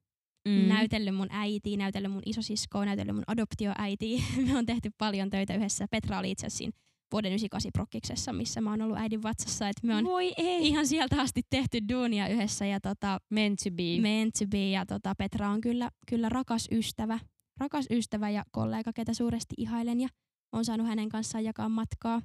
mm. 0.48 0.68
näytellyt 0.68 1.14
mun 1.14 1.28
äiti, 1.30 1.76
näytellyt 1.76 2.12
mun 2.12 2.22
isosiskoa, 2.26 2.84
näytellyt 2.84 3.14
mun 3.14 3.24
adoptioäiti. 3.26 4.24
Me 4.46 4.58
on 4.58 4.66
tehty 4.66 4.90
paljon 4.98 5.30
töitä 5.30 5.54
yhdessä. 5.54 5.86
Petra 5.90 6.18
oli 6.18 6.30
itse 6.30 6.46
asiassa 6.46 6.78
vuoden 7.12 7.30
98 7.30 7.70
prokkiksessa, 7.72 8.32
missä 8.32 8.60
mä 8.60 8.70
oon 8.70 8.82
ollut 8.82 8.98
äidin 8.98 9.22
vatsassa. 9.22 9.68
Et 9.68 9.82
me 9.82 9.94
on 9.94 10.04
Voi 10.04 10.32
ei. 10.36 10.68
ihan 10.68 10.86
sieltä 10.86 11.20
asti 11.20 11.42
tehty 11.50 11.78
duunia 11.92 12.28
yhdessä. 12.28 12.66
Ja 12.66 12.80
tota, 12.80 13.18
meant 13.30 13.58
to 13.64 13.70
be. 13.70 14.00
Meant 14.00 14.34
to 14.38 14.46
be. 14.46 14.70
Ja 14.70 14.86
tota, 14.86 15.14
Petra 15.18 15.50
on 15.50 15.60
kyllä, 15.60 15.90
kyllä 16.10 16.28
rakas 16.28 16.68
ystävä 16.72 17.18
rakas 17.60 17.86
ystävä 17.90 18.30
ja 18.30 18.44
kollega, 18.50 18.92
ketä 18.92 19.14
suuresti 19.14 19.54
ihailen 19.58 20.00
ja 20.00 20.08
on 20.52 20.64
saanut 20.64 20.86
hänen 20.86 21.08
kanssaan 21.08 21.44
jakaa 21.44 21.68
matkaa. 21.68 22.22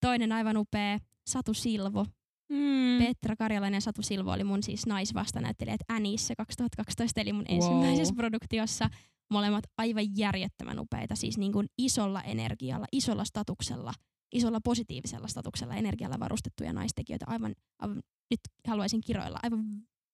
Toinen 0.00 0.32
aivan 0.32 0.56
upea, 0.56 0.98
Satu 1.26 1.54
Silvo. 1.54 2.06
Mm. 2.52 2.98
Petra 2.98 3.36
Karjalainen 3.36 3.76
ja 3.76 3.80
Satu 3.80 4.02
Silvo 4.02 4.32
oli 4.32 4.44
mun 4.44 4.62
siis 4.62 4.86
naisvastanäyttelijät 4.86 5.80
Änissä 5.90 6.34
2012, 6.36 7.20
eli 7.20 7.32
mun 7.32 7.44
wow. 7.48 7.56
ensimmäisessä 7.56 8.14
produktiossa. 8.14 8.90
Molemmat 9.30 9.64
aivan 9.78 10.04
järjettömän 10.16 10.78
upeita, 10.78 11.14
siis 11.14 11.38
niin 11.38 11.52
kuin 11.52 11.66
isolla 11.78 12.22
energialla, 12.22 12.86
isolla 12.92 13.24
statuksella, 13.24 13.92
isolla 14.32 14.60
positiivisella 14.64 15.28
statuksella 15.28 15.74
energialla 15.74 16.20
varustettuja 16.20 16.72
naistekijöitä. 16.72 17.24
Aivan, 17.28 17.54
aivan 17.78 18.00
nyt 18.30 18.40
haluaisin 18.66 19.00
kiroilla, 19.00 19.38
aivan 19.42 19.64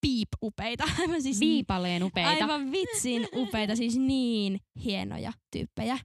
piip-upeita. 0.04 0.84
Aivan 1.00 1.22
siis 1.22 1.40
Viipaleen 1.40 2.02
upeita. 2.02 2.30
Aivan 2.30 2.72
vitsin 2.72 3.28
upeita, 3.36 3.76
siis 3.76 3.96
niin 3.98 4.60
hienoja 4.84 5.32
tyyppejä. 5.50 5.98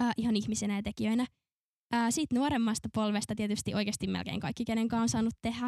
Äh, 0.00 0.14
ihan 0.16 0.36
ihmisenä 0.36 0.76
ja 0.76 0.82
tekijöinä. 0.82 1.26
Äh, 1.94 2.06
Sitten 2.10 2.36
nuoremmasta 2.36 2.88
polvesta 2.94 3.34
tietysti 3.34 3.74
oikeasti 3.74 4.06
melkein 4.06 4.40
kaikki, 4.40 4.64
kenen 4.64 4.88
kanssa 4.88 5.02
on 5.02 5.08
saanut 5.08 5.34
tehdä. 5.42 5.66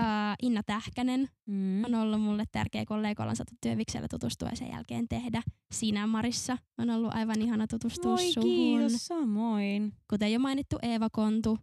Äh, 0.00 0.36
Inna 0.42 0.62
Tähkänen 0.66 1.28
mm. 1.46 1.84
on 1.84 1.94
ollut 1.94 2.22
mulle 2.22 2.44
tärkeä 2.52 2.84
kollega, 2.84 3.22
ollaan 3.22 3.36
saatu 3.36 3.52
työviksellä 3.60 4.06
tutustua 4.10 4.48
ja 4.48 4.56
sen 4.56 4.70
jälkeen 4.70 5.08
tehdä. 5.08 5.42
Sinä 5.72 6.06
Marissa 6.06 6.58
on 6.78 6.90
ollut 6.90 7.14
aivan 7.14 7.42
ihana 7.42 7.66
tutustua 7.66 8.10
Moi, 8.10 8.32
suhun. 8.32 8.50
kiitos, 8.50 9.06
samoin. 9.06 9.92
Kuten 10.10 10.32
jo 10.32 10.38
mainittu 10.38 10.78
Eeva 10.82 11.08
Kontu, 11.12 11.58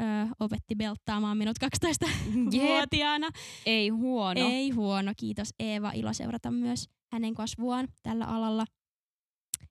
ö, 0.00 0.04
opetti 0.40 0.74
belttaamaan 0.76 1.36
minut 1.38 1.56
12-vuotiaana. 1.64 3.30
Ei 3.66 3.88
huono. 3.88 4.40
Ei 4.40 4.70
huono, 4.70 5.12
kiitos 5.16 5.48
Eeva. 5.58 5.90
Ilo 5.94 6.12
seurata 6.12 6.50
myös 6.50 6.88
hänen 7.12 7.34
kasvuaan 7.34 7.88
tällä 8.02 8.24
alalla. 8.24 8.64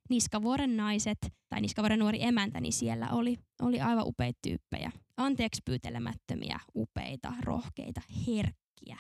Niskavuoren 0.10 0.78
naiset 0.78 1.18
tai 1.50 1.62
Niskavuoren 1.62 2.00
nuori 2.00 2.24
emäntä, 2.24 2.62
niin 2.62 2.74
siellä 2.74 3.10
oli, 3.12 3.38
oli 3.62 3.82
aivan 3.82 4.08
upeita 4.08 4.40
tyyppejä. 4.42 4.92
Anteeksi 5.18 5.62
pyytelemättömiä, 5.66 6.60
upeita, 6.76 7.34
rohkeita, 7.40 8.02
herkkiä. 8.28 8.98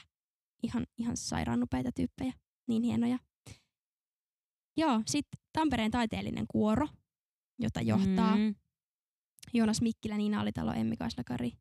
Ihan, 0.63 0.85
ihan 0.97 1.17
sairaan 1.17 1.63
upeita 1.63 1.91
tyyppejä. 1.95 2.33
Niin 2.67 2.83
hienoja. 2.83 3.17
Joo, 4.77 5.01
sitten 5.05 5.41
Tampereen 5.53 5.91
taiteellinen 5.91 6.45
kuoro, 6.47 6.87
jota 7.59 7.81
johtaa 7.81 8.35
mm. 8.35 8.55
Joonas 9.53 9.81
Mikkilä, 9.81 10.17
Niina 10.17 10.41
Alitalo, 10.41 10.73
Emmi 10.73 10.97
Kaislakari, 10.97 11.51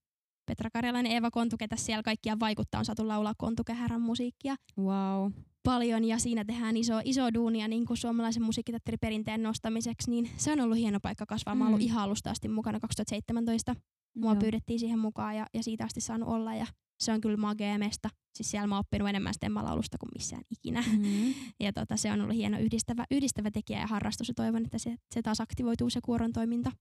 Petra 0.46 0.70
Karjalainen, 0.70 1.12
Eeva 1.12 1.30
Kontu, 1.30 1.56
ketä 1.56 1.76
siellä 1.76 2.02
kaikkia 2.02 2.40
vaikuttaa, 2.40 2.78
on 2.78 2.84
saatu 2.84 3.08
laulaa 3.08 3.34
Kontukähärän 3.38 4.00
musiikkia. 4.00 4.56
Wow. 4.78 5.32
Paljon 5.62 6.04
ja 6.04 6.18
siinä 6.18 6.44
tehdään 6.44 6.76
iso, 6.76 7.00
iso 7.04 7.34
duunia 7.34 7.68
niin 7.68 7.86
kuin 7.86 7.96
suomalaisen 7.96 8.42
musiikkiteatteriperinteen 8.42 9.42
nostamiseksi, 9.42 10.10
niin 10.10 10.30
se 10.36 10.52
on 10.52 10.60
ollut 10.60 10.78
hieno 10.78 10.98
paikka 11.02 11.26
kasvaa. 11.26 11.54
Mm. 11.54 11.58
Mä 11.58 11.64
oon 11.64 11.68
ollut 11.74 11.86
ihan 11.86 12.02
alusta 12.02 12.30
asti 12.30 12.48
mukana 12.48 12.80
2017. 12.80 13.76
Mua 14.16 14.32
Joo. 14.32 14.40
pyydettiin 14.40 14.80
siihen 14.80 14.98
mukaan 14.98 15.36
ja, 15.36 15.46
ja 15.54 15.62
siitä 15.62 15.84
asti 15.84 16.00
saanut 16.00 16.28
olla 16.28 16.54
ja 16.54 16.66
se 17.00 17.12
on 17.12 17.20
kyllä 17.20 17.36
magea 17.36 17.78
mesta. 17.78 18.08
Siis 18.34 18.50
siellä 18.50 18.66
mä 18.66 18.74
oon 18.74 18.80
oppinut 18.80 19.08
enemmän 19.08 19.34
stemmalaulusta 19.34 19.98
kuin 19.98 20.10
missään 20.14 20.42
ikinä. 20.50 20.84
Mm-hmm. 20.92 21.34
ja 21.64 21.72
tota, 21.72 21.96
se 21.96 22.12
on 22.12 22.20
ollut 22.20 22.36
hieno 22.36 22.58
yhdistävä, 22.58 23.04
yhdistävä 23.10 23.50
tekijä 23.50 23.80
ja 23.80 23.86
harrastus 23.86 24.28
ja 24.28 24.34
toivon, 24.34 24.64
että 24.64 24.78
se, 24.78 24.96
se 25.14 25.22
taas 25.22 25.40
aktivoituu 25.40 25.90
se 25.90 26.00
kuoron 26.04 26.32
toiminta 26.32 26.72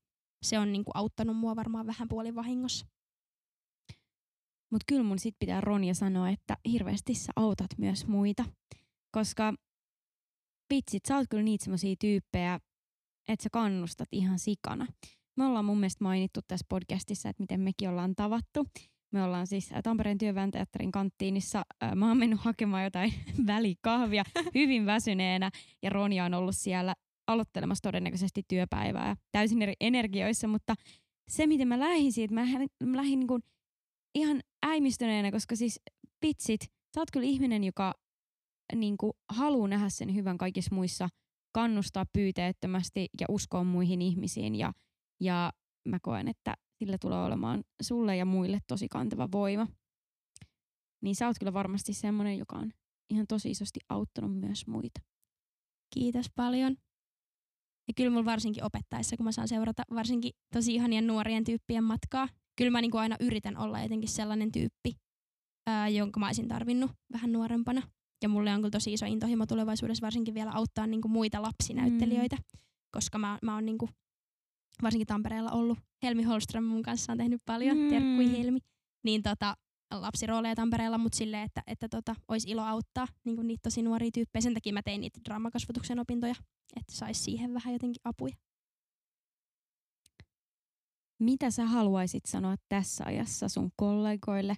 se 0.41 0.59
on 0.59 0.71
niinku 0.71 0.91
auttanut 0.93 1.37
mua 1.37 1.55
varmaan 1.55 1.87
vähän 1.87 2.07
puolin 2.07 2.35
vahingossa. 2.35 2.85
Mutta 4.71 4.85
kyllä 4.87 5.03
mun 5.03 5.19
sit 5.19 5.35
pitää 5.39 5.61
Ronja 5.61 5.93
sanoa, 5.93 6.29
että 6.29 6.57
hirveästi 6.71 7.13
sä 7.13 7.31
autat 7.35 7.71
myös 7.77 8.07
muita. 8.07 8.45
Koska 9.11 9.53
vitsit, 10.73 11.05
sä 11.05 11.17
oot 11.17 11.27
kyllä 11.29 11.43
niitä 11.43 11.63
semmosia 11.63 11.95
tyyppejä, 11.99 12.59
että 13.27 13.43
sä 13.43 13.49
kannustat 13.51 14.07
ihan 14.11 14.39
sikana. 14.39 14.87
Me 15.37 15.45
ollaan 15.45 15.65
mun 15.65 15.79
mielestä 15.79 16.03
mainittu 16.03 16.39
tässä 16.47 16.65
podcastissa, 16.69 17.29
että 17.29 17.43
miten 17.43 17.61
mekin 17.61 17.89
ollaan 17.89 18.15
tavattu. 18.15 18.67
Me 19.13 19.23
ollaan 19.23 19.47
siis 19.47 19.69
Tampereen 19.83 20.17
työväen 20.17 20.51
teatterin 20.51 20.91
kanttiinissa. 20.91 21.65
Mä 21.95 22.07
oon 22.07 22.17
mennyt 22.17 22.39
hakemaan 22.39 22.83
jotain 22.83 23.13
välikahvia 23.47 24.23
hyvin 24.55 24.85
väsyneenä 24.85 25.51
ja 25.81 25.89
Ronja 25.89 26.25
on 26.25 26.33
ollut 26.33 26.55
siellä 26.55 26.95
aloittelemassa 27.31 27.81
todennäköisesti 27.81 28.43
työpäivää 28.47 29.15
täysin 29.31 29.61
eri 29.61 29.73
energioissa, 29.79 30.47
mutta 30.47 30.75
se, 31.27 31.47
miten 31.47 31.67
mä 31.67 31.79
lähdin 31.79 32.11
siitä, 32.11 32.33
mä, 32.33 32.45
mä 32.83 32.97
lähdin 32.97 33.19
niin 33.19 33.43
ihan 34.15 34.41
äimistyneenä, 34.65 35.31
koska 35.31 35.55
siis 35.55 35.79
pitsit, 36.19 36.61
sä 36.95 37.01
oot 37.01 37.11
kyllä 37.11 37.25
ihminen, 37.25 37.63
joka 37.63 37.93
niin 38.75 38.97
kuin, 38.97 39.13
haluaa 39.29 39.67
nähdä 39.67 39.89
sen 39.89 40.15
hyvän 40.15 40.37
kaikissa 40.37 40.75
muissa, 40.75 41.09
kannustaa 41.51 42.05
pyyteettömästi 42.13 43.09
ja 43.21 43.25
uskoa 43.29 43.63
muihin 43.63 44.01
ihmisiin 44.01 44.55
ja, 44.55 44.73
ja 45.19 45.53
mä 45.85 45.99
koen, 46.01 46.27
että 46.27 46.53
sillä 46.79 46.97
tulee 47.01 47.23
olemaan 47.23 47.63
sulle 47.81 48.17
ja 48.17 48.25
muille 48.25 48.59
tosi 48.67 48.87
kantava 48.87 49.29
voima. 49.31 49.67
Niin 51.01 51.15
sä 51.15 51.27
oot 51.27 51.39
kyllä 51.39 51.53
varmasti 51.53 51.93
semmoinen, 51.93 52.37
joka 52.37 52.55
on 52.55 52.71
ihan 53.09 53.27
tosi 53.27 53.51
isosti 53.51 53.79
auttanut 53.89 54.39
myös 54.39 54.67
muita. 54.67 55.01
Kiitos 55.93 56.25
paljon. 56.35 56.77
Ja 57.89 57.93
kyllä 57.95 58.09
mulla 58.09 58.25
varsinkin 58.25 58.63
opettaessa, 58.63 59.17
kun 59.17 59.23
mä 59.23 59.31
saan 59.31 59.47
seurata 59.47 59.83
varsinkin 59.93 60.31
tosi 60.53 60.75
ihanien 60.75 61.07
nuorien 61.07 61.43
tyyppien 61.43 61.83
matkaa, 61.83 62.27
kyllä 62.57 62.71
mä 62.71 62.81
niinku 62.81 62.97
aina 62.97 63.15
yritän 63.19 63.57
olla 63.57 63.81
jotenkin 63.81 64.09
sellainen 64.09 64.51
tyyppi, 64.51 64.95
ää, 65.67 65.87
jonka 65.87 66.19
mä 66.19 66.25
olisin 66.25 66.47
tarvinnut 66.47 66.91
vähän 67.13 67.31
nuorempana. 67.31 67.81
Ja 68.23 68.29
mulle 68.29 68.53
on 68.53 68.59
kyllä 68.59 68.71
tosi 68.71 68.93
iso 68.93 69.05
intohimo 69.05 69.45
tulevaisuudessa 69.45 70.05
varsinkin 70.05 70.33
vielä 70.33 70.51
auttaa 70.51 70.87
niinku 70.87 71.07
muita 71.07 71.41
lapsinäyttelijöitä, 71.41 72.35
mm. 72.35 72.59
koska 72.91 73.17
mä, 73.17 73.39
mä 73.41 73.53
oon 73.53 73.65
niinku 73.65 73.89
varsinkin 74.83 75.07
Tampereella 75.07 75.51
ollut. 75.51 75.77
Helmi 76.03 76.23
Holström 76.23 76.63
mun 76.63 76.83
kanssa 76.83 77.11
on 77.11 77.17
tehnyt 77.17 77.41
paljon, 77.45 77.77
mm. 77.77 77.89
terkkui 77.89 78.31
Helmi. 78.31 78.59
Niin 79.03 79.23
tota, 79.23 79.55
lapsirooleja 79.91 80.55
Tampereella, 80.55 80.97
mutta 80.97 81.17
silleen, 81.17 81.43
että, 81.43 81.63
että 81.67 81.89
tota, 81.89 82.15
olisi 82.27 82.49
ilo 82.49 82.61
auttaa 82.61 83.07
niin 83.23 83.47
niitä 83.47 83.61
tosi 83.63 83.81
nuoria 83.81 84.11
tyyppejä. 84.13 84.41
Sen 84.41 84.53
takia 84.53 84.73
mä 84.73 84.81
tein 84.81 85.01
niitä 85.01 85.19
draamakasvatuksen 85.25 85.99
opintoja, 85.99 86.35
että 86.75 86.93
saisi 86.95 87.23
siihen 87.23 87.53
vähän 87.53 87.73
jotenkin 87.73 88.01
apuja. 88.03 88.35
Mitä 91.19 91.51
sä 91.51 91.65
haluaisit 91.65 92.25
sanoa 92.25 92.55
tässä 92.69 93.03
ajassa 93.07 93.49
sun 93.49 93.71
kollegoille, 93.75 94.55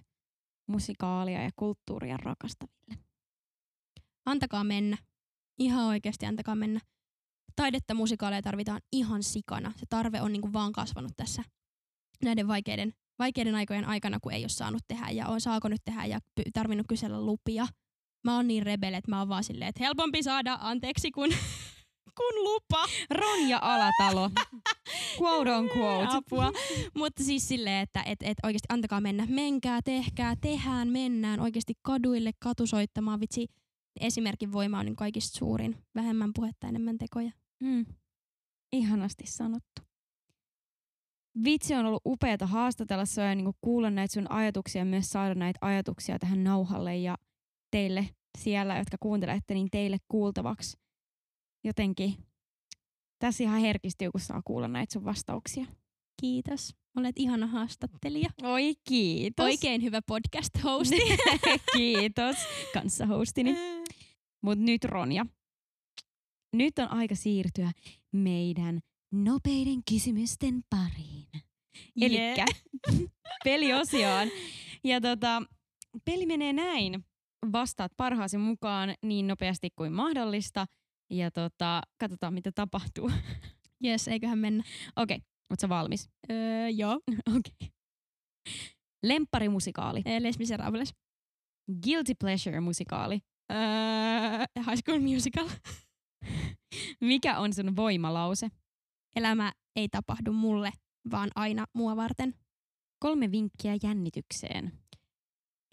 musikaalia 0.66 1.42
ja 1.42 1.50
kulttuuria 1.56 2.16
rakastaville? 2.16 2.98
Antakaa 4.26 4.64
mennä. 4.64 4.96
Ihan 5.58 5.84
oikeasti 5.84 6.26
antakaa 6.26 6.54
mennä. 6.54 6.80
Taidetta 7.56 7.94
musikaaleja 7.94 8.42
tarvitaan 8.42 8.80
ihan 8.92 9.22
sikana. 9.22 9.72
Se 9.76 9.86
tarve 9.88 10.20
on 10.20 10.32
niinku 10.32 10.52
vaan 10.52 10.72
kasvanut 10.72 11.12
tässä 11.16 11.42
näiden 12.24 12.48
vaikeiden 12.48 12.92
vaikeiden 13.18 13.54
aikojen 13.54 13.84
aikana, 13.84 14.20
kun 14.20 14.32
ei 14.32 14.42
ole 14.42 14.48
saanut 14.48 14.82
tehdä 14.88 15.10
ja 15.10 15.28
on 15.28 15.40
saako 15.40 15.68
nyt 15.68 15.80
tehdä 15.84 16.04
ja 16.04 16.18
tarvinnut 16.52 16.86
kysellä 16.88 17.26
lupia. 17.26 17.66
Mä 18.24 18.36
oon 18.36 18.48
niin 18.48 18.62
rebele, 18.62 18.96
että 18.96 19.10
mä 19.10 19.18
oon 19.18 19.28
vaan 19.28 19.44
silleen, 19.44 19.68
että 19.68 19.84
helpompi 19.84 20.22
saada 20.22 20.58
anteeksi 20.60 21.10
kuin, 21.10 21.30
kun 22.18 22.44
lupa. 22.44 22.84
Ronja 23.10 23.58
Alatalo. 23.62 24.30
quote 25.20 25.52
on 25.52 25.70
quote. 25.76 26.16
Apua. 26.16 26.52
Mutta 26.96 27.24
siis 27.24 27.48
silleen, 27.48 27.82
että 27.82 28.02
et, 28.06 28.18
et 28.22 28.38
oikeasti 28.42 28.66
antakaa 28.68 29.00
mennä. 29.00 29.26
Menkää, 29.28 29.80
tehkää, 29.84 30.34
tehään, 30.40 30.88
mennään 30.88 31.40
oikeasti 31.40 31.74
kaduille 31.82 32.30
katusoittamaan. 32.38 33.20
Vitsi, 33.20 33.46
esimerkin 34.00 34.52
voima 34.52 34.78
on 34.78 34.86
niin 34.86 34.96
kaikista 34.96 35.38
suurin. 35.38 35.84
Vähemmän 35.94 36.30
puhetta, 36.34 36.68
enemmän 36.68 36.98
tekoja. 36.98 37.30
Mm. 37.60 37.86
Ihanasti 38.72 39.26
sanottu 39.26 39.91
vitsi 41.44 41.74
on 41.74 41.86
ollut 41.86 42.02
upeata 42.06 42.46
haastatella 42.46 43.04
sua 43.04 43.24
ja 43.24 43.34
niinku 43.34 43.56
kuulla 43.60 43.90
näitä 43.90 44.12
sun 44.12 44.30
ajatuksia 44.30 44.80
ja 44.80 44.84
myös 44.84 45.10
saada 45.10 45.34
näitä 45.34 45.58
ajatuksia 45.60 46.18
tähän 46.18 46.44
nauhalle 46.44 46.96
ja 46.96 47.16
teille 47.70 48.08
siellä, 48.38 48.78
jotka 48.78 48.96
kuuntelette, 49.00 49.54
niin 49.54 49.68
teille 49.70 49.96
kuultavaksi. 50.08 50.76
Jotenkin 51.64 52.14
tässä 53.18 53.44
ihan 53.44 53.60
herkistyy, 53.60 54.10
kun 54.10 54.20
saa 54.20 54.42
kuulla 54.44 54.68
näitä 54.68 54.92
sun 54.92 55.04
vastauksia. 55.04 55.66
Kiitos. 56.20 56.74
Olet 56.96 57.18
ihana 57.18 57.46
haastattelija. 57.46 58.30
Oi 58.42 58.74
kiitos. 58.88 59.44
Oikein 59.44 59.82
hyvä 59.82 60.00
podcast-hosti. 60.02 60.96
kiitos 61.76 62.36
kanssa-hostini. 62.74 63.56
Mut 64.42 64.58
nyt 64.58 64.84
Ronja, 64.84 65.26
nyt 66.52 66.78
on 66.78 66.88
aika 66.88 67.14
siirtyä 67.14 67.72
meidän 68.12 68.80
nopeiden 69.12 69.82
kysymysten 69.90 70.64
pariin. 70.70 71.28
Yeah. 71.34 71.44
Elikkä 72.00 72.46
peliosioon. 73.44 74.28
Ja 74.84 75.00
tota, 75.00 75.42
peli 76.04 76.26
menee 76.26 76.52
näin. 76.52 77.04
Vastaat 77.52 77.92
parhaasi 77.96 78.38
mukaan 78.38 78.94
niin 79.02 79.26
nopeasti 79.26 79.68
kuin 79.76 79.92
mahdollista. 79.92 80.66
Ja 81.10 81.30
tota, 81.30 81.82
katsotaan 82.00 82.34
mitä 82.34 82.52
tapahtuu. 82.52 83.10
Yes, 83.84 84.08
eiköhän 84.08 84.38
mennä. 84.38 84.64
Okei, 84.96 85.16
okay, 85.16 85.26
ootko 85.50 85.68
valmis? 85.68 86.10
Öö, 86.30 86.68
joo. 86.68 86.92
Okei. 87.36 87.38
Okay. 87.38 87.68
Lempparimusikaali. 89.02 90.02
Les 90.18 90.38
Miserables. 90.38 90.94
Guilty 91.84 92.14
pleasure 92.20 92.60
musikaali. 92.60 93.20
Öö, 93.52 93.58
high 94.66 94.82
School 94.84 95.00
Musical. 95.00 95.48
Mikä 97.00 97.38
on 97.38 97.52
sun 97.52 97.76
voimalause? 97.76 98.48
Elämä 99.16 99.52
ei 99.76 99.88
tapahdu 99.88 100.32
mulle, 100.32 100.72
vaan 101.10 101.30
aina 101.34 101.66
mua 101.72 101.96
varten. 101.96 102.34
Kolme 102.98 103.30
vinkkiä 103.30 103.76
jännitykseen. 103.82 104.72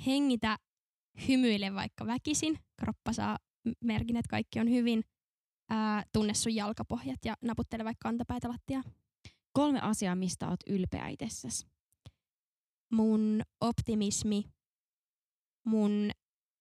Hengitä, 0.06 0.58
hymyile 1.28 1.74
vaikka 1.74 2.06
väkisin. 2.06 2.60
Kroppa 2.80 3.14
saa 3.14 3.38
merkin, 3.84 4.16
että 4.16 4.30
kaikki 4.30 4.60
on 4.60 4.70
hyvin. 4.70 5.04
Ää, 5.70 6.04
tunne 6.14 6.34
sun 6.34 6.56
jalkapohjat 6.56 7.26
ja 7.26 7.36
naputtele 7.42 7.84
vaikka 7.84 8.10
kantapäätä 8.10 8.50
lattiaa. 8.50 8.84
Kolme 9.52 9.82
asiaa, 9.82 10.16
mistä 10.16 10.50
oot 10.50 10.60
ylpeä 10.68 11.08
itsessäsi. 11.08 11.68
Mun 12.92 13.42
optimismi, 13.62 14.44
mun 15.66 16.12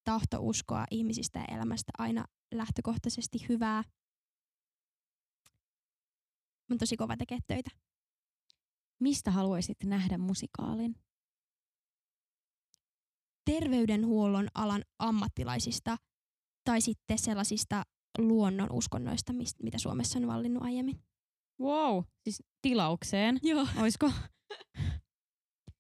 tahto 0.04 0.38
uskoa 0.40 0.84
ihmisistä 0.90 1.38
ja 1.38 1.56
elämästä 1.56 1.92
aina 1.98 2.24
lähtökohtaisesti 2.52 3.48
hyvää– 3.48 3.84
on 6.70 6.78
tosi 6.78 6.96
kova 6.96 7.16
tekee 7.16 7.38
töitä. 7.46 7.70
Mistä 9.00 9.30
haluaisit 9.30 9.76
nähdä 9.84 10.18
musikaalin? 10.18 10.96
Terveydenhuollon 13.44 14.48
alan 14.54 14.82
ammattilaisista 14.98 15.96
tai 16.64 16.80
sitten 16.80 17.18
sellaisista 17.18 17.82
luonnon 18.18 18.72
uskonnoista, 18.72 19.32
mitä 19.62 19.78
Suomessa 19.78 20.18
on 20.18 20.26
vallinnut 20.26 20.62
aiemmin. 20.62 21.02
Wow, 21.60 22.04
siis 22.24 22.42
tilaukseen. 22.62 23.38
Joo. 23.42 23.66
Oisko 23.82 24.12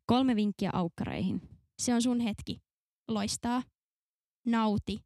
kolme 0.06 0.36
vinkkiä 0.36 0.70
aukkareihin? 0.72 1.40
Se 1.78 1.94
on 1.94 2.02
sun 2.02 2.20
hetki. 2.20 2.60
Loistaa. 3.08 3.62
Nauti. 4.46 4.98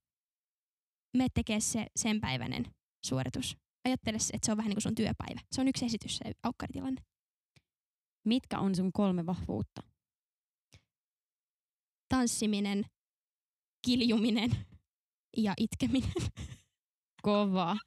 Me 1.16 1.26
tekee 1.34 1.60
se 1.60 1.86
sen 1.96 2.20
päiväinen 2.20 2.64
suoritus 3.04 3.56
ajattele, 3.84 4.18
että 4.32 4.46
se 4.46 4.52
on 4.52 4.56
vähän 4.56 4.70
niin 4.70 4.76
kuin 4.76 4.82
sun 4.82 4.94
työpäivä. 4.94 5.40
Se 5.52 5.60
on 5.60 5.68
yksi 5.68 5.84
esitys, 5.84 6.16
se 6.16 6.32
aukkaritilanne. 6.42 7.02
Mitkä 8.24 8.58
on 8.58 8.74
sun 8.74 8.92
kolme 8.92 9.26
vahvuutta? 9.26 9.82
Tanssiminen, 12.08 12.84
kiljuminen 13.86 14.50
ja 15.36 15.54
itkeminen. 15.56 16.12
Kova. 17.22 17.76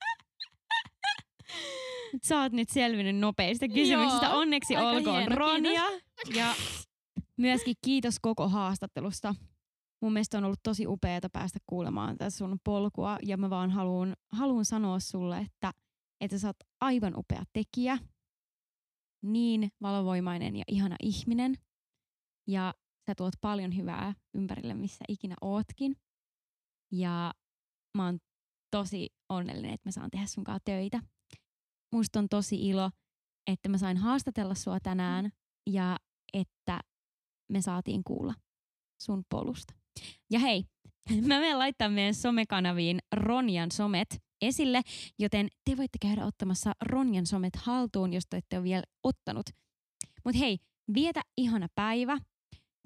Sä 2.28 2.42
oot 2.42 2.52
nyt 2.52 2.70
selvinnyt 2.70 3.18
nopeista 3.18 3.68
kysymyksistä. 3.68 4.26
Joo, 4.26 4.40
Onneksi 4.40 4.78
olkoon 4.78 5.18
hieno, 5.18 5.36
Ronja. 5.36 5.84
Ja 6.36 6.56
myöskin 7.38 7.76
kiitos 7.86 8.16
koko 8.22 8.50
haastattelusta. 8.50 9.36
Mun 10.02 10.14
mielestä 10.14 10.38
on 10.38 10.44
ollut 10.44 10.64
tosi 10.64 10.88
upeaa 10.88 11.20
päästä 11.34 11.60
kuulemaan 11.66 12.18
tässä 12.18 12.38
sun 12.38 12.60
polkua 12.64 13.18
ja 13.24 13.38
mä 13.38 13.50
vaan 13.50 13.72
haluan, 13.72 14.16
haluan 14.32 14.66
sanoa 14.66 15.00
sulle, 15.00 15.38
että– 15.38 15.72
että 16.26 16.38
sä 16.38 16.48
oot 16.48 16.58
aivan 16.82 17.18
upea 17.18 17.44
tekijä, 17.54 17.98
niin 19.24 19.70
valovoimainen 19.82 20.56
ja 20.56 20.64
ihana 20.68 20.96
ihminen. 21.04 21.56
Ja 22.48 22.74
sä 23.08 23.16
tuot 23.16 23.34
paljon 23.42 23.76
hyvää 23.76 24.14
ympärille, 24.34 24.74
missä 24.74 25.06
ikinä 25.10 25.36
ootkin. 25.42 25.96
Ja 26.92 27.34
mä 27.98 28.06
oon 28.06 28.20
tosi 28.72 29.10
onnellinen, 29.30 29.74
että 29.74 29.88
mä 29.88 29.92
saan 29.92 30.12
tehdä 30.12 30.26
sunkaan 30.26 30.60
töitä. 30.66 31.00
Musta 31.94 32.20
on 32.20 32.30
tosi 32.30 32.70
ilo, 32.70 32.92
että 33.48 33.70
mä 33.70 33.78
sain 33.78 33.98
haastatella 33.98 34.56
sua 34.56 34.80
tänään 34.80 35.30
ja 35.70 35.98
että 36.34 36.80
me 37.52 37.62
saatiin 37.62 38.04
kuulla 38.04 38.34
sun 39.02 39.24
polusta. 39.30 39.74
Ja 40.32 40.40
hei, 40.40 40.64
mä 41.28 41.40
menen 41.40 41.60
laittaa 41.60 41.90
meidän 41.90 42.14
somekanaviin 42.14 43.00
Ronjan 43.12 43.72
somet 43.72 44.25
esille, 44.42 44.82
joten 45.20 45.48
te 45.66 45.78
voitte 45.78 45.98
käydä 46.02 46.26
ottamassa 46.26 46.74
Ronjan 46.82 47.26
somet 47.26 47.56
haltuun, 47.56 48.14
jos 48.14 48.24
te 48.30 48.38
ette 48.38 48.58
ole 48.58 48.64
vielä 48.64 48.84
ottanut. 49.04 49.46
Mutta 50.26 50.40
hei, 50.40 50.58
vietä 50.94 51.22
ihana 51.38 51.68
päivä. 51.76 52.18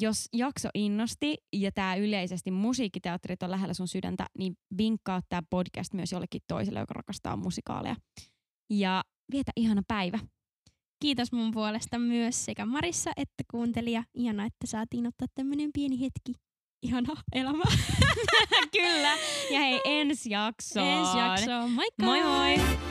Jos 0.02 0.30
jakso 0.34 0.70
innosti 0.74 1.38
ja 1.54 1.72
tämä 1.72 1.95
yleisesti 1.95 2.52
musiikkiteatterit 2.52 3.43
on 3.43 3.52
lähellä 3.52 3.74
sun 3.74 3.88
sydäntä, 3.88 4.26
niin 4.38 4.58
vinkkaa 4.78 5.22
tämä 5.30 5.41
podcast 5.50 5.93
myös 5.93 6.12
jollekin 6.12 6.41
toiselle, 6.47 6.80
joka 6.80 6.93
rakastaa 6.93 7.38
musikaaleja. 7.38 7.95
Ja 8.70 9.04
vietä 9.32 9.52
ihana 9.56 9.82
päivä. 9.88 10.20
Kiitos 11.02 11.32
mun 11.32 11.52
puolesta 11.52 12.00
myös 12.00 12.45
sekä 12.45 12.66
Marissa 12.66 13.12
että 13.18 13.43
kuuntelija. 13.52 14.04
Ihana, 14.14 14.45
että 14.45 14.68
saatiin 14.68 15.08
ottaa 15.08 15.28
tämmöinen 15.36 15.70
pieni 15.74 16.00
hetki 16.00 16.49
ihana 16.82 17.13
elämä. 17.34 17.63
Kyllä. 18.77 19.11
Ja 19.51 19.59
hei, 19.59 19.82
ensi 19.86 20.30
jaksoon. 20.30 20.88
Ensi 20.88 21.17
jaksoon. 21.17 21.71
Moikka! 21.71 22.03
Moi 22.05 22.23
moi! 22.23 22.88